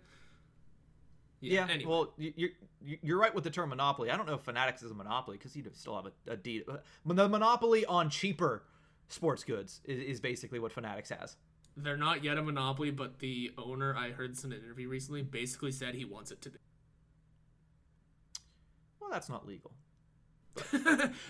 Yeah. 1.42 1.66
yeah 1.66 1.74
anyway. 1.74 1.90
Well, 1.90 2.14
you're 2.18 2.50
you're 2.82 3.20
right 3.20 3.34
with 3.34 3.44
the 3.44 3.50
term 3.50 3.70
monopoly. 3.70 4.12
I 4.12 4.18
don't 4.18 4.28
know 4.28 4.36
if 4.36 4.42
Fanatics 4.42 4.84
is 4.84 4.92
a 4.92 4.94
monopoly 4.94 5.38
because 5.38 5.56
you 5.56 5.64
still 5.74 5.96
have 5.96 6.06
a, 6.06 6.34
a 6.34 6.38
deed. 6.38 6.64
Uh, 6.68 6.78
the 7.06 7.28
monopoly 7.28 7.86
on 7.86 8.10
cheaper 8.10 8.64
sports 9.08 9.44
goods 9.44 9.82
is, 9.86 10.00
is 10.00 10.20
basically 10.20 10.60
what 10.60 10.72
Fanatics 10.72 11.10
has 11.10 11.36
they're 11.84 11.98
not 11.98 12.24
yet 12.24 12.38
a 12.38 12.42
monopoly, 12.42 12.92
but 12.92 13.20
the 13.20 13.52
owner, 13.58 13.96
I 13.96 14.12
heard 14.12 14.34
this 14.34 14.44
in 14.44 14.52
an 14.52 14.60
interview 14.60 14.88
recently, 14.88 15.22
basically 15.22 15.72
said 15.72 15.96
he 15.96 16.06
wants 16.06 16.32
it 16.32 16.42
to 16.42 16.50
be. 16.50 16.60
Well, 19.00 19.10
that's 19.10 19.30
not 19.30 19.48
legal. 19.48 19.72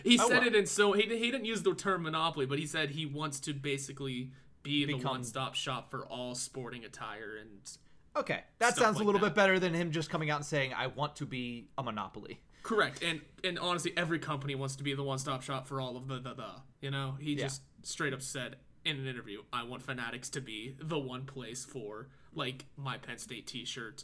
he 0.04 0.18
oh, 0.20 0.28
said 0.28 0.40
well. 0.40 0.48
it 0.48 0.56
in 0.56 0.66
so 0.66 0.94
he, 0.94 1.04
he 1.04 1.30
didn't 1.30 1.46
use 1.46 1.62
the 1.62 1.76
term 1.76 2.04
monopoly, 2.04 2.46
but 2.46 2.58
he 2.58 2.66
said 2.66 2.92
he 2.92 3.06
wants 3.06 3.40
to 3.42 3.54
basically 3.54 4.32
be 4.64 4.86
Become... 4.86 5.02
the 5.02 5.08
one-stop 5.08 5.56
shop 5.56 5.92
for 5.92 6.06
all 6.06 6.36
sporting 6.36 6.86
attire 6.86 7.38
and. 7.40 7.78
Okay, 8.16 8.42
that 8.58 8.76
sounds 8.76 8.96
like 8.96 9.04
a 9.04 9.06
little 9.06 9.22
that. 9.22 9.28
bit 9.28 9.36
better 9.36 9.60
than 9.60 9.74
him 9.74 9.92
just 9.92 10.10
coming 10.10 10.30
out 10.30 10.38
and 10.38 10.46
saying, 10.46 10.74
"I 10.74 10.88
want 10.88 11.16
to 11.18 11.26
be 11.26 11.70
a 11.78 11.84
monopoly." 11.84 12.40
Correct, 12.64 13.04
and 13.04 13.22
and 13.44 13.60
honestly, 13.60 13.94
every 13.96 14.20
company 14.20 14.56
wants 14.56 14.76
to 14.78 14.84
be 14.84 14.94
the 14.94 15.04
one-stop 15.04 15.44
shop 15.44 15.68
for 15.68 15.80
all 15.80 15.96
of 15.96 16.08
the 16.08 16.20
the, 16.20 16.34
the 16.34 16.50
you 16.82 16.92
know. 16.92 17.16
He 17.20 17.34
yeah. 17.34 17.44
just 17.44 17.62
straight 17.84 18.14
up 18.14 18.22
said 18.22 18.58
in 18.86 18.98
an 18.98 19.08
interview, 19.08 19.42
I 19.52 19.64
want 19.64 19.84
Fanatics 19.84 20.30
to 20.32 20.42
be 20.42 20.76
the 20.82 20.98
one 20.98 21.26
place 21.26 21.66
for 21.66 22.08
like 22.34 22.66
my 22.78 22.98
Penn 22.98 23.18
State 23.18 23.48
T-shirt, 23.48 24.04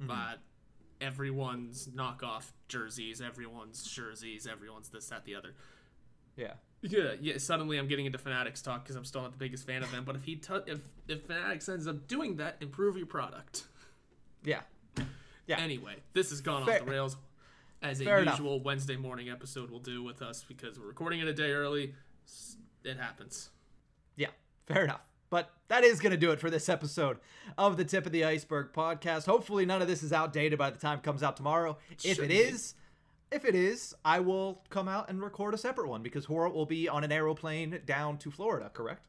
mm-hmm. 0.00 0.08
but 0.08 0.40
everyone's 1.00 1.88
knockoff 1.88 2.52
jerseys, 2.68 3.20
everyone's 3.20 3.82
jerseys, 3.84 4.46
everyone's 4.46 4.88
this, 4.88 5.06
that, 5.08 5.24
the 5.24 5.34
other. 5.34 5.54
Yeah. 6.36 6.52
Yeah, 6.82 7.12
yeah. 7.20 7.38
Suddenly, 7.38 7.78
I'm 7.78 7.88
getting 7.88 8.04
into 8.06 8.18
Fanatics 8.18 8.60
talk 8.60 8.84
because 8.84 8.96
I'm 8.96 9.04
still 9.04 9.22
not 9.22 9.32
the 9.32 9.38
biggest 9.38 9.66
fan 9.66 9.82
of 9.82 9.90
them. 9.90 10.04
But 10.04 10.16
if 10.16 10.24
he, 10.24 10.36
t- 10.36 10.52
if 10.66 10.80
if 11.08 11.22
Fanatics 11.22 11.68
ends 11.68 11.86
up 11.86 12.06
doing 12.06 12.36
that, 12.36 12.56
improve 12.60 12.96
your 12.96 13.06
product. 13.06 13.64
Yeah. 14.44 14.60
Yeah. 15.46 15.58
Anyway, 15.58 15.96
this 16.12 16.30
has 16.30 16.40
gone 16.40 16.66
Fair. 16.66 16.80
off 16.80 16.84
the 16.84 16.90
rails, 16.90 17.16
as 17.82 18.00
a 18.00 18.04
Fair 18.04 18.22
usual 18.22 18.54
enough. 18.54 18.64
Wednesday 18.64 18.96
morning 18.96 19.30
episode 19.30 19.70
will 19.70 19.80
do 19.80 20.02
with 20.02 20.20
us 20.22 20.44
because 20.46 20.78
we're 20.78 20.86
recording 20.86 21.20
it 21.20 21.28
a 21.28 21.32
day 21.32 21.52
early. 21.52 21.94
It 22.84 22.98
happens. 22.98 23.48
Yeah, 24.16 24.28
fair 24.66 24.84
enough. 24.84 25.00
But 25.30 25.50
that 25.68 25.84
is 25.84 26.00
going 26.00 26.12
to 26.12 26.18
do 26.18 26.30
it 26.30 26.38
for 26.38 26.48
this 26.50 26.68
episode 26.68 27.18
of 27.58 27.76
the 27.76 27.84
Tip 27.84 28.06
of 28.06 28.12
the 28.12 28.24
Iceberg 28.24 28.72
podcast. 28.72 29.26
Hopefully, 29.26 29.66
none 29.66 29.82
of 29.82 29.88
this 29.88 30.02
is 30.02 30.12
outdated 30.12 30.58
by 30.58 30.70
the 30.70 30.78
time 30.78 30.98
it 30.98 31.02
comes 31.02 31.22
out 31.22 31.36
tomorrow. 31.36 31.78
It 31.90 32.04
if 32.04 32.18
it 32.20 32.28
be. 32.28 32.36
is, 32.38 32.74
if 33.34 33.44
it 33.44 33.54
is, 33.56 33.94
I 34.04 34.20
will 34.20 34.62
come 34.70 34.88
out 34.88 35.10
and 35.10 35.20
record 35.20 35.54
a 35.54 35.58
separate 35.58 35.88
one 35.88 36.02
because 36.02 36.24
Horror 36.24 36.50
will 36.50 36.66
be 36.66 36.88
on 36.88 37.02
an 37.02 37.10
aeroplane 37.10 37.80
down 37.84 38.16
to 38.18 38.30
Florida, 38.30 38.70
correct? 38.72 39.06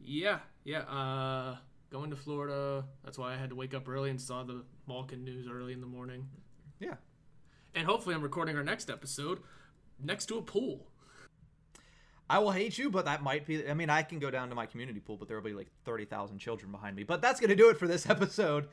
Yeah, 0.00 0.38
yeah. 0.64 0.80
Uh, 0.80 1.56
going 1.90 2.10
to 2.10 2.16
Florida. 2.16 2.84
That's 3.04 3.18
why 3.18 3.34
I 3.34 3.36
had 3.36 3.50
to 3.50 3.54
wake 3.54 3.74
up 3.74 3.86
early 3.88 4.10
and 4.10 4.20
saw 4.20 4.42
the 4.42 4.64
Malkin 4.88 5.22
news 5.22 5.46
early 5.48 5.74
in 5.74 5.80
the 5.80 5.86
morning. 5.86 6.28
Yeah. 6.80 6.94
And 7.74 7.86
hopefully, 7.86 8.14
I'm 8.14 8.22
recording 8.22 8.56
our 8.56 8.64
next 8.64 8.90
episode 8.90 9.40
next 10.02 10.26
to 10.26 10.38
a 10.38 10.42
pool. 10.42 10.86
I 12.30 12.38
will 12.38 12.52
hate 12.52 12.78
you, 12.78 12.90
but 12.90 13.04
that 13.04 13.22
might 13.22 13.46
be. 13.46 13.68
I 13.68 13.74
mean, 13.74 13.90
I 13.90 14.02
can 14.02 14.18
go 14.18 14.30
down 14.30 14.48
to 14.48 14.54
my 14.54 14.64
community 14.64 15.00
pool, 15.00 15.18
but 15.18 15.28
there 15.28 15.36
will 15.36 15.44
be 15.44 15.52
like 15.52 15.68
30,000 15.84 16.38
children 16.38 16.72
behind 16.72 16.96
me. 16.96 17.02
But 17.02 17.20
that's 17.20 17.38
going 17.38 17.50
to 17.50 17.56
do 17.56 17.68
it 17.68 17.76
for 17.76 17.86
this 17.86 18.08
episode 18.10 18.68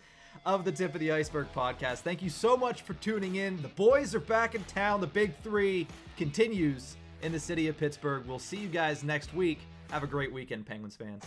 of 0.46 0.66
the 0.66 0.72
Tip 0.72 0.94
of 0.94 1.00
the 1.00 1.12
Iceberg 1.12 1.48
podcast. 1.54 2.00
Thank 2.00 2.22
you 2.22 2.30
so 2.30 2.56
much 2.56 2.82
for 2.82 2.94
tuning 2.96 3.36
in. 3.36 3.62
The 3.62 3.68
boys 3.70 4.16
are 4.16 4.20
back 4.20 4.56
in 4.56 4.64
town. 4.64 5.02
The 5.02 5.08
big 5.08 5.34
three 5.44 5.88
continues 6.18 6.98
in 7.22 7.32
the 7.32 7.40
city 7.40 7.68
of 7.68 7.78
Pittsburgh. 7.78 8.26
We'll 8.26 8.40
see 8.40 8.58
you 8.58 8.68
guys 8.68 9.04
next 9.04 9.34
week. 9.34 9.60
Have 9.92 10.04
a 10.04 10.08
great 10.08 10.32
weekend, 10.32 10.66
Penguins 10.66 10.96
fans. 10.96 11.24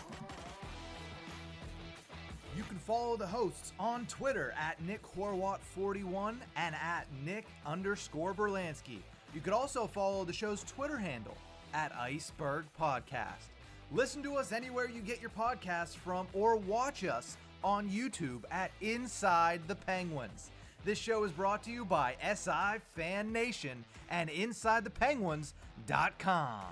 You 2.56 2.62
can 2.64 2.78
follow 2.78 3.16
the 3.16 3.26
hosts 3.26 3.72
on 3.80 4.06
Twitter 4.06 4.54
at 4.60 4.80
Nick 4.82 5.02
Horwat41 5.16 6.36
and 6.56 6.74
at 6.74 7.06
Nick 7.24 7.46
underscore 7.64 8.34
Berlansky. 8.34 8.98
You 9.34 9.40
could 9.40 9.54
also 9.54 9.86
follow 9.86 10.24
the 10.24 10.32
show's 10.32 10.62
Twitter 10.64 10.98
handle 10.98 11.36
at 11.72 11.94
Iceberg 11.96 12.64
Podcast. 12.78 13.48
Listen 13.90 14.22
to 14.22 14.36
us 14.36 14.52
anywhere 14.52 14.88
you 14.88 15.00
get 15.00 15.20
your 15.20 15.30
podcasts 15.30 15.96
from 15.96 16.26
or 16.32 16.56
watch 16.56 17.04
us 17.04 17.36
on 17.64 17.88
YouTube 17.88 18.42
at 18.50 18.70
Inside 18.80 19.62
the 19.68 19.74
Penguins. 19.74 20.50
This 20.84 20.98
show 20.98 21.24
is 21.24 21.32
brought 21.32 21.62
to 21.64 21.70
you 21.70 21.84
by 21.84 22.14
SI 22.34 22.78
Fan 22.94 23.32
Nation 23.32 23.84
and 24.10 24.30
InsideThePenguins.com. 24.30 26.62